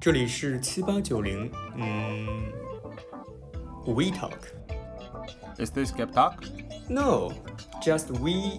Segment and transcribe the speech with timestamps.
[0.00, 2.50] 这里是七八九零，嗯
[3.84, 4.32] ，We Talk。
[5.58, 6.36] Is this Gap Talk?
[6.88, 7.32] No,
[7.82, 8.58] just we,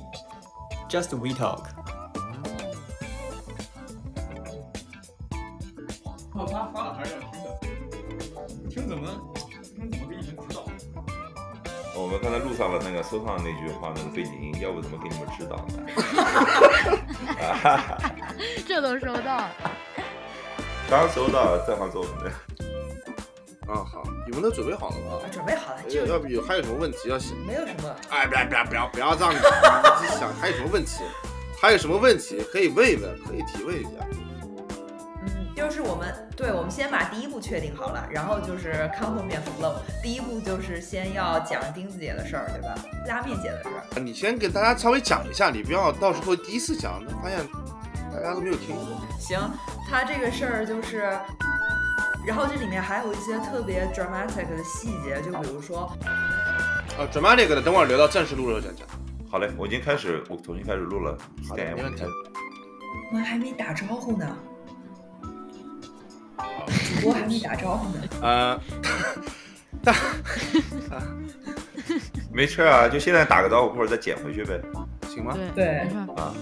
[0.87, 1.63] just we talk.
[6.73, 7.57] 发了还是要听的，
[8.69, 9.09] 听怎么
[9.79, 10.63] 听怎么给你们指导？
[11.95, 15.73] 我们刚才录上了那个收上那句话那个背景音，要不怎么给你们指导呢？
[18.67, 19.70] 这都收到了。
[20.91, 22.29] 刚收到，正好做的。
[23.71, 25.25] 啊，好，你们都准备好了吗？
[25.31, 27.33] 准备好了，要就要不有还有什么问题要想？
[27.47, 27.95] 没有什么。
[28.09, 31.01] 哎，不要不要不要不要这样子，你自己想还有什么问题？
[31.61, 33.89] 还有什么问题可以问一问，可以提问一下。
[35.21, 39.75] 嗯，就是我们对，我们先把第一步确定好了，然后就是看后面 flow。
[40.03, 42.75] 第一步就是先要讲钉子姐的事儿，对吧？
[43.07, 44.01] 拉面姐的事儿。
[44.01, 47.47] 你先给大家稍微讲一下，你不要到时候第一次讲，发现
[48.13, 48.85] 大家都没有听过。
[49.17, 49.39] 行，
[49.89, 50.99] 他这个事儿就是，
[52.25, 55.91] 然后这里面还有一些特别 dramatic 的细节，就比如说，
[56.97, 58.87] 啊，dramatic 的，等会儿留到正式录的时候讲讲。
[59.29, 61.17] 好嘞，我已经开始，我重新开始录了。
[61.47, 62.03] 好的，没问题。
[63.11, 64.37] 我们还没打招呼呢，
[66.37, 68.03] 主播还没打招呼呢。
[68.21, 68.61] 呃，
[69.83, 69.93] 大
[72.31, 74.61] 没事啊，就现在打个招呼，或者再剪回去呗。
[75.09, 75.37] 行吗？
[75.53, 75.79] 对
[76.15, 76.33] 啊，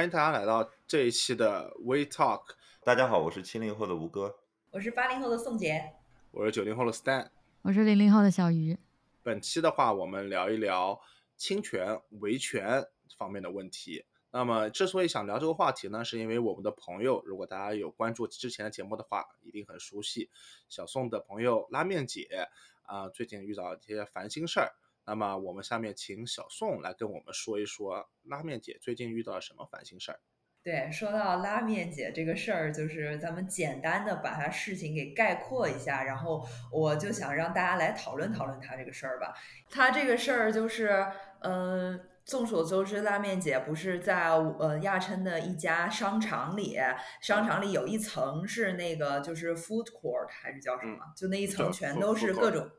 [0.00, 4.34] 欢迎大家来到这一期的 We Talk，大家好，我是七零后的吴哥。
[4.70, 5.92] 我是八零后的宋杰，
[6.30, 7.28] 我是九零后的 Stan。
[7.60, 8.78] 我是零零后的小鱼。
[9.22, 10.98] 本期的话，我们聊一聊
[11.36, 12.82] 侵权、维权
[13.18, 14.06] 方面的问题。
[14.30, 20.30] 那么，之所以想聊这个话题呢，是因为我们的朋友，如果大家有关注之前的节目的话，一定很熟悉
[20.70, 22.48] 小宋的朋友拉面姐
[22.84, 24.72] 啊、最近遇到一些烦心事儿。
[25.10, 30.20] 那么，我们下面请小宋来跟我们说一说拉面姐最近遇到了什么烦心事儿。
[30.62, 39.34] 对，说到拉面姐这个事儿，就是咱们简单的把她事情给概括一下，然后我就想让大家来讨论讨论她这个事儿吧。
[39.68, 41.04] 她这个事儿就是，
[41.40, 46.78] 嗯、众所周知，拉面姐不是在呃亚琛的一家商场里，
[47.20, 50.98] 商场里有一层是那个就是 food court 还是叫什么？
[51.16, 52.70] 就那一层全都是各种。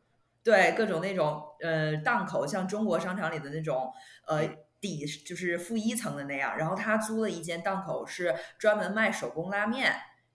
[0.44, 3.92] 对各种那种呃档口，像中国商场里的那种
[4.28, 4.48] 呃
[4.80, 9.94] 底就是负一层的那样，然后他租了一间档口是专门卖手工拉面，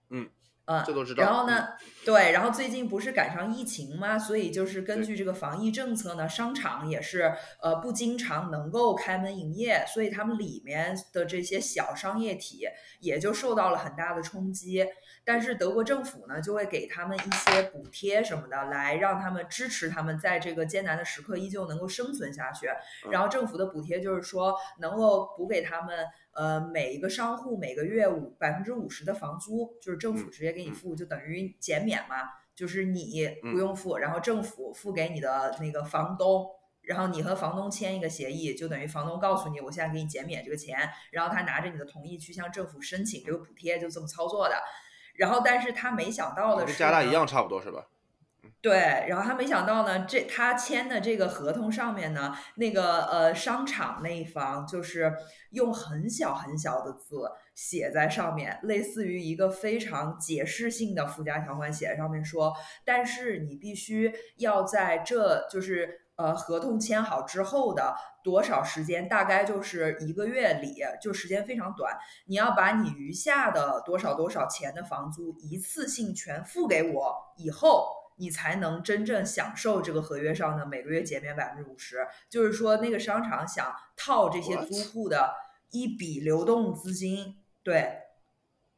[0.09, 0.29] 嗯
[0.67, 1.69] 呃，这都知道然后呢，
[2.05, 12.67] 对，然后最近不是赶上疫情嘛，所以就是根据这个防疫政策呢，商场也是呃不经常能够开门营业，所以他们里面的这些小商业体
[12.99, 14.85] 也就受到了很大的冲击。
[15.23, 22.67] 但是德国政府呢，就会给他们一些补贴什么的，来让他们支持他们在这个艰难的时刻依旧能够生存下去。
[23.09, 26.05] 然后政府的补贴就是说，能够补给他们
[26.37, 32.17] 呃每一个商户每个月五百分之五十的房租，就是政府直接给你付，就等于减免嘛，
[32.55, 36.45] 就是你不用付，然后政府付给你的那个房东。
[36.83, 44.55] 然后你和房东签一个协议，就等于房东告诉你，我现在给你减免这个钱，然后他拿着你的同意去向政府申请这个补贴，就这么操作的。
[45.15, 47.89] 然后，但是他没想到的是，跟加拿大一样差不多是吧？
[48.59, 55.13] 对，然后他没想到呢，这他签的这个合同上面呢，那个呃商场那一方就是
[55.51, 62.51] 用很小很小的字写在上面，类似于一个非常解释性的附加条款写在上面说，
[62.83, 71.95] 但是你必须要在这就是呃合同签好之后的多少时间，大概就是一个月里，就时间非常短，
[72.25, 77.87] 你要把你余下的多少多少钱的房租一次性全付给我，以后
[78.17, 82.05] 你才能真正享受这个合约上的每个月减免百分之五十。
[82.29, 85.33] 就是说，那个商场想套这些租户的
[85.71, 87.99] 一笔流动资金，对。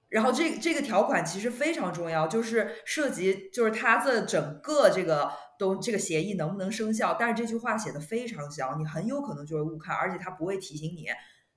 [0.10, 11.10] 然后这这个条款其实非常重要，就是涉及就是它的整个这个都这个协议能不能生效，但是这句话写的非常小，你很有可能就会误看，而且他不会提醒你，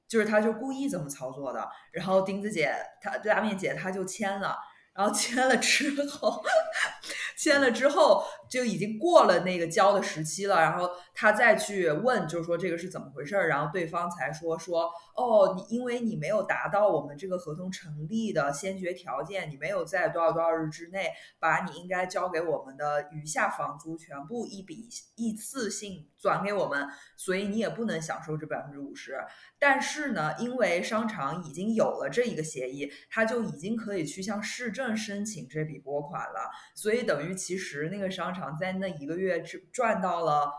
[0.07, 1.67] 就是他就故意这么操作的。
[1.93, 4.59] 然后钉子姐她拉面姐她就签了，
[4.95, 6.43] 然后签了之后，
[7.37, 21.09] 签了之后，就已经过了那个交的时期了，然后他再去问，就是说这个是怎么回事儿，然后对方才说说哦，你因为你没有达到我们这个合同成立的先决条件，你没有在多少多少日之内
[21.39, 29.19] 把你应该交给我们的余下房租全部一笔一次性转给我们，所以你也不能享受这百分之五十。
[29.59, 40.53] 但是呢，因为商场已经有了这一个协议，他就已经可以去向市政申请这笔拨款了，所以等于其实那个商场在那一个月只赚到了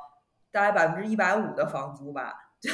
[0.52, 2.72] 大概百分之一百五的房租吧，就，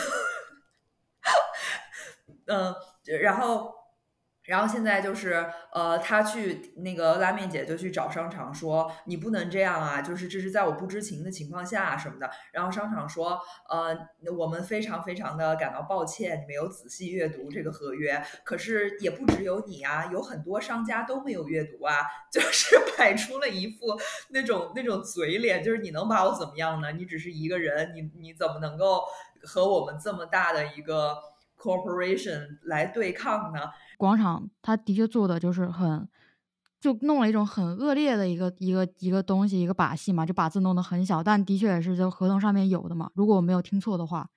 [2.47, 2.75] 嗯，
[3.21, 3.78] 然后。
[4.49, 12.27] 然后现在就是，呃，他去那个拉面姐就去找商场说，你不能这样啊，就是这是在我不知情的情况下什么的。
[12.51, 13.95] 然后商场说，呃，
[14.35, 18.19] 我们非常非常的感到抱歉，你没有仔细阅读这个合约。
[18.43, 21.93] 可是也不只有你啊，有很多商家都没有阅读啊，
[22.33, 23.99] 就是摆出了一副
[24.29, 26.91] 那种那种嘴脸，就是你能把我怎么样呢？
[26.93, 29.03] 你只是一个人，你你怎么能够
[29.43, 31.15] 和我们这么大的一个
[31.55, 33.59] corporation 来对抗呢？
[33.99, 36.07] 广场他的确做的就是很，
[36.79, 43.11] 就弄了一种很恶劣的一个一个一个东西，一个把戏嘛，就把字弄得很小，但的确也是在合同上面有的嘛。
[43.13, 44.29] 如果我没有听错的话，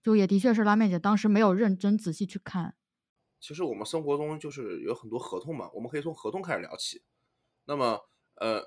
[0.00, 2.76] 就也的确是拉面姐当时没有认真仔细去看。
[3.40, 7.02] 其实我们生活中就是有很多合同嘛，我们可以从合同开始聊起。
[7.64, 8.00] 那么，
[8.36, 8.62] 呃，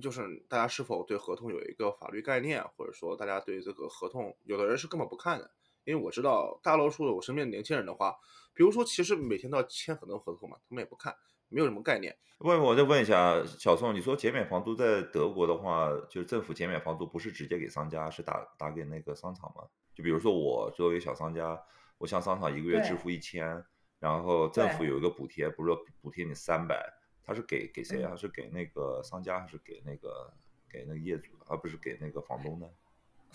[0.00, 5.50] 就是大家是否对合同有一个法律概念，或者说大家对这个合同，有的人是根本不看的。
[5.86, 8.14] 因为我知道大多数的我身边的年轻人的话，
[8.52, 11.16] 比如说其实每天都要签很多合同嘛，他们也不看，
[11.48, 12.14] 没有什么概念。
[12.38, 19.62] 问，我再问一下小宋，你说减免房租在德国的话，就是政府减免房租不是直接给商家，是打打给那个商场吗？
[19.94, 21.58] 就比如说我作为小商家，
[21.98, 23.64] 我向商场一个月支付一千，
[24.00, 26.84] 然后政府有一个补贴，不是说补贴你三百，
[27.22, 28.14] 他是给给谁啊？
[28.16, 30.34] 是给那个商家还是给那个
[30.68, 32.66] 给那个业主，而不是给那个房东呢？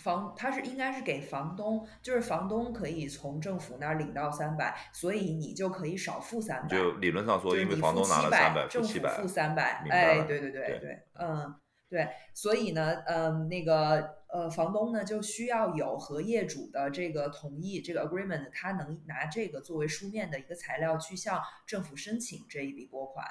[0.02, 6.76] 房，他是应该是给房东，就是房东可以从政府那儿领到三百，所以你就可以少付三百。
[6.76, 9.84] 就理论上说，因为房东拿了三百，付七百，付三百。
[9.88, 11.54] 哎，对对对对对，嗯，
[11.88, 23.24] 对，所以呢，嗯，那个呃，房东呢就需要有和业主的这个同意，这个 agreement，他能拿这个作为书面的一个材料去向政府申请这一笔拨款。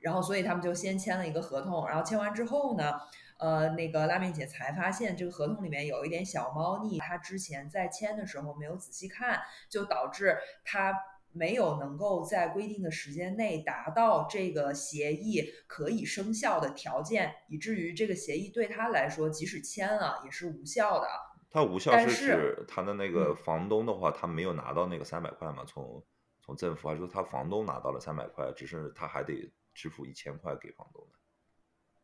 [0.00, 2.94] 然后，所以他们就先签了一个合同，然后签完之后呢，
[3.40, 10.94] 呃，那个拉面姐才发现这个合同里面有一点小猫腻，她之前在签的时候没有仔细看，就导致她
[11.32, 21.08] 没有能够在规定的时间内达到这个协议可以生效的条件，以至于这个协议对她来说，即使签了也是无效的。
[21.52, 25.64] 他无效是指他的那个嗯房东的话，他没有拿到那个三百块嘛？
[25.66, 26.00] 从
[26.40, 31.18] 从政府还是说他房东拿到了三百块，只是他还得支付一千块给房东的。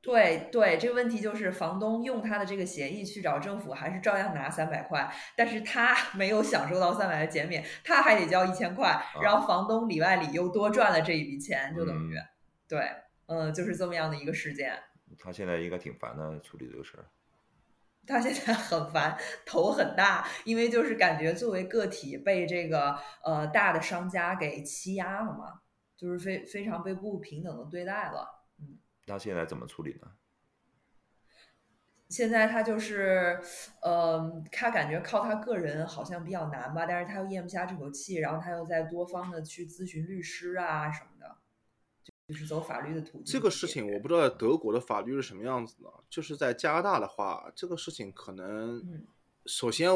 [0.06, 12.22] 对对，这个问题就是房东用他的这个协议去找政府，还是照样拿三百块，但是他 没有享受到三百的减免，他还得交一千块，然后房东里外里又多赚了这一笔钱，就等于，嗯
[12.68, 12.90] 对，
[13.26, 14.78] 嗯，就是这么样的一个事件。
[15.18, 17.06] 他现在应该挺烦的，处理这个事儿。
[18.06, 25.62] 他现在很烦，头很大，因为就是感觉作为个体被这个呃大的商家给欺压了嘛，
[25.96, 28.35] 就是非非常被不平等的对待了。
[29.06, 30.12] 那现在怎么处理呢？
[32.08, 33.40] 现在他就是，
[33.82, 41.36] 呃，他感觉靠他个人好像比较难吧，但是他又咽不下这口气，然后他又在多方的去咨询律师啊什么的，
[42.28, 43.24] 就是走法律的途径。
[43.24, 49.04] 这个事情我不知道德国的法律是什么样子的，就是在加拿大的话，这个事情可能嗯
[49.46, 49.90] 首先，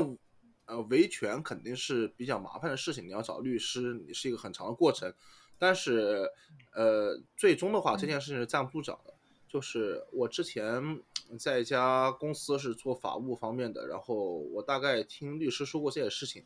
[0.64, 5.14] 呃，维权肯定是比较麻烦的事情，你要找律师，你是一个很长的过程。
[5.61, 6.29] 但是，
[6.73, 9.14] 呃，最终的话，这件事情是站不住脚的。
[9.47, 11.00] 就是我之前
[11.38, 16.45] 在一家公司是做法务方面的，然后我大概听律师说过这些事情。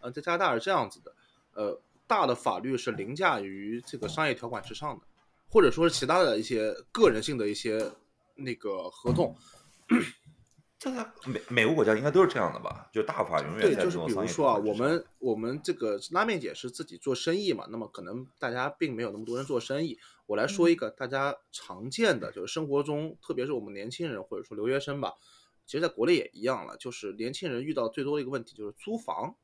[0.00, 1.14] 呃，在加拿大是这样子的，
[1.54, 5.04] 呃，大的法律是凌驾于这个商业条款之上的，
[5.48, 7.92] 或者说是其他的一些个人性的一些
[8.34, 9.36] 那个合同。
[10.78, 12.88] 这个每每个国家应该都是这样的吧？
[12.92, 19.98] 就大法永远对，在就是比如说啊，我们我们这个拉面姐是自己做生意嘛，那么可能大家并没有那么多人做生意。
[20.26, 25.14] 我来说一个大家常见的，就是生活中，特别是我们年轻人或者说留学生吧，
[25.64, 29.34] 其实在国内也一样了，就是年轻人遇到最多的一个问题就是租房，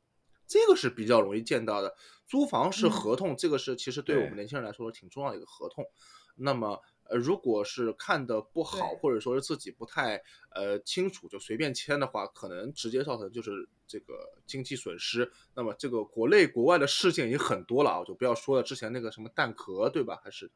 [0.46, 1.94] 这个是比较容易见到的。
[2.26, 5.86] 租房是嗯合同，这个是其实对我们年轻人来说挺重要的一个合同。
[6.34, 6.80] 那么，
[7.12, 10.18] 呃，如果是看的不好，或者说是自己不太
[10.54, 14.14] 呃清楚，就随便签的话，可能直接造成就是这个
[14.46, 15.30] 经济损失。
[15.54, 20.18] 那么这个国内国外的事件已经很多了啊，就不要说了，之前那个什么蛋壳对吧？
[20.24, 20.50] 还是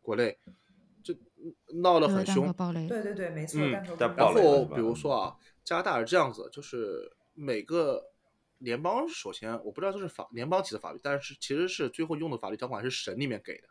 [0.00, 0.36] 国内，
[1.04, 1.16] 这
[1.80, 2.52] 闹得对蛋壳很凶。
[2.88, 3.60] 对对对，没错，
[4.16, 8.02] 然后比如说啊，加拿大是这样子，就是每个
[8.58, 13.68] 联邦首先我不知道这是法联邦级的法律，但是其实是最后用的法律条款是省里面给的。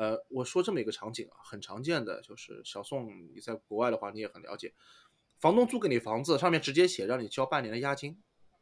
[0.00, 4.72] 呃，我说这么一个场景啊，很常见的就是小宋你在国外的话你也很了解，
[5.38, 8.16] 房东租给你房子上面直接写让你交半年的押金，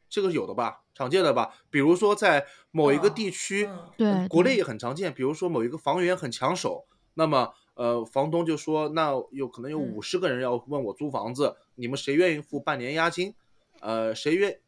[0.09, 1.55] 这个有的吧，常见的吧。
[1.69, 13.33] 比如说在某一个哦地区，嗯对国内也很常见，比如说某一个房源很抢手，那么呃，房东就说，那有可能有嗯五十个人要问我租房子，你们谁愿意付半年押金？
[13.79, 14.59] 呃，谁愿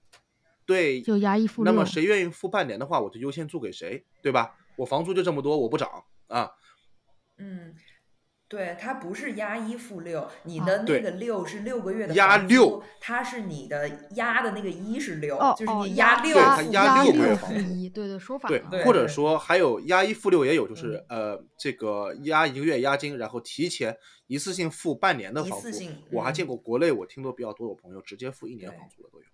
[0.65, 4.55] 对，就押一付六那么谁愿意付半年的话，我就优先租给谁，对吧？
[4.77, 6.49] 我房租就这么多，我不涨啊。
[7.41, 7.75] 嗯，
[8.47, 25.71] 对，它不是押一付六，你啊的那个六是六个月的押房六租，它是你的押的那个一是六，哦就是哦你押六对它押六个月房付一，对对，说法对或者说还有押一付六也有，就是、嗯呃，这个押一个月押金，然后提前一次性付半年的一房租。
[25.71, 29.25] 次性我还嗯见过国内我听说比较多的朋友直接付一年房租的都有。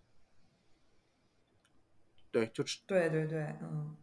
[2.31, 3.95] 对，就是对对对，嗯，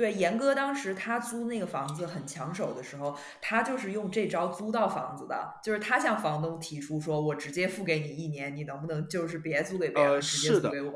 [0.00, 10.94] 对，严哥当时他租那个房子很抢手的时候，他就是用这招租到房子的，就是他向房东提出说，我直接付给你一年，你能不能就是别租给别人，呃直接租给我？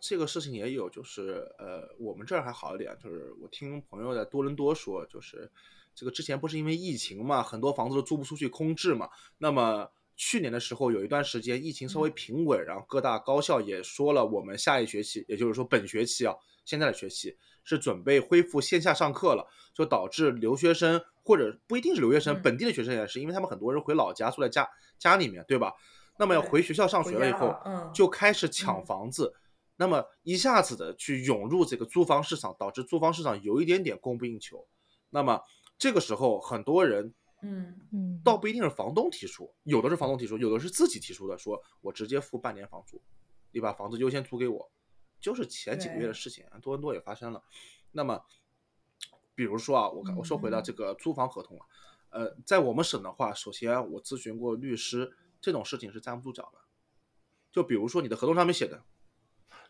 [0.00, 5.48] 这个事情也有，就是呃，我们这儿还好一点，就是我听朋友在多伦多说，就是
[5.94, 9.08] 这个之前不是因为疫情嘛，很多房子都租不出去，空置嘛。
[9.38, 19.44] 那么去年的时候有一段时间疫情稍微平稳，然后各大高校也说了，我们下一学期，也就是说本学期啊，现在的学期是准备恢复线下上课了，
[19.74, 24.68] 就导致留学生或者不一定是留学生，嗯本地的学生也是，因为他们很多人回老家住在家
[24.98, 25.72] 家里面，对吧？
[26.16, 29.34] 那么要回学校上学了以后，嗯就开始抢嗯房子。
[29.76, 34.64] 那么一下子的去涌入这个租房市场，导致租房市场有一点点供不应求。
[35.10, 35.40] 那么
[35.76, 43.02] 这个时候，很多人嗯嗯，倒不一定是房东提出，有的是房东提出，有的是自己提出的，说我直接付半年房租，
[43.50, 44.70] 你把房子优先租给我，
[45.24, 47.42] 就是前几个月的事情，多伦多也发生了。
[47.92, 48.22] 那么，
[49.34, 51.64] 比如说啊，我我说回到这个租房合同啊，
[52.10, 56.58] 呃，在我们省的话，首先我咨询过律师，这种事情是站不住脚的。
[57.50, 58.82] 就比如说你的合同上面写的，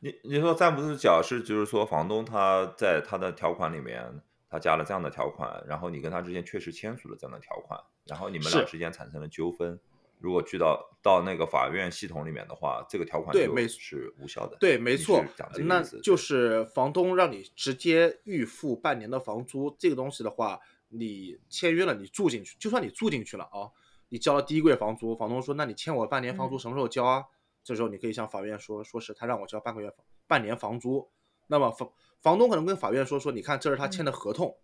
[0.00, 4.20] 你你说站不住脚是就是说房东他在他的条款里面
[4.50, 9.78] 他加了这样的条款，然后你跟他之间确实签署了这样的条款，然后你们俩之间产生了纠纷，
[10.24, 14.56] 如果去到到那个法院系统里面的话，这个条款就对没是无效的。
[14.58, 23.68] 对，没错讲这，个那意思对就是房东让你直接预付半年的房租，这个东西的话，你签约了，你住进去，就算你住进去了啊，
[24.08, 27.22] 你交了第一个月房租，房东说，那你欠我半年房租嗯什么时候交啊？
[27.62, 31.10] 这时候你可以向法院说，说是他让我交半个月房半年房租，
[31.48, 34.56] 那么房房东可能跟法院说说，你看这是他签的嗯合同，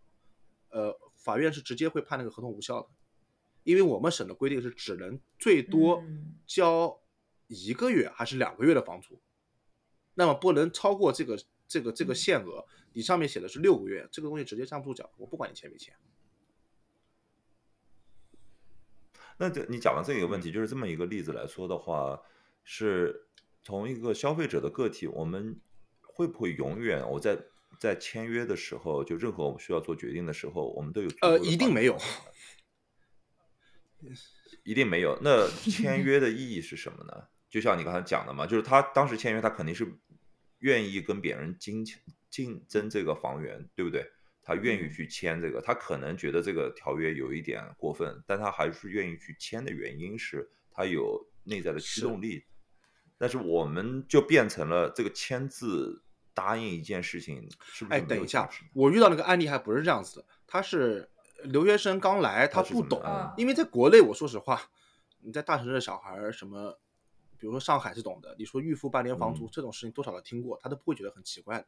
[0.70, 2.88] 呃，法院是直接会判那个合同无效的，
[3.70, 7.00] 因为我们省的规定是只能最多嗯交
[7.46, 9.20] 一个月还是两个月的房租，
[10.14, 12.64] 那么不能超过这个这个这个嗯限额。
[12.92, 15.94] 你上面写的是六个月，这个东西直接站不住脚，我不管你签没签。
[19.38, 22.20] 那这你讲的这个问题，就是这么一个例子来说的话，
[22.64, 23.28] 是
[23.62, 25.58] 从一个消费者的个体，我们
[26.02, 27.38] 会不会永远我在
[27.78, 31.96] 在签约的时候，就任何我们需要做决定的时候，我们都有呃一定没有
[34.64, 35.18] 一定没有。
[35.22, 37.24] 那签约的意义是什么呢？
[37.48, 39.86] 就像你刚才讲的嘛，就是他当时签约，他肯定是
[40.58, 41.84] 愿意跟别人竞
[42.28, 44.08] 竞争这个房源，对不对？
[44.42, 52.44] 他愿意嗯去签这个，他可能觉得这个条约有一点过分，但他还是愿意去签的原因是他有内在的驱动力。
[53.18, 56.02] 但是我们就变成了这个签字
[56.32, 61.08] 答应一件事情，是不是哎，等一下我遇到那个案例还不是这样子的，他是
[61.44, 63.02] 留学生刚来，他不懂
[63.36, 64.60] 因为在国内，我说实话，
[65.20, 66.78] 你在大城市的小孩儿什么，
[67.38, 71.66] 比如说上海是懂的，你说预付半年房租、嗯这种事情多少都听过，他都不会觉得很奇怪的。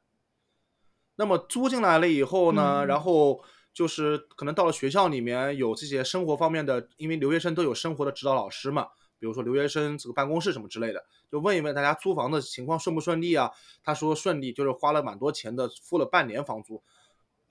[1.17, 3.43] 那么租进来了以后呢，嗯然后
[3.75, 8.89] 就是可能到了学校里面有这些生活方面的，因为留学生都有生活的指导老师嘛，
[9.19, 13.51] 比如说留学生这个办公室什么之类的，就问一问大家租房的情况顺不顺利啊？
[13.83, 16.83] 他说顺利，就是花了蛮多钱的，付了半年房租。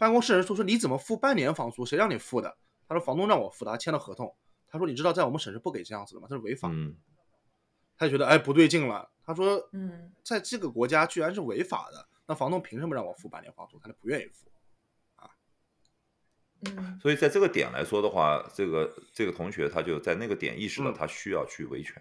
[0.01, 1.85] 办公室人说说你怎么付半年房租？
[1.85, 2.57] 谁让你付的？
[2.87, 4.35] 他说房东让我付的，他签了合同。
[4.67, 6.25] 他说你知道在我们省是不给这样子的吗？
[6.27, 6.69] 这是违法。
[6.69, 6.95] 嗯，
[7.95, 9.11] 他就觉得哎不对劲了。
[9.23, 13.77] 他说嗯在这个国家居然是违法的，那房东凭什么让我付半年房租？
[13.77, 14.47] 他就不愿意付。
[16.63, 21.95] 嗯所以在这个点来说的话，这个这个同学他就在那个点意识到嗯他需要去维权。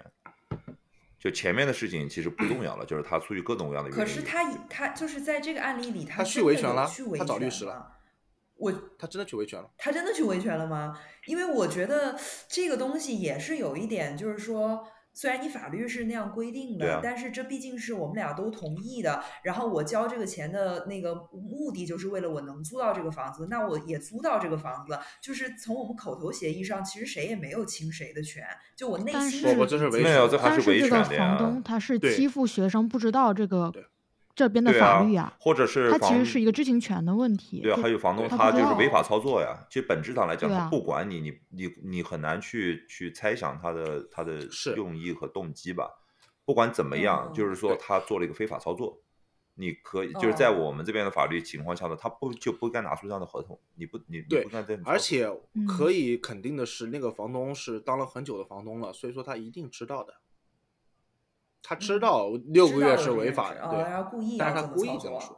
[1.21, 4.05] 就前面的事情其实不重要了，就是他出于各种各样的原因。
[4.05, 7.99] 可是他以他就是在这个案例里，他去维权了去维他找律权师了
[8.57, 9.71] 我他真的去维权了。
[9.77, 10.99] 他真的去维权了吗？
[11.27, 19.23] 因为我觉得这个东西也是有一点，就是说，虽然你法律是那样规定的，啊但是这毕竟是我们俩都同意的。
[19.43, 28.45] 然后我交这个钱的那个目的，就是为了我能租到这个房子，那我也租到这个房子，就是从我们口头协议上，其实谁也没有侵谁的权，
[28.77, 31.39] 就我内心是不不这是维权没有，这还但是维这个权的呀房。
[31.39, 33.85] 东他是欺负学生，不知道这个对
[34.35, 37.61] 这边的法律啊，或者是他其实是一个知情权的问题。
[37.61, 39.67] 对啊，还有房东他就是违法操作呀。
[39.69, 45.91] 其实本质上来讲，他不管你，你你你很难去去猜想他的他的是用意和动机吧。
[46.45, 49.03] 不管怎么样，嗯就是说他做了一个非法操作，
[49.55, 54.83] 你可以就是在哦我们这边的法律情况下呢，他不就不该拿出这样的合同，你不你你对不该这样。
[54.87, 60.15] 而且嗯可以肯定的是，那个房东是当了很久的房东了，所以说他一定知道的。
[61.63, 65.37] 他知嗯道六个月是违法的，哦对，然后故意但是他故意这么说。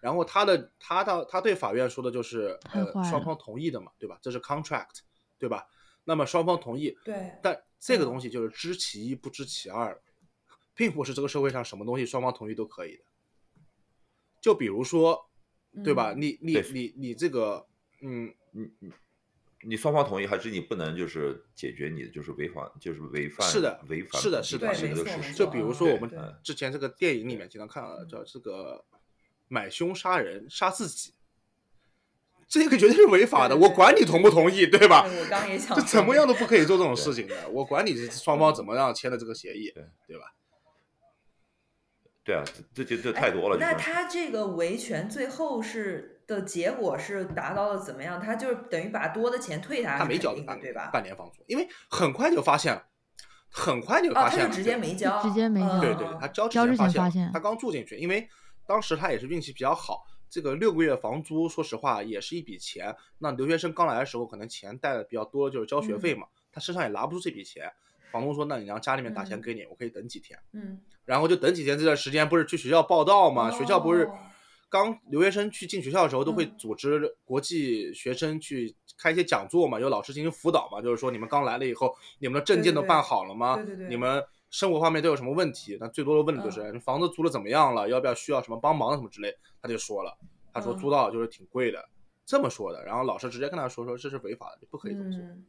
[0.00, 4.18] 然后他的他到他对法院说的就是呃双方同意的嘛，对吧？
[4.22, 5.00] 这是 contract，
[5.38, 5.66] 对吧？
[6.04, 10.00] 那么双方同意，对，但这个嗯东西就是知其一不知其二，
[10.74, 13.02] 并不是这个社会上什么东西双方同意都可以的。
[14.40, 15.28] 就比如说，
[15.82, 16.12] 对吧？
[16.12, 17.66] 嗯你你你你这个，
[18.00, 18.92] 嗯，你你
[19.68, 25.34] 你双方同意，还是你不能就是解决你的就是违反就是违反是的违反是的是的法律对没错没这个事实。
[25.34, 26.10] 就比如说我们
[26.42, 28.84] 之前这个电影里面经常看到的，叫这个
[29.48, 31.12] 买凶杀人杀自己，
[32.48, 33.56] 这个绝对是违法的。
[33.56, 35.06] 我管你同不同意，对吧？
[35.08, 37.48] 对我刚也想这怎么样都不可以做这种事情的。
[37.48, 40.32] 我管你是双方怎么样签的这个协议，对对吧？
[42.24, 43.56] 对啊，这这就这哎太多了。
[43.56, 48.20] 那他这个维权最后是的结果是达到了怎么样？
[48.20, 50.90] 他就是等于把多的钱退他，他没交半对吧？
[50.92, 52.86] 半年房租，因为很快就发现了，
[53.50, 58.28] 很快就哦，发现了，他就直接没交，直接没交对对，嗯他交交之发现了，前发现他刚住进去，因为
[58.66, 62.94] 当时他也是运气比较好，这个六个月房租，说实话也是一笔钱。
[63.18, 67.72] 那留学生刚来的时候，可能钱带的比较多，就是交学费嘛，他身上也拿不出这笔钱。
[68.12, 70.38] 房东说：“那你让家里面打钱嗯给你，我可以等几天。
[70.52, 73.50] 嗯，”然后就等几天，这段时间不是去学校报道嘛？
[73.50, 74.16] 学校不是哦
[74.68, 83.56] 刚留学生去进学校的时候，都会嗯组织国际学生去开一些讲座嘛，有老师进行辅导嘛，就是说你们刚来了以后，你们的证件都办好了吗？
[83.56, 85.76] 对对对你们生活方面都有什么问题？
[85.80, 89.34] 那最多的问的就是、嗯房子租的怎么样了，要不要需要什么帮忙什么之类。
[89.60, 90.16] 他就说了，
[90.52, 91.88] 他说嗯租到就是挺贵的，
[92.24, 92.84] 这么说的。
[92.84, 95.20] 然后老师直接跟他说说这是违法的，你不可以这么做。
[95.20, 95.44] 嗯，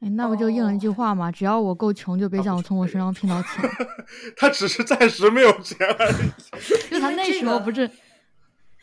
[0.00, 1.30] 哎，那不就应了一句哦话吗？
[1.32, 3.68] 只要我够穷，就别想从我身上骗到钱。
[4.36, 6.30] 他只是暂时没有钱而已。
[6.90, 7.90] 就他那时候不是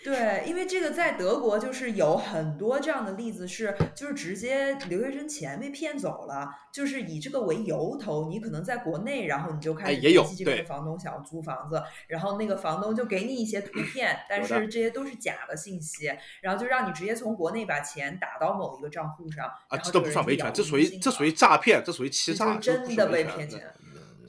[0.05, 10.67] 对，因为这个在德国就是有很多这样的例子是，就是直接留学生钱被骗走了，就是以这个为由头，你可能在国内，然后你就开始联系这边的对。
[10.67, 23.73] 房东想要租房子，然后那个房东就给你一些图片，但是这些都是假的信息，然后就让你直接从国内把钱打到某一个账户上，啊，这都不算维权，这属于这属于诈骗，这属于欺诈，真的被骗钱。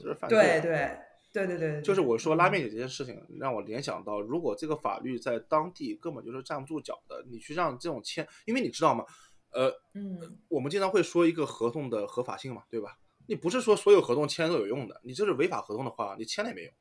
[0.01, 0.59] 这是犯罪。
[0.59, 0.97] 对
[1.33, 9.05] 对对对对，就是我说拉面面姐这件事情，让我联想到，如果这个法律在当地根本就是站不住脚的，你去让这种签，因为你知道吗？
[9.51, 12.97] 呃，嗯我们经常会说一个合同的合法性嘛，对吧？
[13.27, 16.73] 你不是说所有合同签都有用的，你这是违法合同的话，你签了也没用。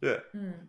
[0.00, 0.68] 对，嗯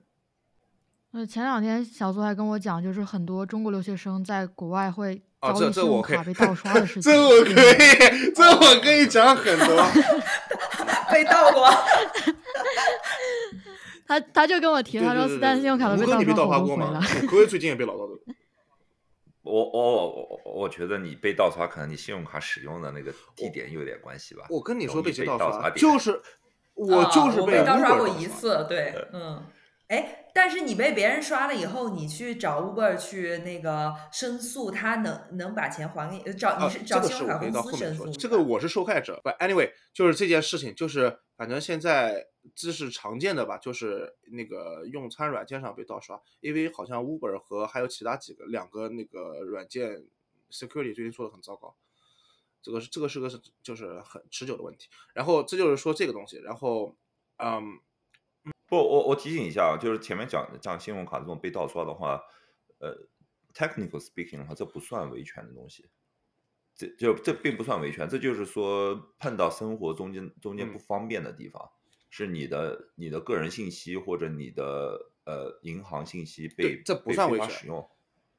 [1.11, 7.03] 呃，前两天小苏还跟我讲，就是很多中国留学生在国外会啊，这遭遇信用这我可以卡被盗刷的事 情。
[7.03, 9.85] 这我可以，这我可以讲很多。
[11.11, 11.69] 被盗过，
[14.07, 18.13] 他他就跟我提，他说斯丹信用卡都被盗吴哥你被盗刷刷过吗哥最近也被老盗的。
[19.43, 24.45] 我我我我觉得你被盗刷，可能你信用卡使用的那个地点有点关系吧。
[24.49, 26.19] 我跟你说被谁盗刷，就是
[26.73, 29.43] 我就是被盗刷过一次，对，嗯，
[29.87, 36.23] 哎，但是你被别人刷了以后，你去找 Uber 去那个申诉，他能能把钱还给你？
[36.23, 39.21] 呃找啊，你是这找信用卡公司申诉这个我是受害者。
[39.23, 50.07] But anyway，就是这件事情，就是反正现在这是常见的吧，就是那个用餐软件上被盗刷，因为好像 Uber 和还有其他几个两个那个软件
[50.51, 51.75] security 最近做的很糟糕。
[52.63, 54.89] 这个是这个是个是就是很持久的问题。
[55.13, 56.95] 然后这就是说这个东西，然后
[57.37, 57.79] 嗯，
[58.67, 62.21] 不，我我提醒一下啊，就是前面讲讲信用卡这种被盗刷的话，
[62.79, 63.07] 呃
[63.53, 65.89] ，technical speaking 的话，这不算维权的东西，
[66.75, 71.71] 这就这并不算维权，这就是说碰到生活中间中间不嗯方便的地方，
[72.09, 77.89] 是你的你的个人信息或者你的呃银行信息被这不算维权法使用，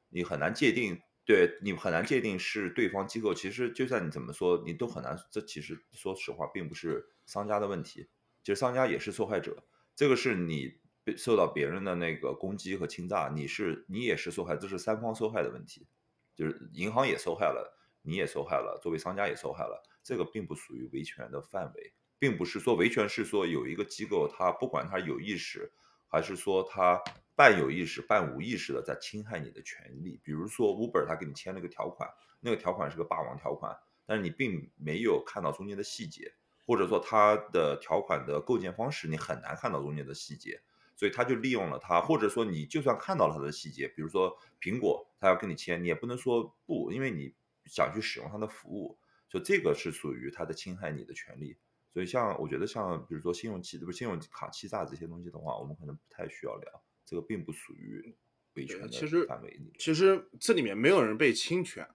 [0.09, 1.01] 你很难界定。
[1.25, 5.17] 对你很难界定是对方机构，其实就算你怎么说，你都很难。
[5.29, 8.07] 这其实说实话，并不是商家的问题，
[8.43, 9.65] 其实商家也是受害者。
[9.97, 15.87] 这个是你被受到别人的那个攻击和侵诈，你是你也是受害，这是三方受害的问题，
[16.35, 25.71] 就是银行也受害了，你也受害了，作为商家也受害了，这个并不属于维权的范围，并不是说维权是说有一个机构，他不管他有意识
[26.07, 27.01] 还是说他
[27.35, 32.07] 半有意识、半无意识的在侵害你的权利，比如说 Uber 他给你签了个条款，
[32.39, 36.31] 那个条款是个霸王条款，但是你并没有看到中间的细节。
[36.67, 40.61] 或者说它的条款的构建方式，你很难看到中间的细节，
[40.97, 42.01] 所以他就利用了它。
[42.01, 47.33] 或者说你就算看到了它的细节，比如说苹果他要跟你签，你也不能说不，因为你
[47.65, 48.99] 想去使用它的服务，
[49.29, 51.55] 所以这个是属于它的侵害你的权利。
[51.93, 58.13] 所以像我觉得像比如说信用欺不是信用卡欺诈这些东西的话，我们可能不太需要聊，这个并不属于
[58.55, 59.71] 维权的范围里。
[59.79, 61.87] 其实这里面没有人被侵权，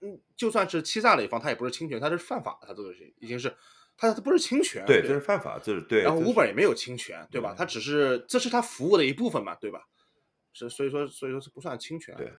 [0.00, 3.54] 嗯，就算是欺诈的一方，他也不是侵权，他是犯法的，他这个是已经是。
[3.96, 6.02] 他他不是侵权，对，这是犯法，这是对。
[6.02, 7.54] 然后这是 Uber 也没有侵权，对吧？
[7.56, 9.80] 他只是这是他服务的一部分嘛，对吧？
[10.52, 12.14] 是，所以说所以说是不算侵权。
[12.16, 12.32] 对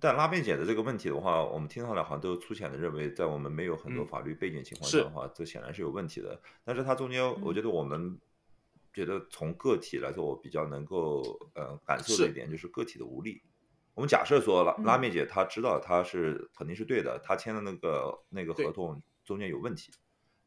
[0.00, 6.38] 但拉便姐的这个问题的话，我们听上来好像都粗浅的认为，在我们没有很多嗯法律背景情况下的话，这显然是有问题的。
[6.64, 8.18] 但是它中间，我觉得我们
[8.92, 11.22] 觉得从个体来说，我比较能够
[11.54, 13.40] 呃感受的一点就是个体的无力。
[13.94, 19.92] 我们假设说拉嗯拉面姐她知道她是肯定是对的，她签的那个那个合同中间有问题，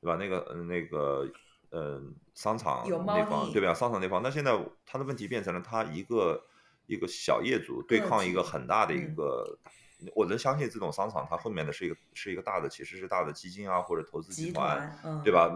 [0.02, 0.16] 对吧？
[0.16, 1.30] 那个呃那个
[1.70, 2.02] 呃
[2.34, 3.74] 商场那方对吧？
[3.74, 6.44] 商场那方，那现在他的问题变成了他一个
[6.86, 9.60] 一个小业主对抗一个很大的一嗯个。
[10.14, 15.50] 我能相信这种商场，它后面的是一个是一个大的，其实是大的基金啊或者投资集团，团，嗯，对吧？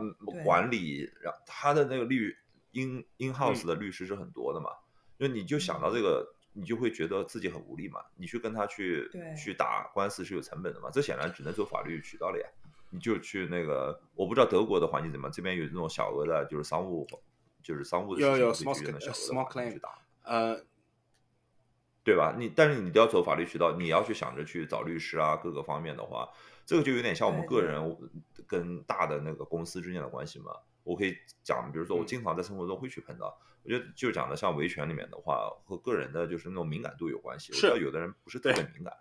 [0.43, 2.36] 管理，然后他的那个律
[2.71, 4.71] in in house 嗯的律师是很多的嘛，
[5.19, 7.99] 就你就想到这个，你就会觉得自己很无力嘛。
[8.15, 12.47] 你去跟他去去打官司是有成本的嘛，这显然只能走法律渠道了呀。
[12.91, 17.08] 你就去那个，我不知道德国的环境怎么样，这边有那种小额的，就是商务，
[17.63, 19.89] 就是商务的有有事情会 small 去那小额 small 的去打。
[20.23, 20.63] 呃，
[22.04, 22.36] 对吧？
[22.38, 26.30] 你但是你都要走法律渠道，你要去想着去找律师啊，各个方面的话，
[26.65, 27.97] 这个就有点像我们个人
[28.45, 30.51] 跟大的那个公司之间的关系嘛。
[30.84, 37.51] 我可以讲，比如说我嗯经常在生活中会去碰到，我觉得就讲的像维权里面的话，和个人的就是那种敏感度有关系。
[37.51, 38.91] 我知是道有的人不是特别敏感，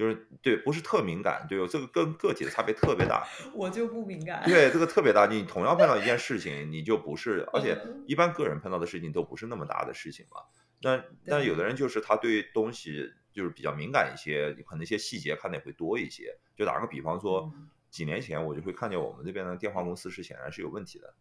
[0.00, 3.28] 就是对不是特敏感，对，这个跟个体的差别特别大。
[3.52, 4.42] 我就不敏感。
[4.46, 5.26] 对，这个特别大。
[5.26, 10.40] 你同样碰到一件事情，你就不是，而且嗯一般个人碰到的事情都不是那么大的事情嘛。
[10.80, 16.34] 但但有的人就是他对东西就是比较敏感一些，可能一些细节看的也会多一些。
[16.56, 21.12] 就打个比方说嗯，几年前我就会看见我们这边的电话公司是显然是有问题的，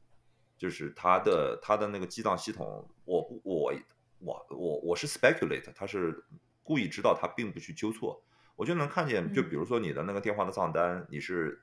[0.58, 3.74] 就是它的它的那个记账系统，我不我
[4.20, 6.24] 我我我是 speculate，他是
[6.64, 8.24] 故意知道他并不去纠错，
[8.60, 11.62] 我就能看见，就嗯比如说你的那个电话的账单，你是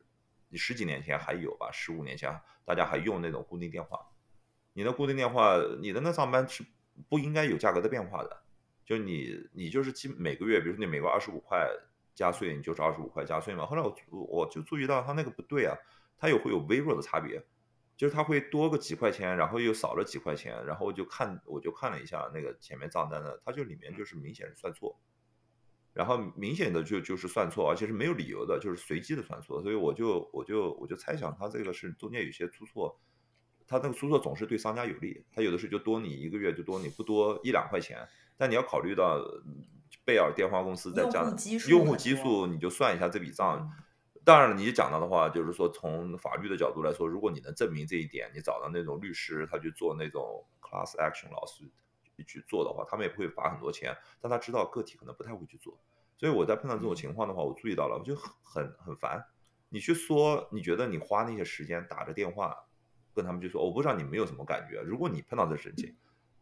[0.49, 4.01] 你十几年前还有吧，十五年前大家还用那种固定电话，
[4.73, 6.65] 你的固定电话，你的那账单是
[7.11, 8.43] 不应该有价格的变化的，
[8.87, 11.69] 就你你就是基每个月，比如说你每个二十五块
[12.15, 13.67] 加税，你就是二十五块加税嘛。
[13.67, 15.77] 后来我我就注意到他那个不对啊，
[16.17, 17.45] 它有会有微弱的差别，
[17.95, 24.99] 就是它会多个几块钱，然后又少了几块钱，然后我就看我就看了一下那个前面账单的，它就里面就是明显是算错。
[25.97, 33.01] 然后明显的就就是算错，而且是没有理由的，就是随机的算错，所以我就我就我就猜想他这个是中间有些出错，
[33.67, 38.07] 他那个出错总是对商家有利，他有的时候就多你一个月就多你不多一两块钱，
[38.37, 39.65] 但你要考虑到嗯
[40.05, 43.59] 贝尔电话公司在用讲户基数用户基数，你就算一下这笔账。
[43.61, 43.83] 嗯
[44.27, 51.63] 当然了，你讲到的话，就是说从法律的角度来说，如果你能证明这一点，你找到那种律师，他去做那种 class action 老师
[52.27, 55.79] 去做的话，他们也不会罚很多钱，但他知道个体可能不太会去做。
[56.19, 59.25] 所以我在碰到这种情况的话，我注意到了，我就很很很烦。
[59.69, 62.57] 你去说，你觉得你花那些时间打着电话
[63.15, 64.81] 跟他们去说，我不知道你们有什么感觉。
[64.81, 65.95] 如果你碰到这事情，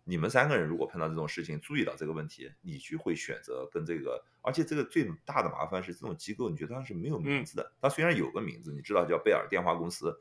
[0.05, 7.73] 你们三个人如果碰到这种事情，注意到这个问题，你去会选择跟这个，而且这个最大的麻烦是这种机构，你觉得它是没有名字的。
[7.81, 10.21] 它虽然有个名字，你知道叫贝尔电话公司，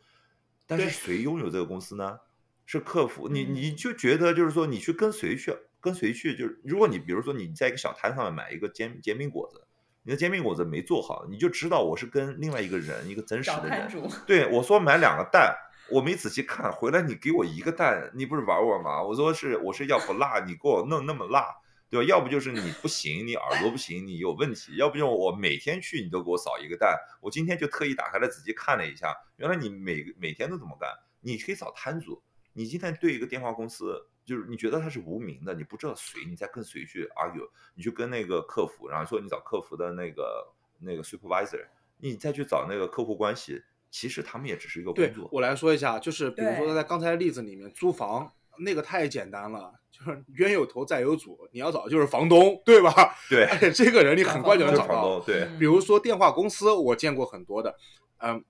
[0.65, 2.19] 但是谁拥有这个公司呢？
[2.65, 9.67] 是客服，你嗯你就觉得就是说，你去跟谁去跟谁去，就是如果你比如说你在一个小摊上面买一个煎煎饼果子，
[10.03, 13.91] 你的煎饼果子没做好，你就知道我是跟另外一个人，一个真实的人，
[14.25, 15.53] 对我说买两个蛋，
[15.89, 19.03] 我没仔细看，回来你给我一个蛋，你不是玩我吗？
[19.03, 21.47] 我说是我是要不辣，你给我弄那么辣，
[21.89, 22.05] 对吧？
[22.07, 32.23] 要不就是你不行，你耳朵不行，你有问题；要不就我每天去你都给我扫一个蛋，我今天就特意打开来仔细看了一下，原来你每每天都这么干，你可以找摊主。
[32.55, 40.47] 你今天对一个电话公司，就是你觉得他是无名的，你不知道谁，你再跟谁去 argue，你去跟那个客服，然后说你找客服的那个
[40.79, 41.65] 那个 supervisor，
[41.97, 45.29] 你再去找那个客户关系，其实他们也只是一个工作。
[45.31, 53.15] 我来说一下，就是比如说对在刚才的例子里面，租房那个太简单了，就是冤有头债有主，你要找的就是房东，对吧？
[53.29, 54.87] 对，而且这个人你很快就能找到。
[54.87, 57.75] 房东，对，嗯比如说电话公司，我见过很多的，
[58.17, 58.43] 嗯，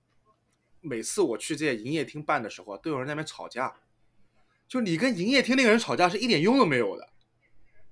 [0.80, 3.74] 每次我去这些营业厅办的时候，都有人在那边吵架，
[4.74, 7.08] 就你跟营业厅那个人吵架是一点用都没有的，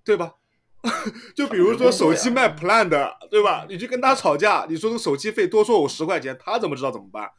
[0.02, 0.34] 对吧？
[1.32, 3.64] 就比如说手机卖 plan 的，对吧？
[3.68, 7.30] 你去跟他吵架，你说这个手机费多收我十块钱，他怎么知道怎么办？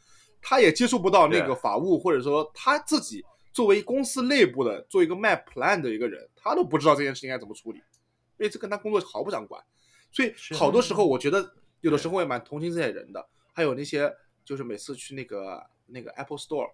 [0.42, 9.62] 他也接触不到那个法务，或者说他自己作为公司内部的做一个卖 plan 的一个人，他都不知道这件事情该怎么处理，因为这跟他工作毫不相关。
[10.14, 13.28] 所以好多时候，我觉得有的时候我也蛮同情这些人的。
[13.52, 14.10] 还有那些
[14.46, 16.70] 就是每次去那个那个 Apple Store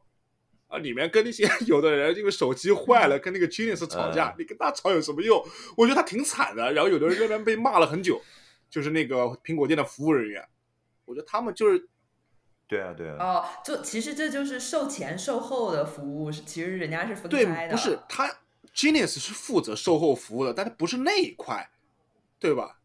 [0.69, 5.43] 啊，里面跟那些 有的人因为手机坏了，跟那个 Genius 吵架，嗯你跟他吵有什么用？
[5.75, 6.71] 我觉得他挺惨的。
[6.71, 8.21] 然后有的人在那边被骂了很久，
[8.69, 10.47] 就是那个苹果店的服务人员，
[11.05, 11.89] 我觉得他们就是
[12.67, 17.75] 对啊，对啊，哦，就其实这就是售前售后的服务，是其实人家是分对开，的。
[17.75, 18.29] 不是他
[18.75, 21.67] Genius 是负责售后服务的，但他不是那一块，
[22.39, 22.75] 对吧？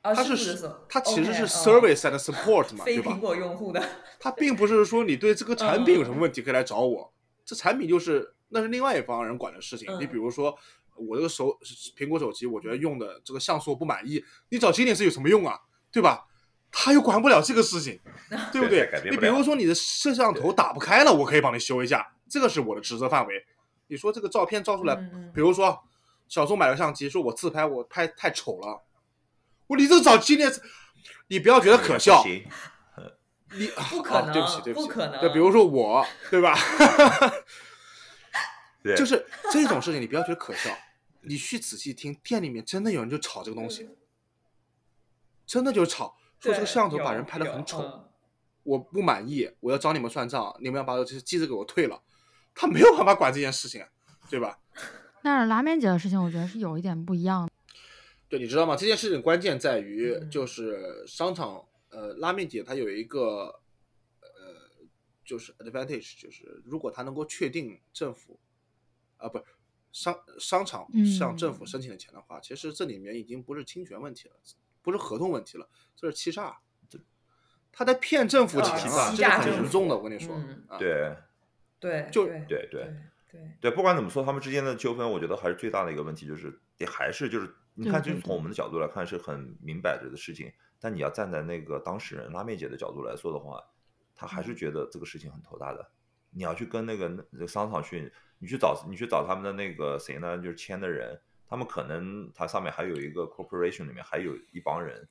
[0.00, 3.20] 啊，他是是负责售它其实是哦 service and support 嘛， 对吧非苹？
[3.20, 3.82] 果用户的。
[4.18, 7.12] 他并不是说你对这个产品有什么嗯问题可以来找我，
[7.44, 9.88] 这产品就是那是另外一方人管的事情。
[9.90, 10.56] 嗯你比如说
[10.96, 11.58] 我这个手
[11.96, 15.58] 苹果手机，我觉得用的这个像素我不满意，你找经典是有什么用啊？
[15.90, 16.26] 对吧？
[16.76, 18.00] 他又管不了这个事情，
[18.52, 23.44] 对不对你比如说你的摄像头打不开了，我可以帮你修一下，这个是我的职责范围。
[23.86, 25.78] 你说这个照片照出来，嗯嗯比如说
[26.26, 28.82] 小宋买了相机，说我自拍我拍太丑了，
[29.68, 30.50] 我你这找经典，
[31.28, 32.24] 你不要觉得可笑，
[33.56, 36.54] 你不可啊对不起，对不起，不可能对，比如说我，对吧？
[38.82, 40.70] 对， 就是这种事情，你不要觉得可笑，
[41.22, 43.88] 你去仔细听，店里面真的有人就吵这个东西，
[45.46, 48.04] 真的就吵，说这个摄像头把人拍的很丑，嗯
[48.64, 52.00] 我不满意，我要找你们算账，你们要把这机子给我退了，
[52.54, 53.84] 他没有办法管这件事情，
[54.30, 54.58] 对吧？
[55.22, 57.52] 但是拉面姐的事情，我觉得是有一点不一样的。
[58.26, 58.74] 对，你知道吗？
[58.74, 61.62] 这件事情关键在于，嗯就是商场，
[61.94, 63.60] 呃，拉面姐她有一个，
[64.20, 64.84] 呃，
[65.24, 68.40] 就是 advantage，就是如果她能够确定政府，
[69.16, 69.40] 啊、不，
[69.92, 74.34] 商商场向政府嗯申请的钱的话，其实这里面已经不是侵权问题了，
[74.82, 76.58] 不是合同问题了，这是欺诈。
[77.76, 79.96] 他在骗政府啊钱啊，这是很严重的。
[79.96, 80.40] 我跟你说，
[80.78, 81.16] 对
[81.80, 82.94] 对，就对对对对
[83.32, 90.52] 对，对，不管怎么说，他们之间的纠纷，我觉得还是最大的一个问题，就是也还是就是，你看，对对对就是从我们的角度来看是很明摆着的事情，
[90.84, 93.58] 但你要站在那个当事人拉面姐的角度来说的话，
[94.14, 95.90] 他还嗯是觉得这个事情很头大的。
[96.28, 100.36] 你要去跟那个那商场去，你去找你去找他们的那个谁呢？
[100.36, 105.08] 就是签的人，他们可能他上面还有一个 corporation 里面还有一帮人，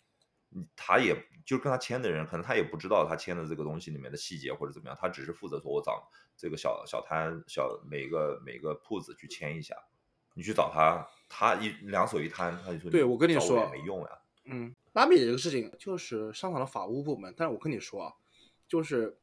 [0.52, 6.08] 嗯他也就跟他签的人，可能他也不知道他签的这个东西里面的细节或者怎么样，他只是负责说我找
[6.38, 9.76] 这个小小摊小每个每个铺子去签一下，
[10.36, 14.10] 你去找他，他一两手一摊，他就说对我跟你说也没用呀，
[14.44, 18.14] 嗯，拉面姐这个事情就是商场的法务部门，但是我跟你说啊，
[18.68, 19.20] 就是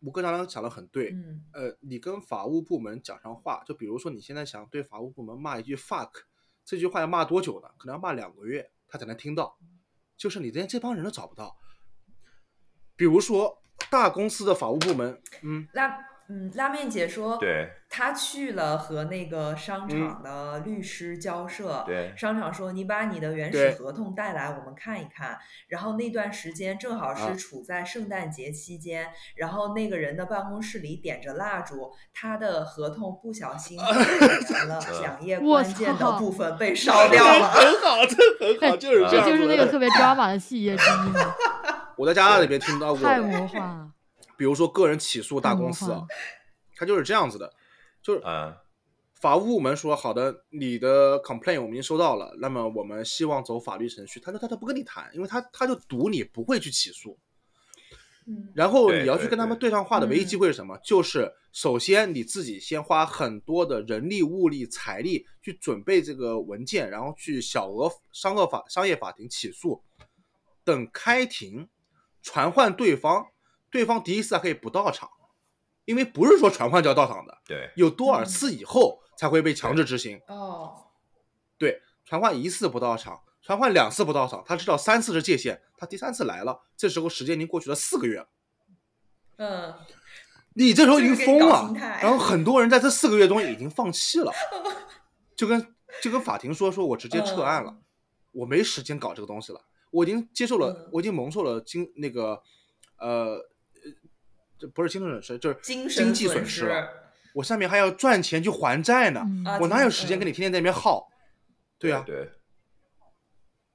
[0.00, 6.10] 吴哥刚刚讲的很对，嗯呃，你跟法务部门讲上话，就比如说你现在想对法务部门骂一句 fuck，
[6.64, 7.68] 这句话要骂多久呢？
[7.78, 9.58] 可能要骂两个月，他才能听到。
[10.16, 11.56] 就是你连这帮人都找不到。
[12.96, 15.88] 比如说大公司的法务部门，嗯，拉
[16.34, 25.36] 嗯拉面姐说，对她去了和那个商嗯场的律师交涉，对商场说你把你的原始合同带来，我们看一看。
[25.68, 33.78] 然后那段时间正好啊是处在圣诞节期间，然后那个人的办公室里点着蜡烛，他的合同不小心
[34.48, 37.50] 点了两页 我关键的部分被烧掉了。
[37.50, 38.16] 很好，这
[38.58, 41.34] 很好，就是这就是那个特别 drama 的细节之一嘛，
[41.98, 43.91] 我在加拿大那边听到过太的，魔幻了。
[44.42, 46.06] 比如说个人起诉大公司啊幻了，
[46.74, 47.54] 它就是这样子的，
[48.02, 48.52] 就是嗯
[49.14, 54.18] 法务部门说好的，你的 complaint 我们已经收到了，那么我们希望走法律程序。
[54.18, 57.16] 他说他他不跟你谈，因为他他就赌你不会去起诉。
[58.26, 60.76] 嗯然后你要去跟他们对对上话的唯一嗯机会是什么？
[60.78, 69.80] 就是首先你自己先花很多的人力、物力、财力去准备这个文件，然后去小额商业法商业法庭起诉，
[70.64, 71.68] 等开庭
[72.22, 73.26] 传唤对方，
[73.72, 75.10] 对方第一次还可以不到场，
[75.86, 78.24] 因为不是说传唤就要到场的，对有多少嗯。
[78.26, 80.20] 次以后才会被强制执行。
[80.28, 80.88] 哦，
[81.56, 88.28] 对，传唤一次不到场，传唤两次不到场，他知道三次是界限，他第三次来了，这时候时间已经过去了四个月了，
[89.38, 89.74] 嗯，
[90.54, 94.30] 你这时候已经疯了然后很多人在这四个月中已经放弃了，
[95.34, 97.82] 就跟就跟法庭说说我直接撤案了，嗯
[98.32, 100.88] 我没时间搞这个东西了，我已经接受了，嗯。
[100.92, 102.42] 我已经蒙受了经那个
[102.98, 103.48] 呃。
[104.68, 106.88] 不是精神损失，就是精神经济损失了。
[107.34, 109.24] 我下面还要赚钱去还债呢，
[109.60, 111.08] 我哪有时间嗯跟你天天在那边耗？
[111.78, 112.30] 对啊，对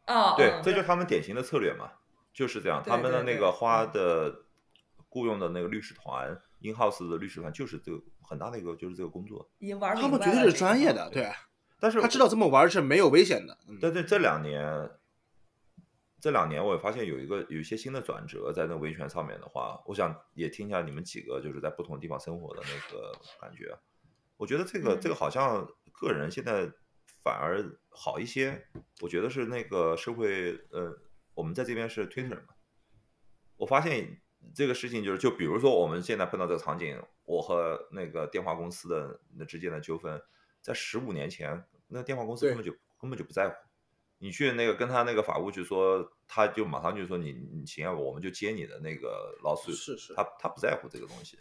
[0.06, 1.90] 啊，对，嗯这就是他们典型的策略嘛，
[2.34, 2.84] 就是这样。
[2.86, 4.36] 他们的那个花嗯的
[5.10, 6.30] 雇佣的那个律师团
[6.62, 9.50] ，in house 的律师团，就是这个很大的一个就是这个工作。
[9.96, 11.32] 他们绝对是专业的，对，
[11.80, 13.58] 但是他知道这么玩是没有危险的。
[13.68, 14.64] 嗯，但是这两年，
[16.20, 23.78] 这两年我也发现有一个有一些新的转折，在那个维权上面的话，我想也听一下你们几个就是在不同地方生活的那个感觉。
[24.36, 26.72] 我觉得这个这个好像个人现在
[27.24, 28.68] 反而好一些。
[29.02, 30.92] 我觉得是那个社会，呃，
[31.36, 32.56] 我们在这边是 Twitter 嘛，
[33.56, 34.20] 我发现
[34.56, 40.20] 这个事情就是，就比如说我们现在碰到这个场景，我和那个电话公司的那之间的纠纷，
[40.62, 43.56] 在十五年前，那电话公司根本就根本就不在乎。
[44.20, 49.72] 你去那个跟他那个法务去说，他就马上就说你你行啊，我们就接你的那个劳诉。
[49.72, 51.40] 是是他他不在乎这个东西，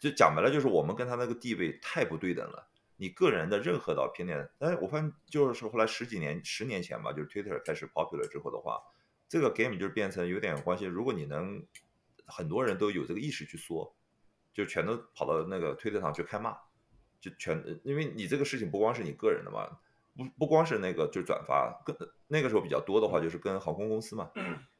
[0.00, 2.68] 就讲白了就是我们跟他那个地位太不对等了。
[2.96, 8.78] 你个人的任何的偏见，但是我发现就是后来十几年、十年前吧，就是 Twitter 开始 popular 之后的话，
[9.26, 10.84] 这个 game 就是变成有点关系。
[10.84, 11.66] 如果你能
[12.26, 13.96] 很多人都有这个意识去说，
[14.52, 16.54] 就全都跑到那个 Twitter 上去开骂，
[17.22, 19.78] 就全因为你这个事情不光是你个人的嘛，
[20.20, 21.96] 不不光是那个就是转发，跟
[22.28, 24.30] 那个时候比较多的话就是跟航空公司嘛，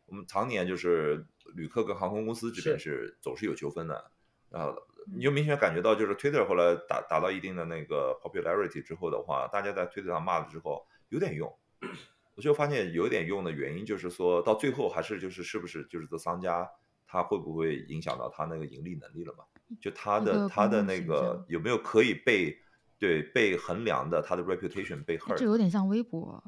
[0.05, 4.11] 我们常年就是旅客跟航空公司这边是总是有纠纷的，
[4.50, 4.76] 然后
[5.14, 11.50] 你就明显感觉到就是 Twitter 后来达达到一定的那个 popularity 之后的话，大家在 Twitter 上骂了之后有点用。
[12.37, 16.66] 我就发现有点用的原因，就是说到最后还是就是是不是就是这商家
[17.07, 19.44] 他会不会影响到他那个盈利能力了嘛？
[19.81, 22.57] 就他的他的那个有没有可以被
[23.00, 25.34] 对被衡量的他的 reputation 被 hurt？
[25.36, 26.44] 这有点像微博。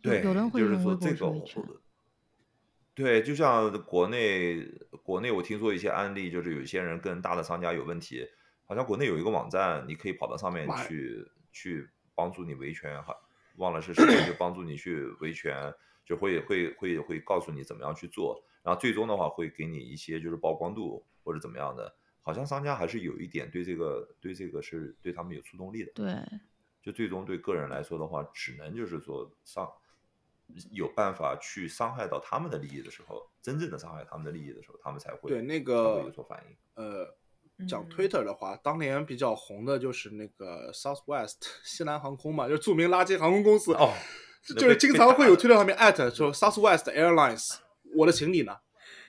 [0.00, 1.64] 对，有人会就是用微博说这个去维权。
[2.94, 4.62] 对，就像国内
[5.02, 8.28] 国内我听说一些案例，就是有一些人跟大的商家有问题，
[8.66, 13.16] 好像国内有一个网站，你可以跑到上面去去帮助你维权，哈，
[13.56, 15.72] 忘了是谁，就帮助你去维权，
[16.04, 25.92] 就会会会会告诉你怎么样去做，然后最终的话会给你一些就是曝光度或者怎么样的，好像商家还是有一点对这个对这个是对他们有触动力的。
[25.92, 26.14] 对，
[26.82, 29.68] 就最终对个人来说的话，只能就是说伤
[30.70, 36.56] 有办法去伤害到他们的利益的时候，真正的伤害他们的利益的时候，他们才会对那个有所反应。
[36.74, 37.16] 呃，
[37.66, 43.72] 讲嗯 Twitter 的话，当年比较红的就是那个 Southwest 西南航空嘛，就是著名垃圾航空公司。
[43.74, 43.94] 哦，
[44.44, 47.58] 就就是经常会有的 Twitter 上面艾特说 Southwest Airlines，
[47.94, 48.58] 我的行李呢？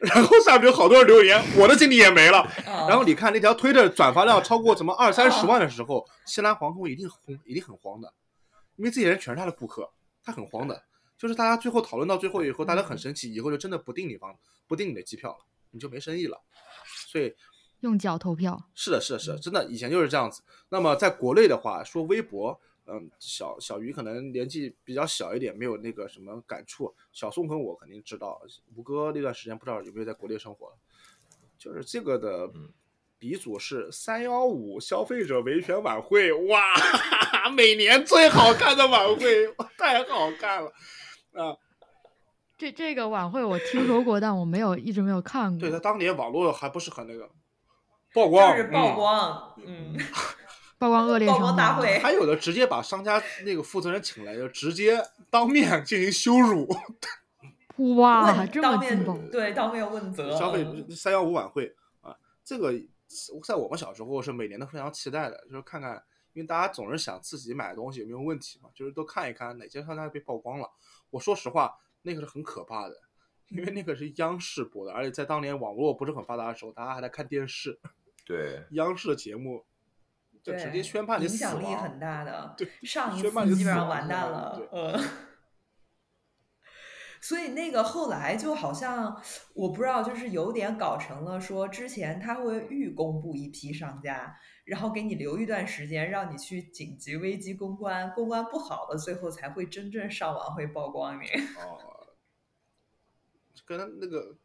[0.04, 2.40] 然后下面有好多人留言，我的精力也没了。
[2.66, 8.14] 啊然后你看那条推特转发量超过什么二三十万的时候，西南航空一定红，一定很慌的，
[8.76, 9.90] 因为这些人全是他的顾客，
[10.24, 10.84] 他很慌的。
[11.18, 14.36] 就是大家最后讨论到最后以后，大家很生气，以后就真的不订你房，
[14.68, 15.38] 不订你的机票了，
[15.72, 16.38] 你就没生意了。
[17.08, 17.34] 所以
[17.80, 18.62] 用脚投票。
[18.76, 20.44] 是的，是的，是的，真的以前就是这样子。
[20.68, 26.94] 那么在国内的话，说微博，嗯，小小鱼可能年纪比较小一点，没有那个什么感触。
[27.12, 28.42] 小宋跟我肯定知道，
[28.76, 30.74] 吴哥那段时间不知道有没有在国内生活，
[31.58, 32.70] 就是这个的嗯
[33.18, 36.62] 鼻祖是三幺五消费者维权晚会，哇，
[37.56, 40.70] 每年最好看的晚会，太好看了
[41.32, 41.56] 啊！
[42.58, 45.60] 这这个晚会我听说过，但我没有一直没有看过。
[45.60, 47.30] 对他当年网络还不是很那个
[48.14, 49.98] 曝光，就是曝嗯光，嗯，
[50.78, 56.68] 曝光恶劣曝光大会，还有的直接把商家那个负责人请来，就直接当面进行羞辱。
[57.98, 59.32] 哇，这当面么劲爆！
[59.32, 62.72] 对当面问责，消费嗯三幺五晚会啊，这个
[63.44, 70.70] 在我们小时候是每年都非常期待的，就是看看，因为大家总是想自己买的东西有没有问题嘛，就是都看一看哪些商家被曝光了。
[71.10, 72.96] 我说实话，那个是很可怕的，
[73.50, 77.80] 因为那个是央视播的，而且在当年网络不是很发达的时候，大家还在看电视，
[78.24, 79.66] 对，央视的节目
[80.44, 82.00] 就直接对宣判你影死亡响力很。
[82.00, 85.00] 大的 对，上一次基本上完蛋了，嗯。
[87.22, 89.18] 所以那个后来就好像
[89.54, 101.28] 我不知道，就是有点搞成了说，之前他会预公布一批商家，然后给你留一段时间，让你去紧急危机公关，公关不好了，最后才会真正上网会曝光你。
[101.58, 101.80] 哦，
[103.66, 104.36] 跟那个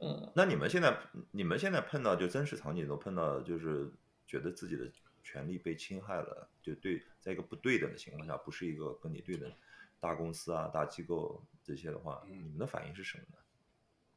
[0.00, 0.98] 嗯，那你们现在
[1.30, 3.92] 你们现在碰到就真实场景都碰到，就是
[4.26, 4.90] 觉得自己的
[5.28, 9.52] 权利被侵害了，就对，在一个不对等的情况下，不是一个跟你对等
[10.00, 13.36] 大公司啊、大机构这些的话，嗯你们的反应是什么呢？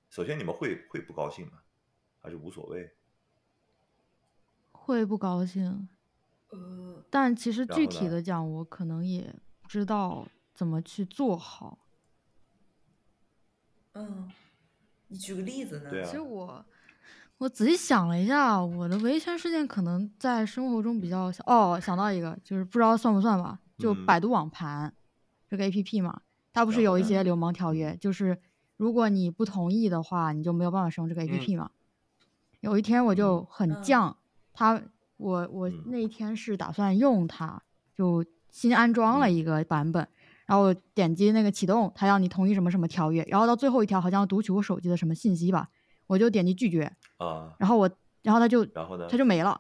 [0.10, 1.62] 首先，你们会会不高兴吗？
[2.22, 2.96] 还是无所谓？
[4.72, 5.90] 会不高兴，
[6.48, 11.78] 呃，但其实具体的讲，我可能也不知道怎么去做好。
[13.96, 14.32] 嗯，
[15.08, 15.90] 你举个例子呢？
[15.90, 16.66] 对啊其实我
[17.42, 21.44] 我仔细想了一下，我的维权事件可能在生活中比较小。
[21.48, 24.06] 哦，想到一个，就是不知道算不算吧，就嗯。
[24.06, 24.94] 百度网盘、
[25.50, 26.22] 这个 A P P 嘛，
[26.54, 28.38] 它不是有一些流氓条约，就是
[28.78, 31.72] 如果你不同意的话，你就没有办法使用这个 A P P 嘛。
[32.60, 33.48] 有一天我就嗯。
[33.50, 33.84] 很嗯。
[33.84, 34.14] 犟，
[34.54, 34.80] 它
[35.18, 35.82] 我我嗯。
[35.88, 37.60] 那一天是打算用它，
[37.96, 39.34] 就新安装了嗯。
[39.34, 40.08] 一个版本，
[40.46, 45.70] 然后点击那个启动，它让你同意什么什么条约，然后到最后一条好像要读取我手机的什么信息吧，
[46.06, 47.90] 我就点击拒绝，啊，然后我
[48.24, 49.08] 然后他就然后呢？
[49.10, 49.60] 他就没了，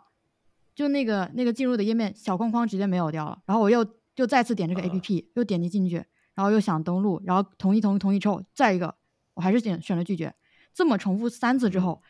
[0.73, 3.85] 就那个那个进入的页面小框框直接没有掉了，然后我又
[4.15, 4.85] 又再次点这个啊。
[4.85, 5.97] A P P，、又点击进去，
[6.33, 8.95] 然后又想登录，然后同意同意同意之后，再一个
[9.33, 10.33] 我还是选选了拒绝，
[10.73, 11.81] 这么重复三次之嗯。
[11.81, 12.01] 后，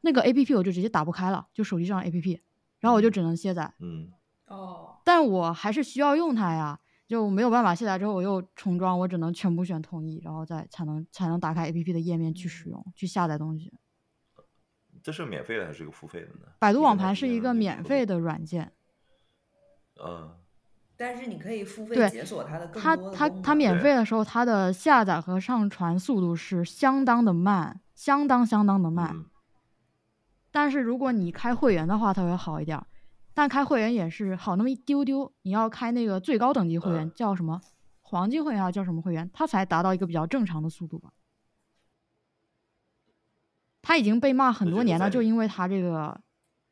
[0.00, 2.40] 那个 A P P 我就直接打不开了，就手机上的 A P P，
[2.80, 3.12] 然后我就嗯。
[3.12, 4.10] 只能卸载，嗯。
[4.46, 13.72] 哦，但我还是需要用它呀，就没有办法卸载之后我又重装，我只能全部选同意，然后再才能才能打开 A P P 的页面去使用，去下载东西。
[15.02, 16.46] 这是免费的还是一个付费的呢？
[16.58, 18.72] 百度网盘是一个免费的软件，
[20.04, 20.36] 嗯，
[20.96, 29.10] 但是你可以付费解锁它的更它多的功它它能对免费的时候，它的下载和上传速度是相当的慢，相当相当的慢。
[29.14, 29.26] 嗯
[30.52, 32.84] 但是如果你开会员的话，它会好一点儿，
[33.32, 35.32] 但开会员也是好那么一丢丢。
[35.42, 37.60] 你要开那个最高等级会员，嗯叫什么
[38.00, 41.10] 黄金会员还是叫什么会员，它才达到一个比较正常的速度吧。
[43.82, 46.20] 它已经被骂很多年了，就因为他这个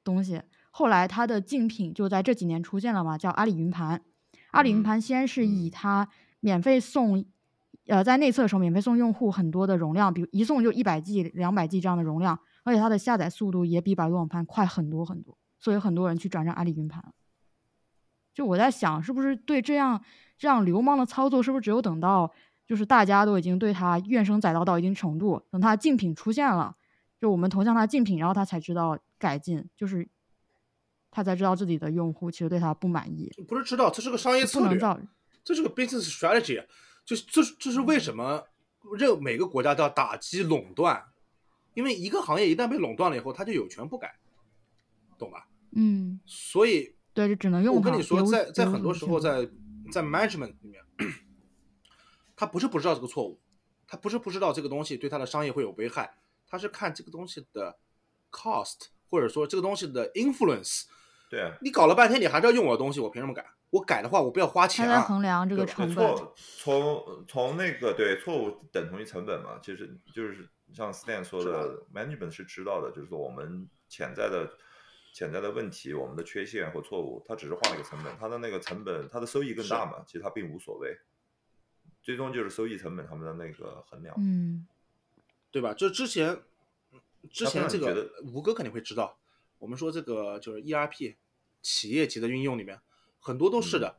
[0.04, 0.40] 东西。
[0.70, 4.00] 后来他的竞品就在这几年出现了嘛，叫阿里云盘。
[4.52, 6.08] 阿里云嗯盘先是以嗯它
[6.40, 7.24] 免费送，
[7.86, 17.02] 呃，在内测的时候免费送用户很多的容量，比如一送就一百 G、两百 G 这样的容量，而且它的下载速度也比百度网盘快很多很多，所以很多人去转战阿里云盘。
[18.32, 20.00] 就我在想，是不是对这样
[20.38, 22.30] 这样流氓的操作，是不是只有等到
[22.64, 26.76] 就是大家都已经对它怨声载道到一定程度，等它竞品出现了，
[27.20, 30.08] 就我们投向他竞品，然后他才知道改进，就是
[31.10, 34.80] 他才知道自己的用户其实对他不满意，不是知道这是个商业不策略。
[35.44, 36.62] 这是个 business strategy，
[37.06, 38.46] 就是这这是为什么
[38.98, 41.02] 任每个国家都要打击垄断，
[41.72, 44.18] 因为一个行业一旦被垄断了以后，他就有权不改，
[45.18, 45.48] 懂吧？
[45.72, 47.74] 嗯，所以对，就只能用。
[47.74, 49.48] 我跟你说，在在很多时候在
[49.90, 50.82] 在 management 里面，
[52.36, 53.40] 他不是不知道这个错误，
[53.86, 56.12] 他不是不知道这个东西对他的商业会有危害，
[56.48, 57.78] 他是看这个东西的
[58.30, 60.84] cost，或者说这个东西的 influence。
[61.30, 63.44] 对啊，你搞了半天，你还是要用我的东西，我凭什么改？
[63.70, 65.00] 我改的话，我不要花他在钱啊。
[65.02, 66.16] 衡量这个成本。
[66.16, 74.50] 错从从那个对错误等同于成本嘛，其实就是像 Stan 说的，management 是知道的，就是说我们潜在的
[75.12, 80.96] 潜在的问题，我们的缺陷或错误，它只是换了一个成本，它的那个成本，它的收益更大嘛，其实它并无所谓，
[82.02, 84.14] 最终就是收益成本他们的那个衡量。
[84.18, 84.66] 嗯，
[85.50, 85.74] 对吧？
[85.74, 86.42] 就之前，
[87.30, 89.18] 之前这个吴哥肯定会知道，
[89.58, 91.16] 我们说这个就是 ERP
[91.62, 92.80] 企业级的运用里面，
[93.18, 93.98] 很多都是的。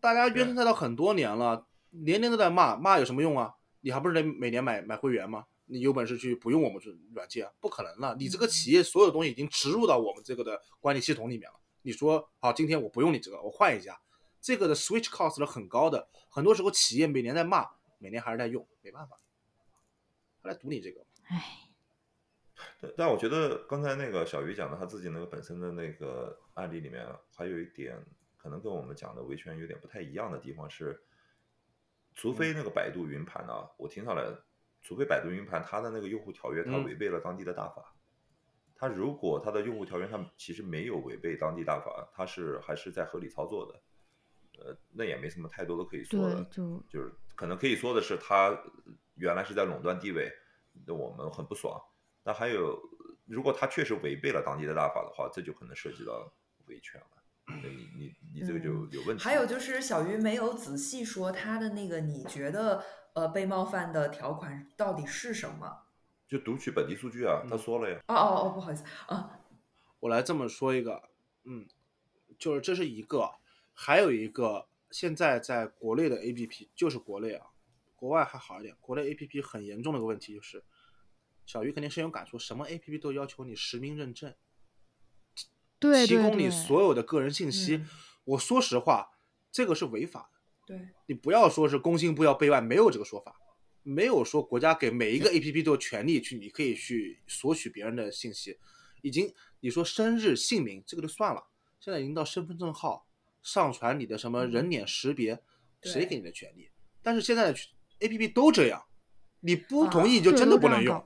[0.00, 3.54] 大家怨声载道很多年了，年年都在骂，骂有什么用啊？
[3.80, 5.44] 你还不是得每年买买会员吗？
[5.66, 8.14] 你有本事去不用我们这软件，不可能了。
[8.18, 11.58] 你这个企业所有东西已经植入到我们这个的管理系统里面了。
[11.82, 13.98] 你说好，今天我不用你这个，我换一家，
[14.40, 16.08] 这个的 switch cost 是很高的。
[16.28, 17.66] 很多时候企业每年在骂，
[17.98, 19.16] 每年还是在用，没办法，
[20.44, 21.04] 他来赌你这个。
[21.24, 21.42] 唉，
[22.80, 27.98] 但但我觉得刚才那个小鱼讲的他自己那个本身的那个案例里面，还有一点
[28.36, 31.02] 可能跟我们讲的维权有点不太一样的地方是，
[32.14, 34.22] 除非那个百度云盘啊，我听下来，
[34.82, 36.84] 除非百度云盘它的那个用户条约它嗯。
[36.84, 37.96] 违背了当地的大法，
[38.76, 48.62] 它如果它的用户条约它其实没有违背当地大法，它是还是在合理操作的，呃，那也没什么太多的可以说的，，就就是可能可以说的是，他
[49.16, 50.32] 原来是在垄断地位，
[50.86, 51.80] 那我们很不爽。
[52.22, 52.80] 那还有，
[53.26, 56.32] 如果他确实违背了当地的大法的话，这就可能涉及到
[56.66, 57.06] 维权了。
[57.46, 59.22] 你你你这个就嗯有问题。
[59.22, 65.82] 还有就是小鱼没有仔细说他的那个，你觉得呃被冒犯的条款到底是什么？
[66.26, 68.00] 就读取本地数据啊，他嗯说了呀。
[68.08, 69.38] 哦哦哦，不好意思啊，
[70.00, 71.02] 我来这么说一个，
[71.44, 71.66] 嗯，
[72.38, 73.30] 就是这是一个，
[73.74, 77.46] 还有一个，现在在国内的 APP 就是国内啊，
[78.04, 80.62] 国外还好一点，国内 APP 很严重的一个问题就是，
[81.46, 84.34] 小鱼肯定深有感触，什么 APP 都要求你实名认证，
[85.34, 85.46] 提
[85.78, 87.76] 对对对，供你所有的个人信息。
[87.76, 87.88] 嗯
[88.24, 89.10] 我说实话，
[89.50, 90.30] 这个是违法
[90.66, 93.40] 的，对，你不要说是工信部要备案，没有这个说法，
[93.82, 98.58] 没有说国家给每一个 APP 都有权利去，你可以去索取别人的信息。
[99.00, 101.46] 已经你说生日、姓名这个就算了，
[101.80, 103.06] 现在已经到身份证号
[103.42, 105.42] 上传你的什么人脸识别，
[105.82, 106.70] 谁给你的权利？
[107.02, 107.54] 但是现在
[107.98, 108.82] 的 APP 都这样，
[109.40, 111.04] 你不啊同意就真的不能用。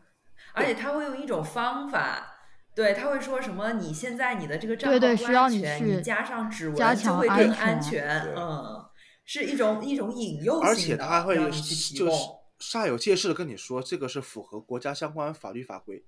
[0.54, 2.38] 而且他会用一种方法，
[2.74, 3.72] 对，他会说什么？
[3.74, 8.84] 你现在你的这个账对对号不需要你安全，去你加上指纹就会更安全嗯，
[9.24, 12.10] 是一种一种引诱而且性的，他还会就是。
[12.58, 16.04] 煞有介事的跟你说，这个是符合国家相关法律法规，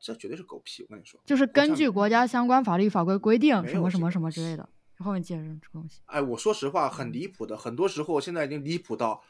[0.00, 0.82] 这绝对是狗屁！
[0.82, 4.68] 我跟你说，就是根据国家相关法律法规规定什么什么什么之类的，
[4.98, 6.00] 后面接着这个东西。
[6.06, 9.22] 哎，我说实话，很离谱的，很多时候现在已经离谱到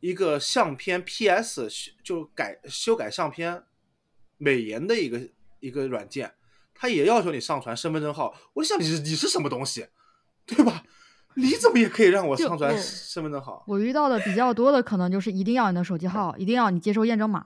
[0.00, 1.68] 一个相片 PS
[2.02, 3.62] 就改修改相片
[4.38, 5.20] 美颜的一个
[5.60, 6.34] 一个软件，
[6.74, 8.34] 它也要求你上传身份证号。
[8.54, 9.86] 我就想你是你是什么东西，
[10.44, 10.82] 对吧？
[11.38, 13.62] 你怎么也可以让我上传身份证号？
[13.66, 17.44] 我遇到的比较多的可能就是一定要你的手机号，一定要你接收验证码。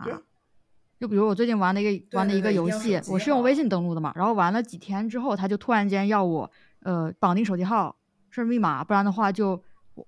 [1.01, 6.51] 就比如我最近玩的一个玩的一个游戏，我是用微信登录的嘛，然后玩了几天之后，他就突然间要我
[6.83, 7.97] 呃绑定手机号
[8.29, 9.57] 是密码，不然的话就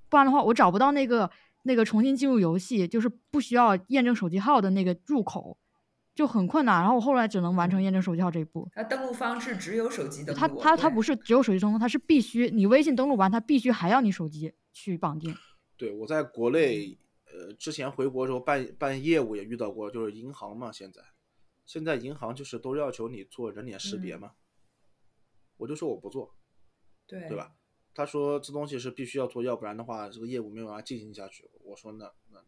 [0.08, 1.28] 不然的话我找不到那个
[1.62, 5.56] 那个重新进入游戏，就是不需要验证手机号的那个入口，
[6.14, 6.80] 就很困难。
[6.80, 8.68] 然后我后来只能完成验证手机号这一步。
[8.72, 10.38] 它登录方式只有手机登录。
[10.38, 15.34] 它它它不是只有手机登录，它是必须你微信登录完，它必须还要你手机去绑定。
[15.76, 21.00] 对我在国内，呃，之前回国的时候办办业务也遇到过，就是银行嘛，现在
[21.64, 24.32] 现在银行就是都要求你做人脸识别嗯嘛，
[25.56, 26.34] 我就说我不做，
[27.06, 27.36] 对对？
[27.36, 27.52] 吧？
[27.94, 31.48] 他说这东西是必须要做，要不然的话这个业务没有办法进行下去。
[31.64, 32.38] 我说那那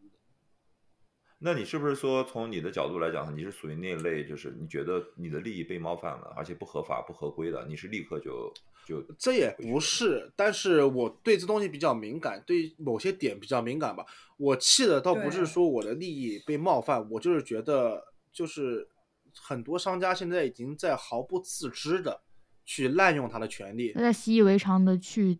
[1.40, 8.50] 那你是不是说从你的角度来讲，你是属于那一类，就是你觉得你的利益被冒犯了，而且不合法、不合规的，你是立刻就
[8.86, 14.06] 就这也不是，但是我对这东西比较敏感，对某些点比较敏感吧。
[14.38, 18.88] 我气的倒不是说我的利益被冒犯，我就是觉得就是
[19.36, 22.22] 很多商家现在已经在毫不自知的
[22.64, 24.00] 去滥用他的权利他。
[24.00, 25.38] 在习以为常的去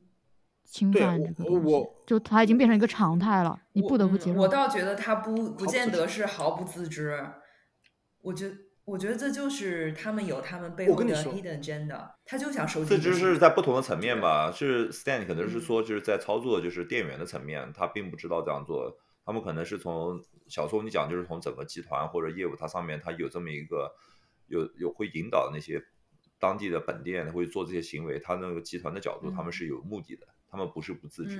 [0.65, 4.41] 侵犯我这个东西，我就他已经变成一个常态了，你不得不接受。
[4.41, 7.25] 我倒觉得他不不见得是毫不自知，
[8.21, 8.51] 我觉
[8.85, 18.95] 我觉得这就是他们有他们背后的 hidden agenda，他就想收集自知是在不同的层面吧，是 Stan 可能是嗯说就是在操作就是店员的层面，他并不知道这样做，
[19.25, 23.91] 他们可能是从小时候你讲就是从整个集团或者业务它上面，它有这么一个
[24.49, 25.83] 有有会引导那些
[26.45, 31.39] 当地的本店会做这些行为，他那个集团的角度，他们嗯是有目的的，他们不是不自觉。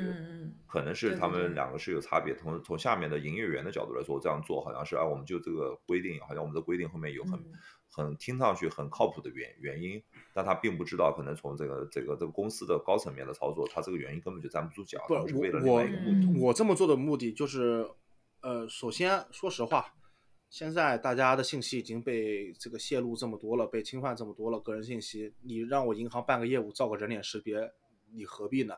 [0.67, 2.35] 可能是他们两个是有差别。
[2.35, 7.53] 从从下面的营业员的角度来说，这样做好像是啊，我们就这个规定，好像我们的规定后面有很、嗯
[7.97, 10.03] 很听上去很靠谱的原原因，
[10.33, 16.27] 但他并不知道，可能从这个这个这个公司的高层面的操作，他这个原因根本就站不住脚，不他们是为了我我另外一个目的。
[16.27, 17.89] 嗯我这么做的目的就是，
[18.41, 19.95] 呃，首先说实话，
[20.55, 27.57] 现在大家的信息已经被这个泄露这么多了，被侵犯这么多了，个人信息，你让我银行办个业务造个人脸识别，
[28.15, 28.73] 你何必呢？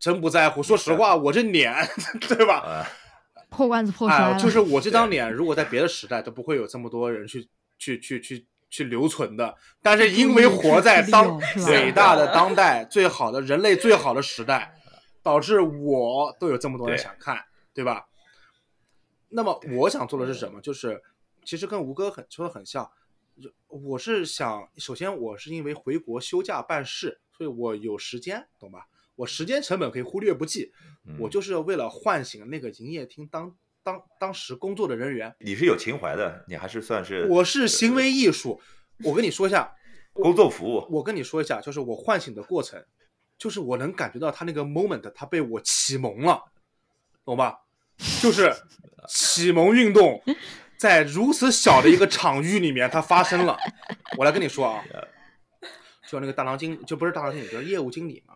[0.00, 0.60] 真不在乎。
[0.60, 1.72] 说实话，我这脸，
[2.26, 2.56] 对吧？
[2.56, 2.82] 啊、
[3.48, 7.48] 破罐子破摔哎，就是我这张脸，如果在别的时代都不会有这么多人去
[7.78, 9.54] 去去去去留存的。
[9.80, 11.38] 但是因为活在当
[11.68, 14.74] 伟大的当代最好的人类最好的时代，
[15.22, 17.38] 导致我都有这么多人想看，
[17.72, 18.04] 对吧？
[19.34, 20.60] 那么我想做的是什么？
[20.60, 21.02] 就是
[21.44, 22.88] 其实跟吴哥很说的很像，
[23.42, 28.86] 就我是想，首先我是因为回国休假办事，所以我有时间，懂吧？
[29.16, 30.72] 我时间成本可以忽略不计，
[31.18, 35.34] 我嗯就是为了唤醒那个营业厅当当当时工作的人员。
[35.40, 38.60] 你是有情怀的，你还是算是我是行为艺术，
[39.04, 39.74] 我跟你说一下，
[40.12, 40.86] 工作服务。
[40.90, 42.84] 我跟你说一下，就是我唤醒的过程，
[43.36, 46.40] 就是我能感觉到他那个 moment，他被我启蒙了，
[47.24, 47.58] 懂吧？
[48.20, 48.54] 就是
[49.08, 50.22] 启蒙运动
[50.76, 53.56] 在如此小的一个场域里面，它发生了。
[54.18, 54.84] 我来跟你说啊，
[56.08, 58.34] 就那个大堂经，就不是大堂经理，就是业务经理嘛。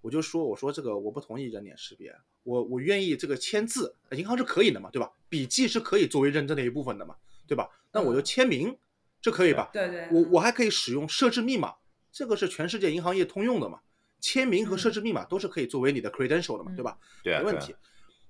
[0.00, 5.10] 我就说，我说这个我不同意人脸识别，我我愿意这个签字，银行是可以的嘛，对吧？
[5.28, 7.14] 笔记是可以作为认证的一部分的嘛，
[7.46, 7.68] 对吧？
[7.92, 8.76] 那我就签名，
[9.20, 9.70] 这可以吧？
[9.72, 11.74] 对对，我我还可以使用设置密码，
[12.10, 13.78] 这个是全世界银行业通用的嘛？
[14.20, 16.98] 签名和设置密码都是可以作为你的 credential 的嘛，嗯对吧？
[17.22, 17.74] 对啊，没问题。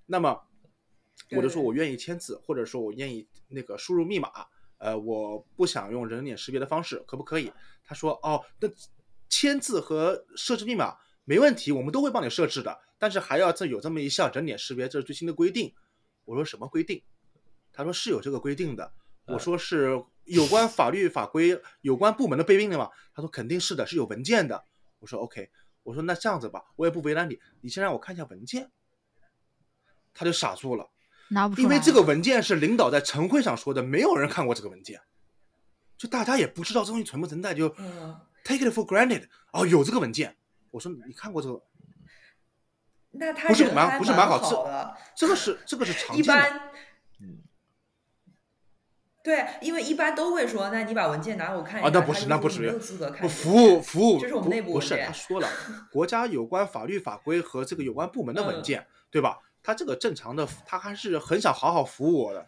[0.04, 0.38] 那么
[1.36, 4.30] 我就说我愿意签字，或者说我愿意那个输入密码，
[4.78, 7.52] 呃，我不想用人脸识别的方式，可不可以？
[7.84, 8.68] 他说哦，那
[9.28, 15.74] 签字和设置密码没问题，我们都会帮你设置的，但是还要再有这么一项人脸识别，这是最新的规定。
[16.24, 17.02] 我说什么规定？
[17.72, 18.92] 他说是有这个规定的。
[19.24, 22.90] 我说是有关法律法规、有关部门的规定的吗？
[23.14, 24.64] 他说肯定是的，是有文件的。
[24.98, 25.48] 我说 OK，
[25.84, 28.70] 我说那这样子吧，我也不为难你，你先让我看一下文件。
[30.12, 30.90] 他就傻住了，
[31.32, 35.00] 拿不出来，因为这个文件是领导在晨会上说的，没有人看过这个文件，
[35.96, 39.24] 就大家也不知道这东西存不存在，就嗯，take it for granted。
[39.52, 40.36] 哦，有这个文件，
[40.70, 41.62] 我说你看过这个？
[43.14, 46.42] 那他不是蛮不是蛮好好的，这个是这个是常一见的。
[46.42, 46.60] 般
[49.22, 52.00] 对，因为一般都会说，那你把文件拿我看一下啊，下。
[52.00, 55.48] 那不是，那不是没有资格看不服务服务，这是我们不内部不是文件他说了，
[55.92, 59.38] 国家有关法律法规和这个有关部门的文嗯件，对吧？
[59.62, 62.44] 他这个正常的，他还是很想好好服务我的。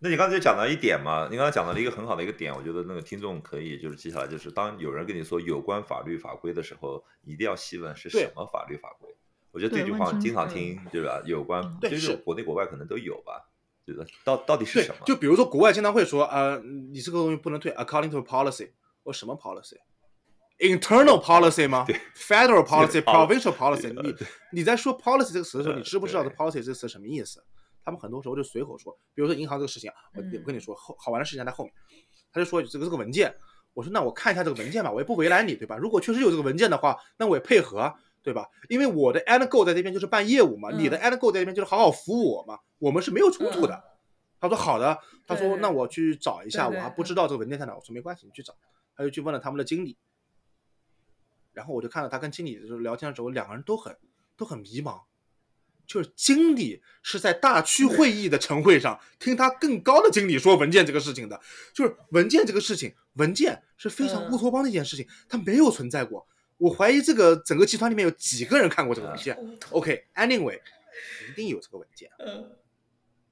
[0.00, 9.08] 那你刚才讲到一点嘛，你刚才讲到了一个很好的一个点，我觉得那个听众可以就是接下来，就是当有人跟你说有关法律法规的时候，一定要细问是什么法律法规。
[9.52, 11.22] 我觉得这句话经常听，对吧？
[11.24, 13.48] 有关嗯就是国内国外可能都有吧，
[13.84, 14.04] 对吧？
[14.24, 18.70] 到到底是什么？，就比如说国外经常会说，呃，你这个东西不能退，according to policy，
[19.04, 19.36] 我什么
[20.60, 24.14] policy？internal policy 吗？federal policy、provincial policy，你
[24.52, 27.42] 你在说 policy 这个词的时候，你呃知不知道这 policy 这个词什么意思？
[27.82, 31.72] 他们很多时候就随口说，比如说银行这个事情啊，我嗯我跟你说，后好玩的事情还在后面，
[32.32, 33.34] 他就说这个这个文件，
[33.72, 35.76] 我说那我看一下这个文件吧，我也不为难你，对吧？
[35.76, 37.92] 如果确实有这个文件的话，那我也配合，
[38.22, 38.46] 对吧？
[38.68, 43.74] 因为我的 end goal 在这边就是办业务嘛，你的嗯 end goal 在这边就是好好服务我嘛，我们是没有冲突的。
[43.74, 43.82] 嗯
[44.42, 47.74] 他说好的，他说那我去找一下，我还不知道这个文件在哪。
[47.74, 48.54] 我说没关系，你去找。
[48.96, 49.98] 他就去问了他们的经理，
[51.52, 53.96] 然后我就看到他跟经理就是聊天的时候，两个人都很
[54.36, 55.00] 都很迷茫。
[55.86, 61.40] 就是经理是在大区会议的晨会上听他更高的经理说文件这个事情的，
[61.74, 66.24] 就是文件这个事情，文件是非常嗯乌托邦的一件事情，它没有存在过。
[66.58, 69.36] 我怀疑这个整个集团里面有几个人看过这个文件。
[69.72, 70.60] OK，Anyway，、
[71.28, 72.08] 一定有这个文件。
[72.24, 72.52] 嗯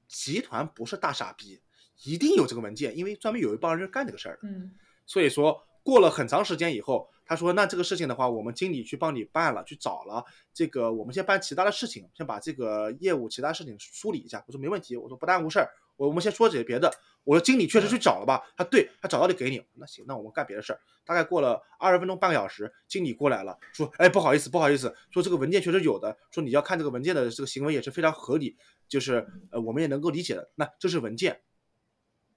[0.09, 1.61] 集团不是大傻逼，
[2.03, 4.49] 一定有这个文件，因为专门有一帮人干这个事儿的。
[4.49, 4.71] 嗯
[5.05, 16.91] 所以说，过了很长时间以后，他说：“那这个事情的话，我们经理去帮你办了，去找了这个，我们先办其他的事情，先把这个业务其他事情梳理一下。”我说：“没问题。”我说：“不耽误事儿。”我我们先说这些别的。
[17.23, 19.61] 我说：“经理确实去找了吧？”他对他找到就给你。
[19.75, 20.79] 那行，那我们干别的事儿。
[21.05, 28.57] 大概过了二十分钟半个小时，经理过来了，说：“哎，不好意思，不好意思，说这个文件确实有的，说你要看这个文件的这个行为也是非常合理，
[28.87, 30.49] 就是呃我们也能够理解的。
[30.55, 31.41] 那这是文件，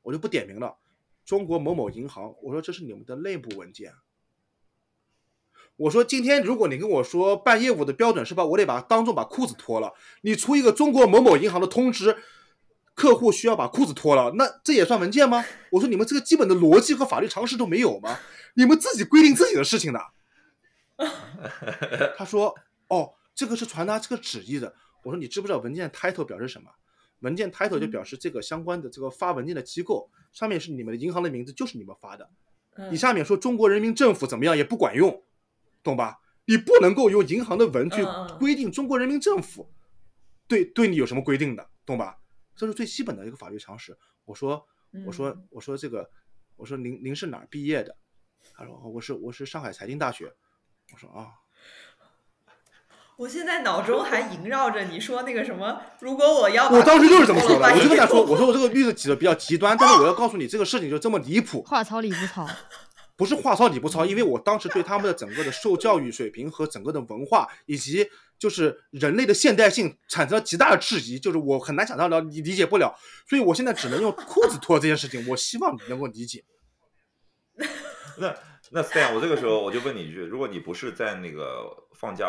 [0.02, 0.76] 我就不点名了。
[1.24, 3.94] 中国某某银行，我说这是你们的内部文件。
[5.76, 9.92] 我说今天如果你跟我说办业务的标准是吧，我得把当众把裤子脱了。
[10.22, 12.16] 你出一个中国某某银行的通知，
[12.94, 15.44] 客户需要把裤子脱了，那这也算文件吗？
[15.70, 18.18] 我说你们这个基本的逻辑和法律常识都没有吗？
[18.54, 20.00] 你们自己规定自己的事情的。
[22.16, 22.54] 他说
[22.88, 26.70] ：“哦，这个是传达这个旨意的。”我说：“你知不知道文件 title 表示什么？
[27.20, 32.28] 文件 title 就表示这个相关的这个发文件的机构，上面是你们的银行的名字，就是你们发的。
[32.76, 35.22] 嗯你下面说中国人民政府怎么样也不管用，
[35.82, 36.18] 懂吧？
[36.44, 38.04] 你不能够用银行的文去
[38.38, 39.72] 规定中国人民政府
[40.48, 42.18] 对对你有什么规定的，懂吧？
[42.56, 43.96] 这是最基本的一个法律常识。
[44.24, 44.66] 我说，
[45.06, 46.10] 我说嗯，我说这个，
[46.56, 47.96] 我说您您是哪儿毕业的？
[48.54, 50.32] 他说我是我是上海财经大学。
[50.92, 51.28] 我说啊，
[53.16, 62.46] 我现在脑中还萦绕着你说那个什么，如果我要我当时就是这么说的，我就跟他说，我说我这个例子举的比较极端，但是我要告诉你这个事情就这么离谱，话糙理不糙。
[63.22, 68.04] 不是话糙理不糙，因为我当时对他们的整个的受教育水平和整个的文化，以及
[68.36, 72.92] 就是人类的现代性产生了极大的质疑，就是我很难想象到你理解不了，
[73.28, 76.44] 所以我现在只能用裤子脱这件事情，我希望你能够理解。
[78.18, 78.36] 那
[78.72, 82.26] 那 Stan，我这个时候我就问你一句：如果你不是在那个放假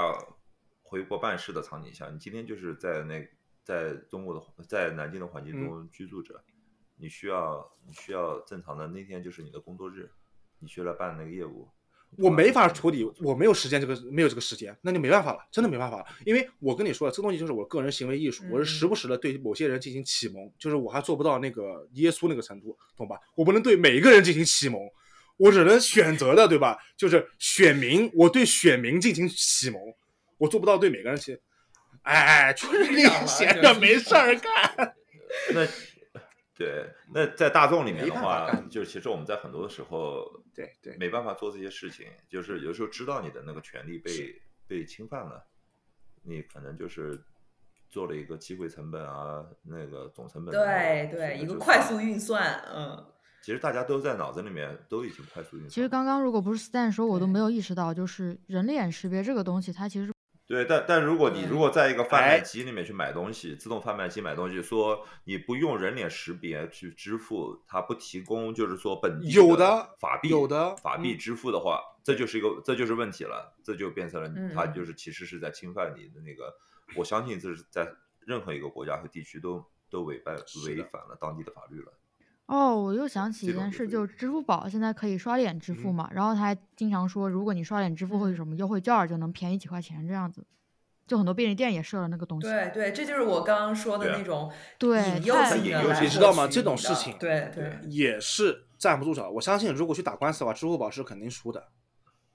[0.84, 3.28] 回国办事的场景下，你今天就是在那
[3.64, 6.40] 在中国的在南京的环境中居住着，
[6.98, 10.12] 你需要你需要正常的那天就是你的工作日，
[10.64, 11.68] 你学了办那个业务，
[12.18, 16.06] 我没法处理，我没有时间这个没有这个时间，那就没办法了，真的没办法了。
[16.26, 23.18] 因为我跟你说了，这个东西就是我个人行为艺术，我是时不时的对某些人进行启蒙，就是我还做不到那个耶稣那个程度，懂吧？
[23.36, 24.82] 我不能对每一个人进行启蒙，
[25.36, 26.78] 我只能选择的，对吧？
[26.96, 29.82] 就是选民，我对选民进行启蒙，
[30.38, 31.38] 我做不到对每个人启。
[32.04, 34.96] 哎，就是你闲着没事儿干。
[35.54, 35.66] 那
[36.56, 40.24] 对，那在大众里面的话就是其实我们在很多的时候
[40.54, 45.44] 对对，没办法做这些事情，就是有时候知道你的那个权利被被侵犯了，
[46.24, 47.20] 你可能就是
[47.90, 53.04] 做了一个机会成本啊，那个总成本对对，一个快速运算，嗯，
[53.42, 55.70] 其实大家都在脑子里面都已经快速运算。
[55.72, 60.14] 其实刚刚如果不是 Stan 说，我都没有意识到，就是人脸识别这个东西，它其实
[60.46, 76.54] 对，但但如果你嗯如果在一个贩卖哎机里面去买东西，自动贩卖机买东西，说你不用人脸识别去支付，它不提供就是说本地有的的法币有的嗯法币支付的话，这就是一个这就是问题了，这就变成了它就是其实是在侵犯你的那个，
[76.98, 77.88] 我相信这是在
[78.20, 80.36] 任何一个国家和地区都都违反
[80.68, 81.94] 违反了当地的法律了。
[82.56, 90.46] 哦，我又想起一件事，就是就是支付宝现在可以刷脸支付嗯嘛，然后他还经常说，如果你刷脸支付会有嗯什么优惠券儿，就能便宜几块钱这样子。
[91.06, 92.48] 就很多便利店也设了那个东西。
[92.48, 96.48] 对对，这就是我刚刚说的那种对引诱太性的引诱性你知道吗？
[96.48, 99.30] 取这种你的事情，对对，也是站不住脚。
[99.30, 101.62] 我相信，如果去打官司的话，支付宝是肯定输的。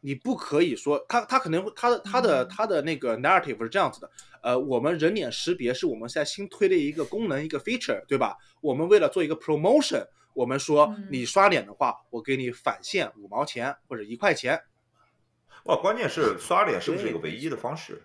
[0.00, 4.10] 你不可以说他他可能会他的他的嗯他的那个 narrative 是这样子的，
[4.42, 8.36] 呃，我们人脸识别是我们现在新推的一个功能一个 feature，对吧？
[8.60, 14.60] 我们为了做一个 promotion，我们说嗯你刷脸的话，我给你返现五毛钱或者一块钱。
[15.64, 18.02] 哇，关键是刷脸是不是一个唯一的方式？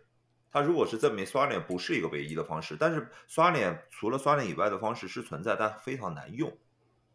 [0.52, 6.56] 它如果是证明刷脸不是一个唯一的方式，但是刷脸除了刷脸以外的方式是存在，但非常难用，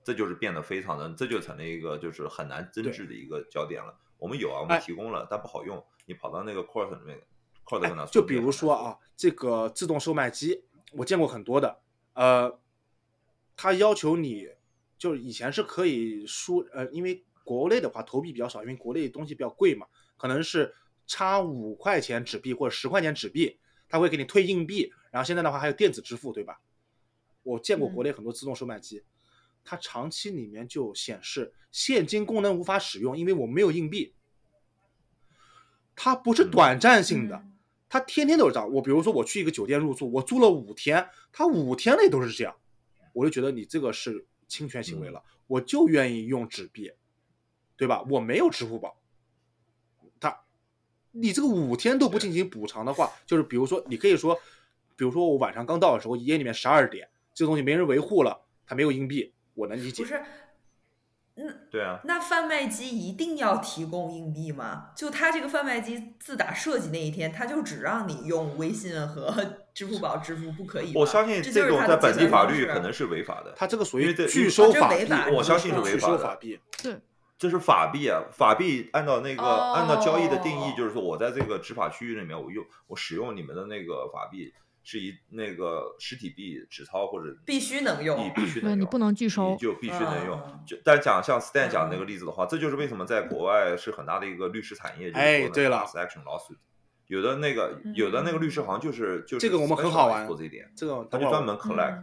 [0.02, 3.96] 这就是变得非常的，这就成了一个就是很难争执的一个焦点了。
[4.18, 5.84] 我们有啊，我们哎提供了，但不好用。
[6.06, 7.20] 你跑到那个 course 里面
[8.10, 11.80] 就比如说啊，这个自动售卖机，我见过很多的，
[12.14, 12.58] 呃，
[13.56, 14.48] 它要求你，
[14.96, 20.74] 就是以前是可以输，呃，因为国内的话投币比较少，因为国内东西比较贵嘛，可能是
[21.06, 23.58] 差五块钱纸币或者十块钱纸币，
[23.88, 26.60] 他会给你退硬币，然后现在的话还有电子支付，对吧？
[27.42, 29.02] 我见过国内很多自动售卖机，
[29.64, 34.14] 它长期里面就显示现金功能无法使用，因为我没有硬币。
[35.96, 37.57] 它不是嗯短暂性的，嗯
[37.89, 38.70] 他天天都是这样。
[38.70, 42.55] 我比如说我去一个酒店入住，我住了五天，他五天内都是这样，
[43.12, 46.93] 我就觉得你这个是侵权行为了，我就愿意用纸币，
[47.76, 48.03] 对吧？
[48.11, 49.01] 我没有支付宝，
[50.20, 50.41] 他
[51.12, 54.39] 你这个五天都不进行补偿的话，就是比如说你可以说，
[54.97, 60.09] 比如说我晚上刚到的时候，夜里面十二点，这个东西没人维护了，他没有硬币，我能理解不。
[60.09, 60.22] 是。
[61.70, 64.91] 对啊，那贩卖机一定要提供硬币吗？
[64.97, 69.34] 就它这个贩卖机自打设计那一天，它就只让你用微信和
[69.74, 70.93] 支付宝支付，不可以吗？
[70.97, 76.59] 我相信这就是种它的计在本地法律可能是违法的，他这个属于拒收法币这违法，我相信是违法的收法币。
[76.82, 76.97] 对，
[77.39, 84.53] 这是法币啊，法币按照那个、按照交易的定义哦，就是说我在这个执法区域里面，我用我使用你们的那个法币
[84.91, 90.41] 是以那个实体币、纸钞或者必须能用币必须能用，你不能拒收你就必须能用。
[90.47, 96.57] 嗯就但讲像 Stan 讲那嗯个例子的话，这就是为什么在国外是很大的一个律师产业，就是哎说那个对了 action lawsuit。
[97.07, 102.03] 有的那个有的那个律师好像就是就是这个我们很好玩做这一点，这个他就专门 collect，、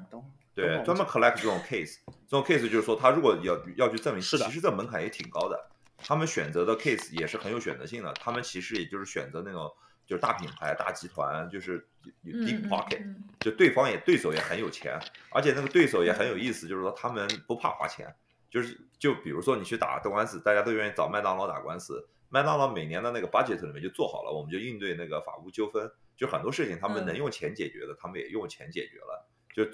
[0.53, 5.71] 对，专门 collect 这种 case，这种 case 就是说，他如果要要去证明，是的其实这门槛也挺高的。
[5.97, 9.71] 他们选择的 case 也是很有选择性的，他们其实也就是选择那种
[10.05, 11.79] 就是大品牌、大集团，就是
[12.23, 14.99] deep 嗯 pocket，、嗯就对方也对手也很有钱，
[15.31, 18.13] 而且那个对手也很有意思，就是说他们不怕花钱，
[18.49, 29.27] 就是就比如说你去打打官司，大家都愿意找麦当劳打官司，麦当劳每年的那个 budget 里面就做好了，我们就应对那个法务纠纷，就很多事情他们嗯能用钱解决的，他们也用钱解决了。
[29.53, 29.65] 就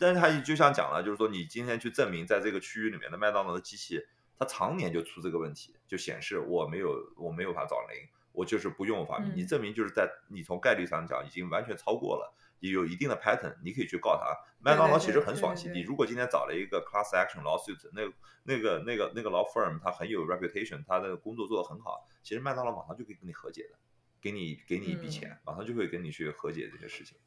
[0.00, 4.04] 但是他就像讲了，就是说你今天去证明在这个区域里面的麦当劳的机器，
[4.36, 8.08] 它常年就出这个问题，就显示我没有我没有法找零，
[8.38, 9.24] 我就是不用法币。
[9.30, 14.26] 嗯你证明就是在你从概率上讲已经完全超过了，也有一定的 pattern，你可以去告他。
[14.60, 18.02] 麦当劳其实很爽气，你如果今天找了一个 class action lawsuit，那
[18.44, 23.78] 那个那个那个 law firm 它很有 reputation，它的工作做得很好，其实麦当劳马上就可以跟你和解的，
[24.20, 27.18] 给你给你一笔嗯钱，马上就会跟你去和解这些事情。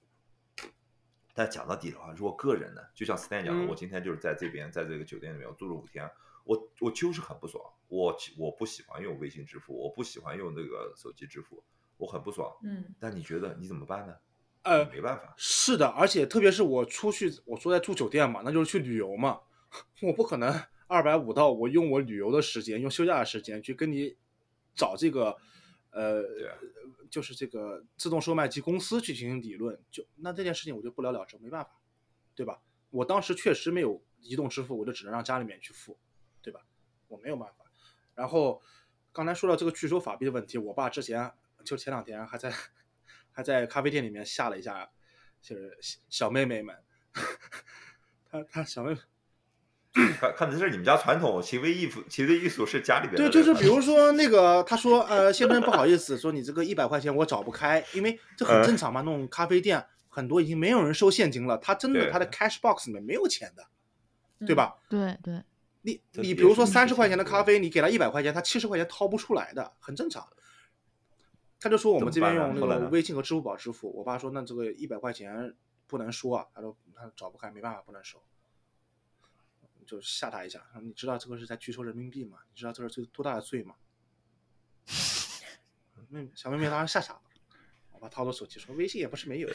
[1.33, 6.09] 但讲到底的话，如果个人呢，就像 Stan 讲的，嗯我今天就是在这边，在这个酒店里面，我住了五天，
[6.43, 11.63] 我我就是很不爽，我我不喜欢用微信支付，我不喜欢用那个手机支付，
[11.97, 12.51] 我很不爽。
[12.63, 14.15] 嗯但你觉得你怎么办呢？
[14.63, 19.41] 呃没办法，是的，而且特别是我出去，我说在住酒店嘛，那就是去旅游嘛，
[20.03, 20.53] 我不可能
[20.87, 24.15] 二百五到我用我旅游的时间，用休假的时间去跟你
[24.75, 25.35] 找这个，
[25.89, 26.53] 呃啊，
[27.09, 31.71] 就是这个自动售卖机公司去进行理论，就那这件事情我就不了了之，没办法，
[32.35, 32.61] 对吧？
[32.91, 35.97] 我当时确实没有移动支付，我就只能让家里面去付？
[37.11, 37.65] 我没有办法。
[38.15, 38.61] 然后
[39.11, 41.31] 刚才说到这个拒收法币的问题，我爸之前
[41.63, 42.51] 就前两天还在
[43.31, 44.89] 还在咖啡店里面吓了一下，
[45.41, 45.77] 就是
[46.09, 46.75] 小妹妹们，
[48.29, 48.99] 他他小妹妹
[50.19, 63.67] 看看的是你们家传统行为艺术，行为艺术是家里边的对，就是比如说那个，他说，呃，先生不好意思，说你这个一百块钱我找不开，因为这很正常嘛，那种咖啡店很多已经没有人收现金了，他真的他的 cash box 里面没有钱的，
[64.45, 64.75] 对吧？
[64.89, 65.43] 对对，
[65.81, 70.27] 你你比如说三十块钱的咖啡，你给他一百块钱，他七十块钱掏不出来的，很正常。
[71.59, 75.55] 他就说我们这边用那个微信和支付宝支付，我爸说那这个一百块钱
[75.87, 78.21] 不能说啊，他说他找不开，没办法不能收，
[79.85, 82.39] 就吓他一下，说你知道这个是在拒收人民币吗？
[82.49, 83.75] 你知道这是罪多大的罪吗？
[86.09, 87.29] 妹小妹妹当时吓傻了，我
[88.01, 89.49] 爸掏出手机说微信也不是没有，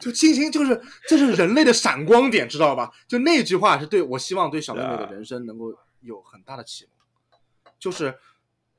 [0.00, 2.92] 就进行就是这是人类的闪光点，知道吧？
[3.08, 6.92] 就那句话是对我希望对小妹妹的人生能够有很大的启蒙，
[7.80, 8.16] 就是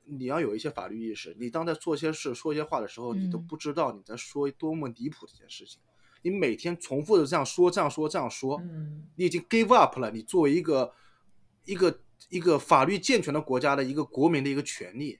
[0.06, 1.36] 你要有一些法律意识。
[1.38, 5.78] 你当在做些事、说一些话的时候，你都嗯不知道你在说多么离谱的一件事情。
[6.22, 10.10] 你每天重复的这样说、这样说、这样说，嗯你已经 give up 了。
[10.10, 10.90] 你作为一个
[11.66, 15.18] 一个一个法律健全的国家的一个国民的一个权利，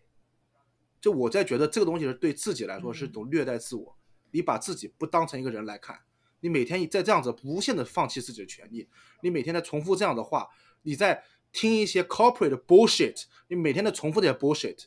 [1.00, 3.96] 就我在觉得这个东西是对自己来说是一种虐待自我。
[4.30, 5.98] 你把自己不当成一个人来看，
[6.40, 8.86] 你每天在这样子无限的放弃自己的权利，
[9.22, 10.48] 你每天在重复这样的话，
[10.82, 14.84] 你在听一些 corporate 的 bullshit，你每天在重复这些 bullshit，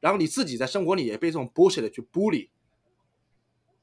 [0.00, 2.50] 然后你自己在生活里也被这种 bullshit 去 bully，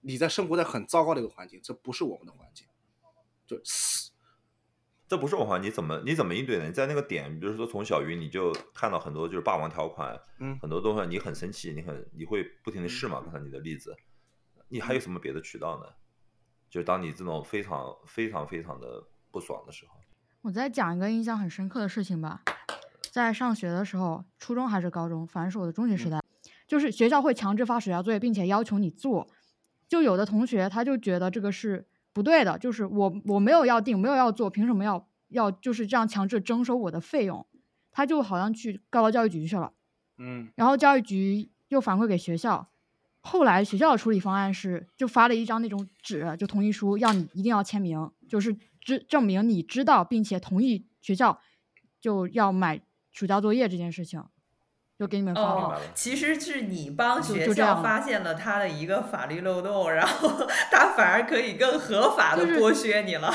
[0.01, 2.67] 你在生活在很糟糕的一个环境，这不是我们的环境，
[3.47, 4.08] 就死。
[5.09, 6.67] 这不是我话，你怎么你怎么应对呢？
[6.67, 13.19] 你在那个点，比如说从小鱼你就看到很多就是霸王条款，嗯很多东西你很生气，你很你会不停的试嘛？
[13.19, 13.97] 刚才你的例子，
[14.67, 15.89] 你还有什么别的渠道呢？
[16.69, 19.95] 就是当你这种非常非常非常的不爽的时候，
[20.41, 22.43] 我再讲一个印象很深刻的事情吧，
[23.11, 26.21] 在上学的时候，初中还是高中，反正是我的中学时代，
[26.67, 29.27] 就是学校会强制发暑假作业，并且要求你做。
[29.87, 37.45] 就有的同学他就觉得这个是不对的，就是我我没有要定，没有要做，凭什么要要就是这样强制征收我的费用？
[37.91, 39.73] 他就好像去告到教育局去了。
[40.17, 42.69] 嗯然后教育局又反馈给学校，
[43.21, 51.39] 后来学校的处理方案是，就发了一张那种纸，就同意书，要你一定要签名，就是知证明你知道并且同意学校
[52.01, 52.81] 就要买
[53.11, 54.23] 暑假作业这件事情，
[54.99, 55.81] 就给你们发哦了。
[55.95, 63.31] 其实是你帮就学就这样校发现了他的一个法律漏洞，然后 他反而可以更合法的剥削你了，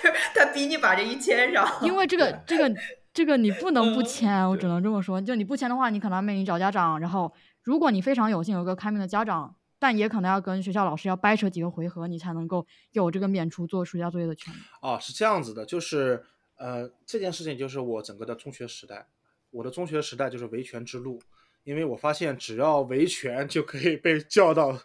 [0.00, 1.68] 就是他逼你把这一签上。
[1.82, 2.72] 因为这个这个
[3.12, 5.20] 这个你不能不嗯签，我只能这么说。
[5.20, 7.32] 就你不签的话，你可能要面临找家长，然后
[7.64, 14.58] 如果你非常有幸有个开明的家长，但也可能要跟学校老师要掰扯几个回合，你才能够有这个免除做暑假作业的权利。
[14.80, 16.24] 哦，是这样子的，就是
[16.56, 19.08] 呃，这件事情就是我整个的中学时代，
[19.50, 21.20] 我的中学时代就是维权之路，
[21.64, 24.80] 因为我发现只要维权就可以被叫到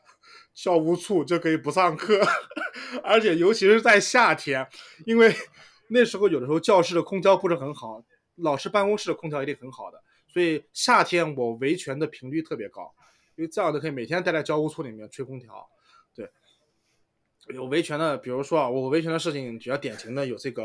[0.53, 2.19] 教务处，就可以不上课，
[3.03, 4.67] 而且尤其是在夏天，
[5.05, 5.33] 因为
[5.89, 8.03] 那时候有的时候教室的空调不是很好，
[8.35, 12.93] 老师办公室的空调一定很好的，所以夏天我维权的频率特别高，
[13.35, 15.69] 因为这样的可以每天待在教务处里面吹空调，
[16.15, 16.29] 对。
[17.53, 20.63] 有维权的，比如说啊，我维权的事情比较典型的有这个，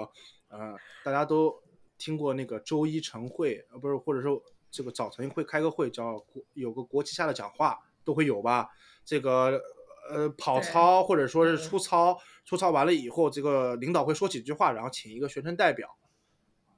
[0.49, 0.75] 呃，
[1.05, 1.55] 大家都
[2.01, 8.71] 听过那个周一晨会，呃，不是，或者说这个早晨会开个会，叫国有个国旗下的讲话都会有吧？
[9.05, 9.61] 这个
[10.09, 15.97] 呃跑操或者说是嗯出操，出操完了以后，这个领导会说几句话，然后请一个学生代表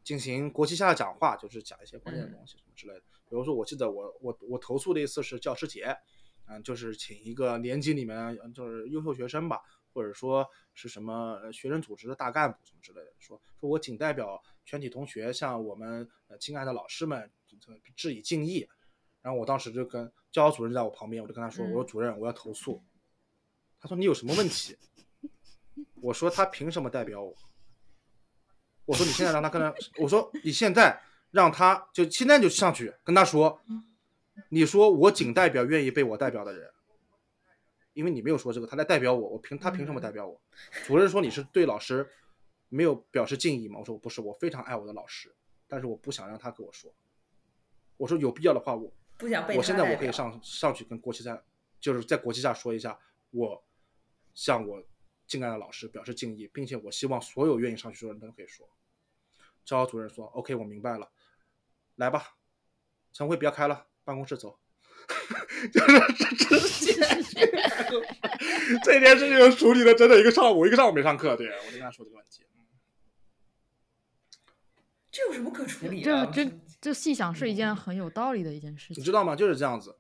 [0.02, 3.00] 进行国旗下的讲话，就是讲一些关键的嗯东西什么之类的。
[3.28, 5.96] 比如说，我记得我我我投诉的一次是教师节，
[6.48, 9.60] 嗯，就是请一个年级里面呃就是优秀学生吧，
[9.94, 17.30] 或者说是什么呃学生组织的大干部什么之类的，说说我仅代表全体同学向我们呃亲爱的老师们
[17.96, 18.68] 致以敬意。
[19.20, 22.82] 然后我当时就跟教导主任在我旁边，我就跟他说：“我说嗯主任，我要投诉。”
[23.80, 24.76] 他说：“你有什么问题？”
[26.02, 27.32] 我说：“他凭什么代表我？”
[28.84, 31.00] 我说：“你现在让他跟他，我说你现在
[31.30, 33.60] 让他就现在就上去跟他说，
[34.48, 36.68] 你说我仅代表愿意被我代表的人，
[37.92, 40.40] 因为你没有说这个，他来代表我，我凭他凭什么代表我？
[40.84, 42.10] 主任说你是对老师
[42.74, 43.78] 没有表示敬意吗？
[43.78, 45.30] 我说我不是，我非常爱我的老师，
[45.68, 46.90] 但是我不想让他跟我说。
[47.98, 51.44] 我说有必要的话，我不想被我现在我可以上上去跟国旗下，
[51.78, 52.98] 就是在国旗下说一下，
[53.30, 53.62] 我
[54.32, 54.82] 向我
[55.26, 58.66] 敬爱的老师表示敬意，并且我希望所有愿意上去说的人都可以说。
[59.66, 61.10] 教导主任说：“OK，我明白了，
[61.96, 62.36] 来吧，
[63.12, 64.58] 晨会不要开了，办公室走。
[65.72, 67.02] ”就是直接
[68.82, 71.36] 这件事情处理了整整一个上午，一个上午没上课。
[71.36, 72.44] 对我就跟他说这个问题。
[75.12, 76.26] 这有什么可处理这的？
[76.32, 79.00] 这这这细想是一件很有道理的一件事情。
[79.00, 79.36] 你知道吗？
[79.36, 79.96] 就是这样子。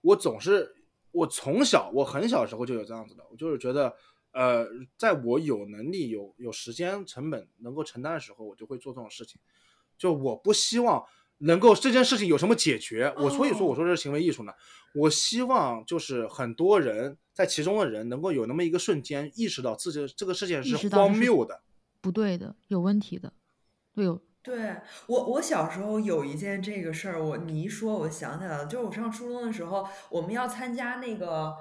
[0.00, 0.74] 我总是，
[1.12, 3.94] 我从小，我很小时候就有这样子的，我就是觉得，
[4.32, 9.40] 呃，在我有能力、有有时间成本能够承担的时候，我就会做这种事情。
[9.96, 11.04] 就我不希望
[11.38, 14.52] 能够这件事情有什么解决，我所以说我说这是行为艺术呢。
[14.94, 21.62] 我希望就是很多人在其中的人能够有那么一个瞬间意识到自己这个事情是荒谬的。
[22.00, 23.32] 不对的，有问题的，
[23.92, 24.74] 对，有对
[25.06, 31.54] 我，我小时候有一件这个事儿，我你一说，我想起来了，就是我上初中的时候，我们要参加那个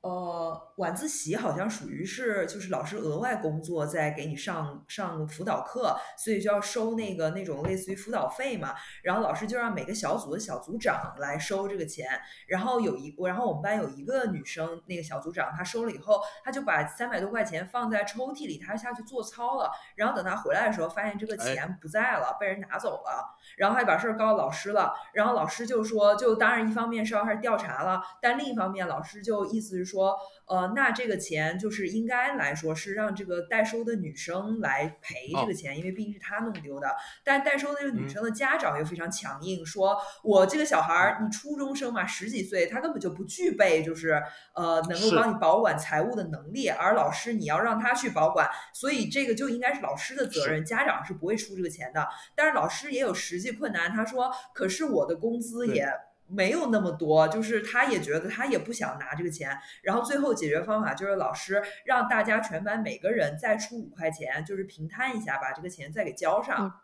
[0.00, 8.74] 呃晚自习好像属于是就是老师额外工作在给你上上辅导课，所以就要收那个那种类似于辅导费嘛。
[9.04, 12.08] 然后老师就让每个小组的小组长来收这个钱。
[12.48, 19.70] 然后有一，然后我们班有一个女生，那个小组长她收了以后，她就把三百多块钱放在抽屉里，她下去做操了。
[19.94, 23.36] 然后等她回来的时候，发现这个钱不在了，被人拿走了。
[23.56, 24.92] 然后还把事儿告诉老师了。
[25.12, 30.16] 然后老师就说，就当然一方面是要开始调查了，但另一方面老师就意思是说。
[30.46, 36.94] 呃，那这个钱就是应该来说是让这个代收的女生来赔这个钱，因为毕竟是她弄丢的。
[37.24, 44.22] 但代收的这个女生的家长又非常强硬，说我这个小孩儿，你初中生嘛，十几岁，他根本就不具备就是
[44.54, 52.06] 呃能够帮你保管财务的能力，而老师你要让他去保管，所以这个就应该是老师的责任，家长是不会出这个钱的。
[52.34, 55.88] 但是老师也有实际困难，他说，可是我的工资也。
[56.34, 66.80] 没有那么多，就是他也觉得他也不想拿这个钱，然后最后解决方法就是老师让大家全班每个人再出五块钱，就是平摊一下，把这个钱再给交上。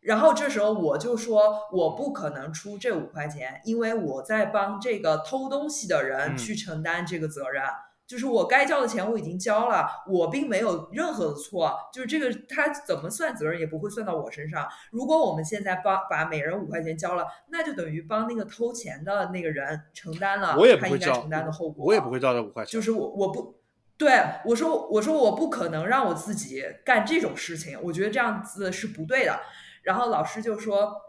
[0.00, 7.62] 然后这时候我就说我不可能出这五块钱，因为我在帮这个偷东西的人去承担这个责任。
[8.08, 14.66] 就是我该交的钱我已经交了，我并没有任何的错，就是这个他怎么算责任也不会算到我身上。
[14.90, 21.84] 如果我们现在帮把每人五块钱交了，那就等于帮那个偷钱的那个人承担了他应该承担的后果。
[21.84, 22.72] 我也不会交这五块钱。
[22.72, 23.60] 就是我我不
[23.98, 29.38] 对我说我说我不可能让我自己干这种事情，我觉得这样子是不对的。
[29.82, 31.07] 然后老师就说。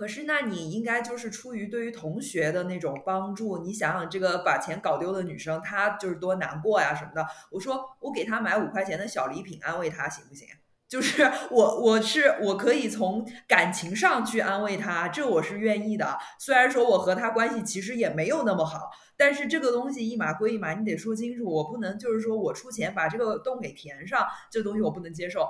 [0.00, 7.26] 可是，那你应该就是出于对于同学的那种帮助，你想想这个把钱搞丢的女生，她就是多难过呀什么的。
[7.50, 10.48] 我说我给她买五块钱的小礼品安慰她行不行？
[10.88, 16.16] 就是我我是我可以从感情上去安慰她，这我是愿意的。
[16.38, 21.44] 虽然说我和她关系其实也没有那么好，但是这个东西一码归一码，你得说清楚。
[21.44, 25.46] 我不能就是说我出钱把这个洞给填上，这东西我不能接受。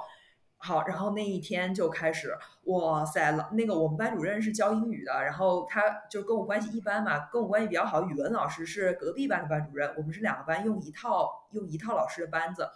[0.63, 8.03] 好，然后那一天就开始，哇塞，老那个我们班主任是教英语的，然后他就跟我关系一般嘛，跟我关系比较好。
[8.05, 12.69] 语文老师是隔壁班的班主任，我们是两个班用一套用一套老师的班子。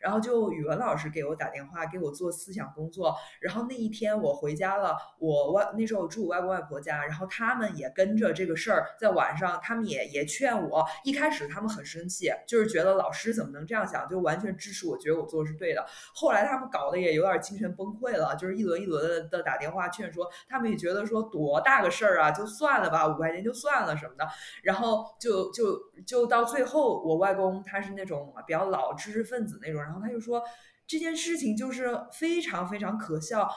[0.00, 3.14] 然后就语文老师给我打电话，给我做思想工作。
[3.40, 10.84] 然后那一天我回家了，我外那时候我住我外公外婆家，然后他们也跟着这个事儿，在晚上他们也也劝我。
[11.04, 15.84] 一开始他们很生气，就是觉得老师怎么能这样想，就完全支持我，觉得我做的是对的。
[16.14, 24.26] 后来他们搞得也有点精神崩溃了，就是一轮一轮的的打电话劝说，他们也觉得说多大个事儿啊，就算了吧，五块钱就算了什么的。
[24.62, 29.89] 然后就就就到最后，我外公他是那种比较老知识分子那种。
[29.90, 30.40] 然后他就说
[30.86, 33.50] 这件事情就是非常非常可笑，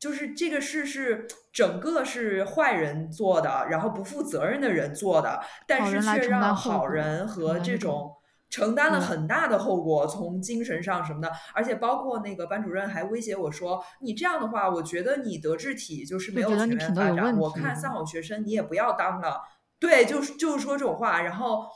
[0.00, 8.12] 就是这个事是整个是坏人做的，然后不负责任的人做的，但是却让好人和这种
[8.48, 19.40] 承担了很大的后果，从精神上什么的，而且包括那个班主任还威胁我说，你这样的话，我觉得你德智体就是没有全面发展，我看三好学生你也不要当了，
[19.78, 21.66] 对，就是就是说这种话，然后。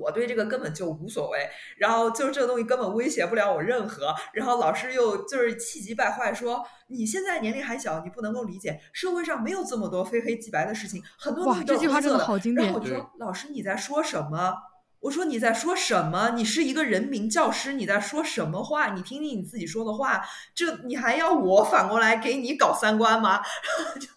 [0.00, 4.14] 我对这个根本就无所谓，然后就是这个东西根本威胁不了我任何。
[4.32, 12.26] 然后老师又就是气急败坏说：“你现在年龄还小，你不能够理解，社会上没有这么多非黑即白的事情，很多东西都是灰色的。”
[12.56, 14.54] 然后我说：“老师你在说什么？”
[15.00, 16.30] 我说：“你在说什么？
[16.36, 18.94] 你是一个人民教师，你在说什么话？
[18.94, 20.24] 你听听你自己说的话，
[20.54, 23.40] 这你还要我反过来给你搞三观吗？”
[23.98, 24.08] 就。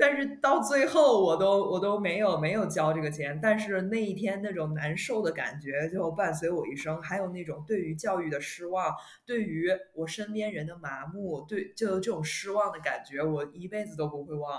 [0.00, 3.38] 但是到最后，我都我都没有没有交这个钱。
[3.42, 8.94] 但是那一天那种难受的感觉就伴随我一生，还有那种对于教育的失望，
[9.26, 14.58] 对于我身边人的麻木，对就这种失望的感觉，我一辈子都不会忘。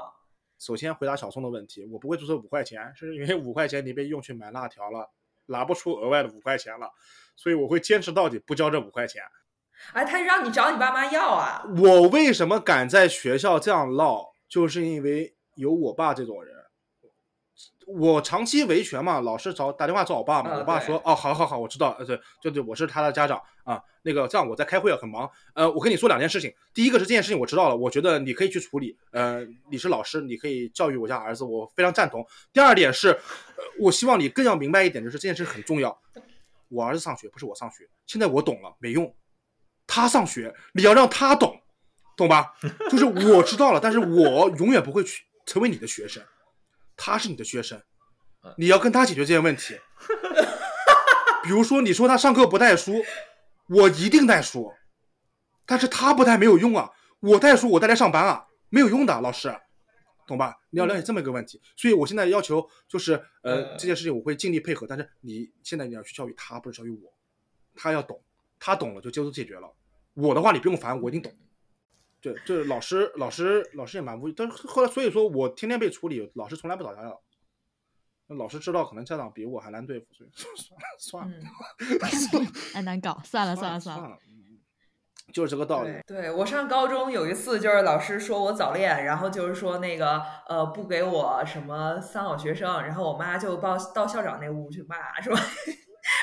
[0.59, 5.09] 首先回答小宋的问题，我不会注册五块钱，是因为五块钱你被用去买辣条了，
[5.47, 6.91] 拿不出额外的五块钱了，
[7.35, 9.23] 所以我会坚持到底，不交这五块钱。
[9.93, 11.65] 哎，他让你找你爸妈要啊？
[11.77, 14.30] 我为什么敢在学校这样唠？
[14.51, 16.53] 就是因为有我爸这种人，
[17.87, 32.27] 我长期维权嘛，老是找打电话找我爸嘛，我爸说哦，好好好，我知道，呃，对，对对，我是他的家长啊，那个这样我在开会啊很忙，呃，我跟你说两件事情，第一个是这件事情我知道了，我觉得你可以去处理，呃，你是老师，你可以教育我家儿子，我非常赞同。
[32.51, 33.17] 第二点是，
[33.79, 35.97] 我希望你更要明白一点，就是这件事很重要，
[36.67, 39.15] 我儿子上学不是我上学，现在我懂了没用，
[39.87, 41.57] 他上学你要让他懂。
[42.21, 42.53] 懂吧？
[42.89, 46.23] 就是我知道了，但是我永远不会去成为你的学生，
[46.95, 47.81] 他是你的学生，
[48.57, 49.75] 你要跟他解决这些问题。
[51.43, 53.03] 比如说，你说他上课不带书，
[53.67, 54.71] 我一定带书，
[55.65, 59.53] 但是他不带没有用啊，我带书我带来上班啊，没有用的，老师。
[60.27, 60.55] 懂吧？
[60.69, 67.11] 你要了解这么一个问题，所以我现在要求就是，呃，呃这件事情我会尽力配合，但是你现在你要去教育他，不是教育我，
[67.75, 68.21] 他要懂，
[68.57, 69.69] 他懂了就就都解决了。
[70.13, 71.33] 我的话你不用烦，我一定懂。
[72.21, 77.17] 对，就是老师，老师，老师也蛮无语，但是后来所以说我天天被处理，老师从来不找家长。
[78.27, 81.37] 那老师知道可能家长比我还难对付，所以算了算了
[81.79, 84.17] 嗯， 太 难搞，算了算算了算了。
[85.33, 86.21] 就是这个道理对。
[86.21, 95.33] 对，我上高中有一次就是老师说我早恋，然后就是说那个呃不给我什么三好学生，然后我妈就到到校长那屋去骂，说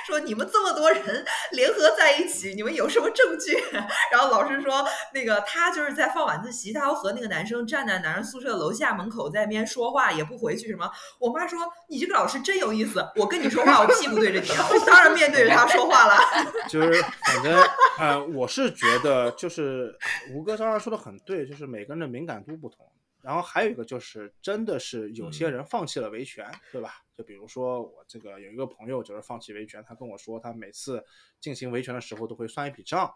[0.09, 3.63] 说你们这么多人联合在一起，你们有什么证据？
[4.11, 4.83] 然后老师说
[5.13, 10.91] 那个他就是在放晚自习，他要和那个男生站在男生宿舍楼下门口在那边说话，也不回去什么。
[11.19, 16.17] 我妈说你这个老师真有意思，我跟你说话，我屁股对着你，我当然面对着他说话了。
[16.71, 17.55] 就是反正
[17.99, 19.95] 呃，我是觉得就是
[20.33, 22.87] 吴哥刚刚说的很对，就是每个人的敏感度不同。
[23.21, 27.03] 然后还有一个就是，真的是有些人放弃了维权，对吧？
[27.17, 31.05] 就比如说我这个有一个朋友就是放弃维权，他跟我说他每次
[31.41, 33.13] 进行维权的时候都会算一笔账，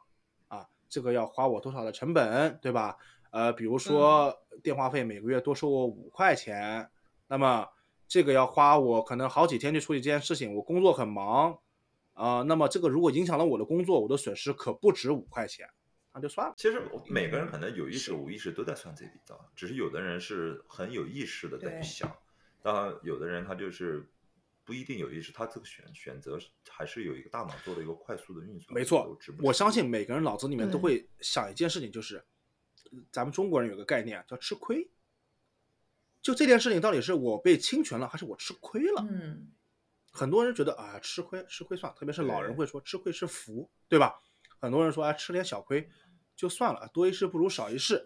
[0.49, 2.97] 啊，这个要花我多少的成本，对吧？
[3.31, 6.91] 呃，比如说电话费每个月多收我五块钱，
[7.29, 7.67] 那么
[8.07, 11.59] 这个要花我可能好几天去处理这件事情，我工作很忙，
[12.13, 15.67] 啊、那么这个如果影响了我的工作，我的损失可不止五块钱，
[16.13, 16.55] 那就算了。
[16.57, 22.17] 其实每个人可能有意识、无意识都在算这笔账，只是有的人是很有意识的在去想，
[22.63, 24.07] 当然有的人他就是
[24.65, 26.39] 不一定有意识，他这个选选择
[26.69, 28.75] 还是有一个大脑做了一个快速的运算。
[28.75, 32.17] 没错值值我相信每个人脑子里面都会想一件事情，就是
[32.91, 34.89] 呃咱们中国人有个概念叫吃亏。
[36.21, 39.05] 就这件事情到底是我被侵权了，还是我吃亏了？
[39.11, 39.51] 嗯，
[40.13, 44.15] 很多人觉得啊，吃亏吃亏算了，特别是老人会说吃亏是福，对吧？
[44.61, 45.91] 很多人说啊，吃点小亏
[46.43, 48.03] 就算了，多一事不如少一事。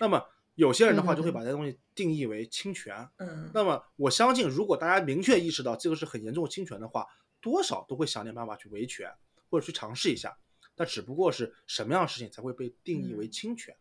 [0.00, 0.26] 那么
[0.56, 3.08] 有些人的话就会把这东西定义为侵权。
[3.18, 7.06] 嗯，那么我相信，如果大家明确意识到这个是很严重的侵权的话，
[7.40, 9.08] 多少都会想点办法去维权，
[9.48, 10.36] 或者去尝试一下。
[10.74, 13.76] 但只不过是什么样的事情才会被定义为嗯侵权，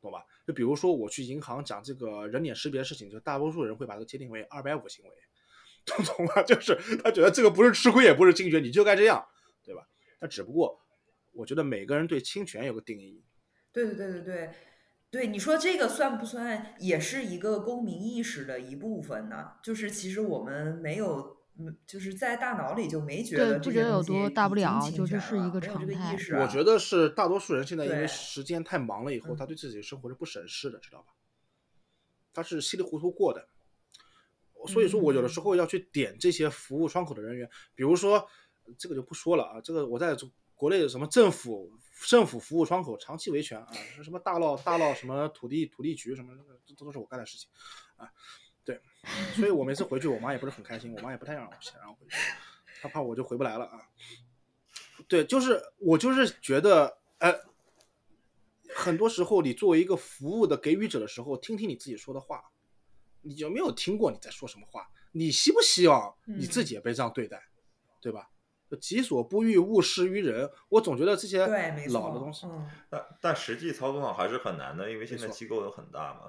[0.00, 0.24] 懂吧？
[0.46, 5.10] 就比如说我去银行讲这个人脸识别的事情，就大多数人会把它界定为二百五行为，
[5.84, 6.44] 懂吗？
[6.44, 9.26] 就是他觉得这个不是吃亏，也不是侵权，你就该这样，
[9.64, 9.88] 对吧？
[10.20, 10.80] 那只不过
[11.32, 13.22] 我觉得每个人对侵权有个定义，
[13.72, 14.50] 对对对对对，
[15.10, 19.52] 对你说这个算不算也是一个公民意识的一部分呢？
[19.62, 26.42] 就是其实我们没有，嗯，就是在大脑里就没觉得不觉得有多大不了侵权就这是一个了没有这个常态意识啊。
[26.42, 31.06] 我觉得是大多数人现在因为时间太忙了以后，他嗯对自己的生活是不审视的，知道吧？
[32.32, 33.48] 他是稀里糊涂过的。
[34.66, 38.28] 所以说我有的时候要去点这些服务窗口的人员，比如说
[38.76, 40.14] 这个就不说了啊，这个我在
[40.60, 41.72] 国内的什么政府
[42.06, 43.72] 政府服务窗口长期维权啊，
[44.04, 46.36] 什么大闹大闹什么土地土地局什么，
[46.66, 47.48] 这这都是我干的事情
[47.96, 48.12] 啊。
[48.62, 48.78] 对，
[49.34, 52.14] 所以我每次回去，我妈也不是很开心，我妈也不太让我想让我回去，
[52.82, 53.80] 她怕我就回不来了啊。
[55.08, 57.34] 对，就是我就是觉得，呃，
[58.74, 62.44] 很多时候你作为一个服务的给予者的时候，听听你自己说的话，
[63.22, 64.90] 你有没有听过你在说什么话？
[65.12, 67.42] 你希不希望你自己也被这样对待，
[67.98, 68.28] 对吧？
[68.70, 70.48] 就己所不欲，勿施于人。
[70.68, 71.44] 我总觉得这些
[71.88, 76.20] 老的东西，嗯，但但实际操作上还是很难的，因为现在机构有很大嘛。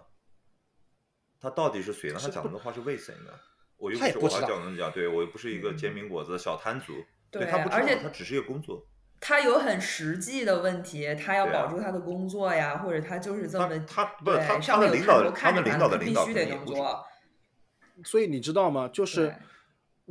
[1.39, 2.20] 他到底是谁呢？
[2.20, 3.32] 他讲的话是为谁呢？
[3.78, 6.94] 我又他也是我还不知道讲的讲，对我又不是一个煎嗯饼果子的小摊主，
[7.30, 8.88] 对他不知道，他只是一个工作。
[9.20, 17.06] 他有很实际的问题，他要保住他的工作呀，或者他就是这么他不是他他的领导他们领导的领导必须得这么做。
[18.04, 18.88] 所以你知道吗？
[18.88, 19.36] 就是对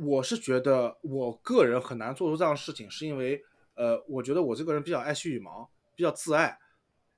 [0.03, 3.39] 我是觉得我个人很难做出这样的事情，是因为
[3.75, 6.57] 呃，我觉得我这个人比较爱惜羽毛，比较自爱，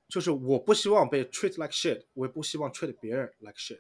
[0.09, 3.79] 就是我不希望被 treat like shit，我也不希望 treat 别人 like shit。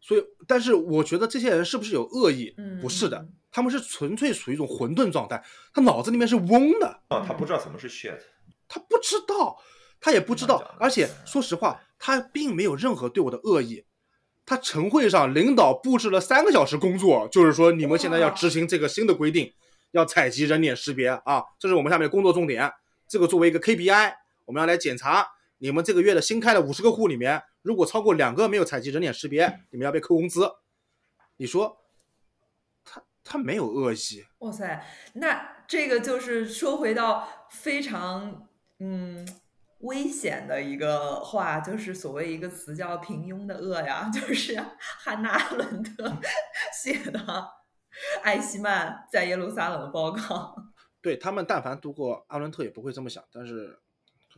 [0.00, 2.54] 所以，但是我觉得这些人是不是有恶意？
[2.80, 8.18] 不是的嗯，他们是纯粹处于一种混沌状态，他脑子里面是嗡的，啊，他不知道什么是 shit，
[8.66, 9.56] 他不知道，
[10.00, 13.84] 他也不知道而且说实话，他并没有任何对我的恶意。
[14.50, 19.54] 他晨会上领导布置了三个小时工作，就是说你们现在要执行这个新的规定，
[19.92, 22.68] 要采集人脸识别啊，这是我们下面的工作重点。
[23.06, 24.12] 这个作为一个 KPI，
[24.46, 25.24] 我们要来检查
[25.58, 30.50] 你们这个月的新开的五十个户里面，如果超过两个没有采集人脸识别，你们要被扣工资。
[31.36, 31.76] 你说
[32.84, 38.48] 他他没有恶意，哇塞，那这个就是说回到非常
[38.80, 39.24] 嗯
[39.80, 46.12] 危险的一个话，就是所谓一个词叫平庸的恶呀， 就是汉娜·阿伦特
[46.72, 47.48] 写的
[48.22, 50.54] 艾希曼在耶路撒冷的报告。
[51.02, 53.78] 对他们但凡读过阿伦特也不会这么想，但是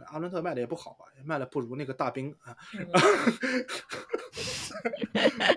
[0.06, 2.56] 阿伦特卖的也不好吧，卖的不如那个大兵啊。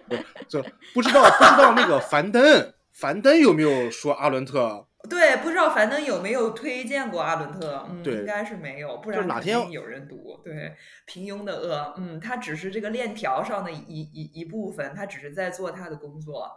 [0.10, 0.64] 嗯就
[0.94, 4.88] 不知道不知道那个樊登，樊登有没有说阿伦特？
[5.10, 7.86] 对，不知道樊登有没有推荐过阿伦特？
[7.90, 10.40] 嗯，应该是没有，不就是然肯哪天定有人读。
[10.44, 10.76] 对，
[11.06, 16.52] 平庸的恶，嗯，他只是这个链条上的一一一部分，他只是在做他的工作。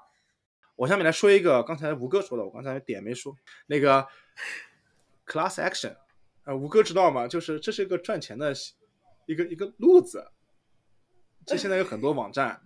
[0.77, 3.35] 我下面来说一个，刚才吴哥说的，我刚才点没说
[3.67, 4.07] 那个
[5.27, 5.97] class action，
[6.45, 7.27] 呃，吴哥知道吗？
[7.27, 8.53] 就是这是一个赚钱的
[9.27, 10.31] 一个一个路子。
[11.45, 12.61] 这现在有很多网站，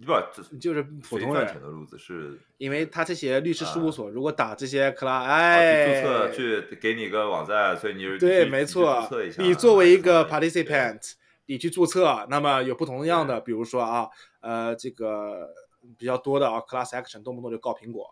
[0.00, 9.06] 你把这就是普通谁赚钱人，的路子是因为他这些律师事务所如果打这些 class，啊哎，去注册去给你个网站，所以你就对，没错
[9.36, 11.12] 你作为一个 participant，
[11.44, 14.08] 你去注册，那么有不同样的，比如说啊，
[14.40, 15.50] 呃，这个
[15.98, 18.08] 比较多的啊，class action，动不动就告苹果，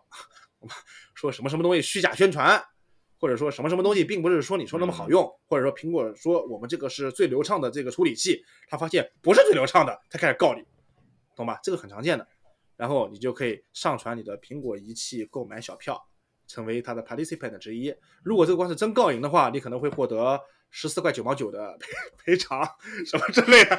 [1.15, 2.63] 说什么什么东西虚假宣传，
[3.19, 10.63] 或者说什么什么东西并不是说你说那么好用，或者说苹果说我们这个是最流畅的这个处理器，他发现不是最流畅的，他开始告你，
[11.39, 11.59] 懂吧？
[11.63, 12.27] 这个很常见的。
[12.75, 16.07] 然后你就可以上传你的苹果仪器购买小票，
[16.47, 17.93] 成为他的 participant 之一。
[18.23, 20.39] 如果这个官司真告赢的话，你可能会获得
[20.69, 21.87] 十四块九毛九的赔
[22.17, 22.63] 赔偿
[23.05, 23.77] 什么之类的。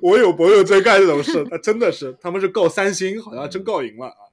[0.00, 4.32] 我有朋友真干这种事，他真的是他们是告三星，好像真告赢了啊，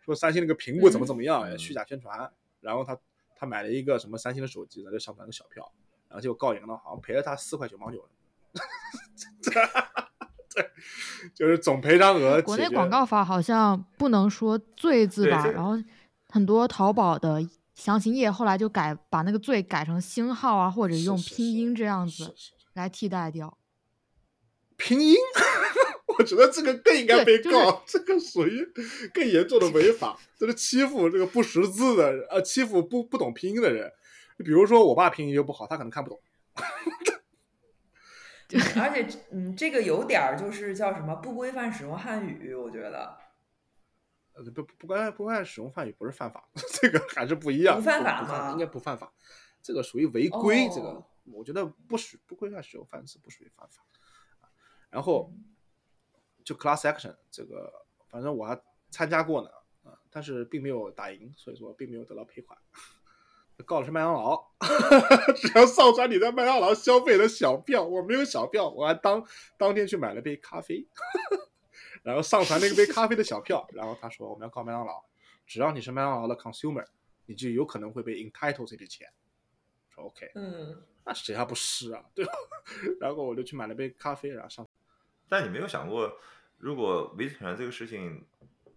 [0.00, 2.32] 说三星那个屏幕怎么怎么样，虚假宣传。
[2.60, 2.98] 然后他
[3.36, 5.72] 他买了一个什么三星的手机，他就上传个小票，
[6.08, 8.04] 然后结果告赢了，好像赔了他四块九毛九。
[10.56, 10.70] 对，
[11.34, 15.72] 就是总赔偿额国内广告法好像不能说“罪”字吧，然后
[16.28, 22.34] 很多淘宝的详情页后来就改把那个“罪”改成星号啊，或者用拼音这样子
[22.74, 23.58] 来替代掉。
[24.76, 25.16] 拼音，
[26.18, 28.66] 我觉得这个更应该被对就是告，这个属于
[29.12, 33.90] 更严重的违法，这是欺负这个不识字的人，呃，欺负不不懂拼音的人。
[34.38, 36.20] 比如说我爸拼音就不好，他可能看不懂。
[38.54, 43.18] 嗯而且，嗯，这个有点儿就是叫什么不规范使用汉语，我觉得
[44.34, 46.48] 呃，不不不该不该使用汉语不是犯法，
[46.80, 47.76] 这个还是不一样。
[47.76, 49.12] 不犯法不吗应该不犯法，
[49.62, 50.68] 这个属于违规。
[50.68, 53.82] 这个哦我觉得不属不规范使用汉字不属于犯法。
[54.90, 55.32] 然后
[56.44, 57.72] 就 class action 这个，
[58.08, 58.60] 反正我还
[58.90, 59.48] 参加过呢，
[59.90, 62.58] 啊，但是并没有打赢，所以说并没有得到赔款。
[63.62, 64.50] 告的是麦当劳，
[65.36, 69.24] 只要上传你在麦当劳消费的小票，我没有小票，我还当
[69.56, 70.86] 当天去买了杯咖啡，
[72.02, 75.04] 然后上传那个杯咖啡的小票，然后他说我们要告麦当劳，
[75.46, 76.84] 只要你是麦当劳的 consumer，
[77.26, 79.08] 你就有可能会被 entitle 这笔钱。
[79.88, 82.32] 说 OK，嗯，那谁还不是啊，对吧？
[83.00, 84.66] 然后我就去买了杯咖啡，然后上。
[85.28, 86.12] 但你没有想过，
[86.58, 88.26] 如果维权这个事情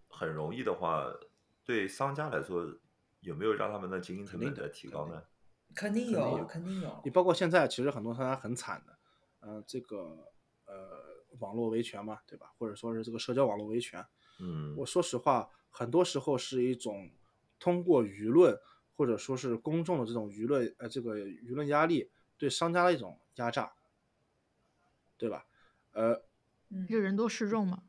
[0.07, 1.05] 很容易的话，
[1.65, 2.71] 对商家来说，
[3.27, 5.21] 有没有让他们的经营成本在提高呢？
[5.75, 7.11] 肯定有，肯定有肯定有你。
[7.11, 8.97] 包括现在，其实很多商家很惨的，
[9.41, 10.31] 呃，这个
[10.65, 12.53] 呃网络维权嘛，对吧？
[12.57, 14.03] 或者说是这个社交网络维权，
[14.39, 17.11] 嗯，我说实话，很多时候是一种
[17.59, 18.57] 通过舆论
[18.95, 23.73] 或者说是公众的这种舆论，呃，这个舆论压力对商家的一种压榨，
[25.17, 25.45] 对吧？
[25.91, 26.23] 呃，
[26.69, 27.83] 嗯就人多势众嘛。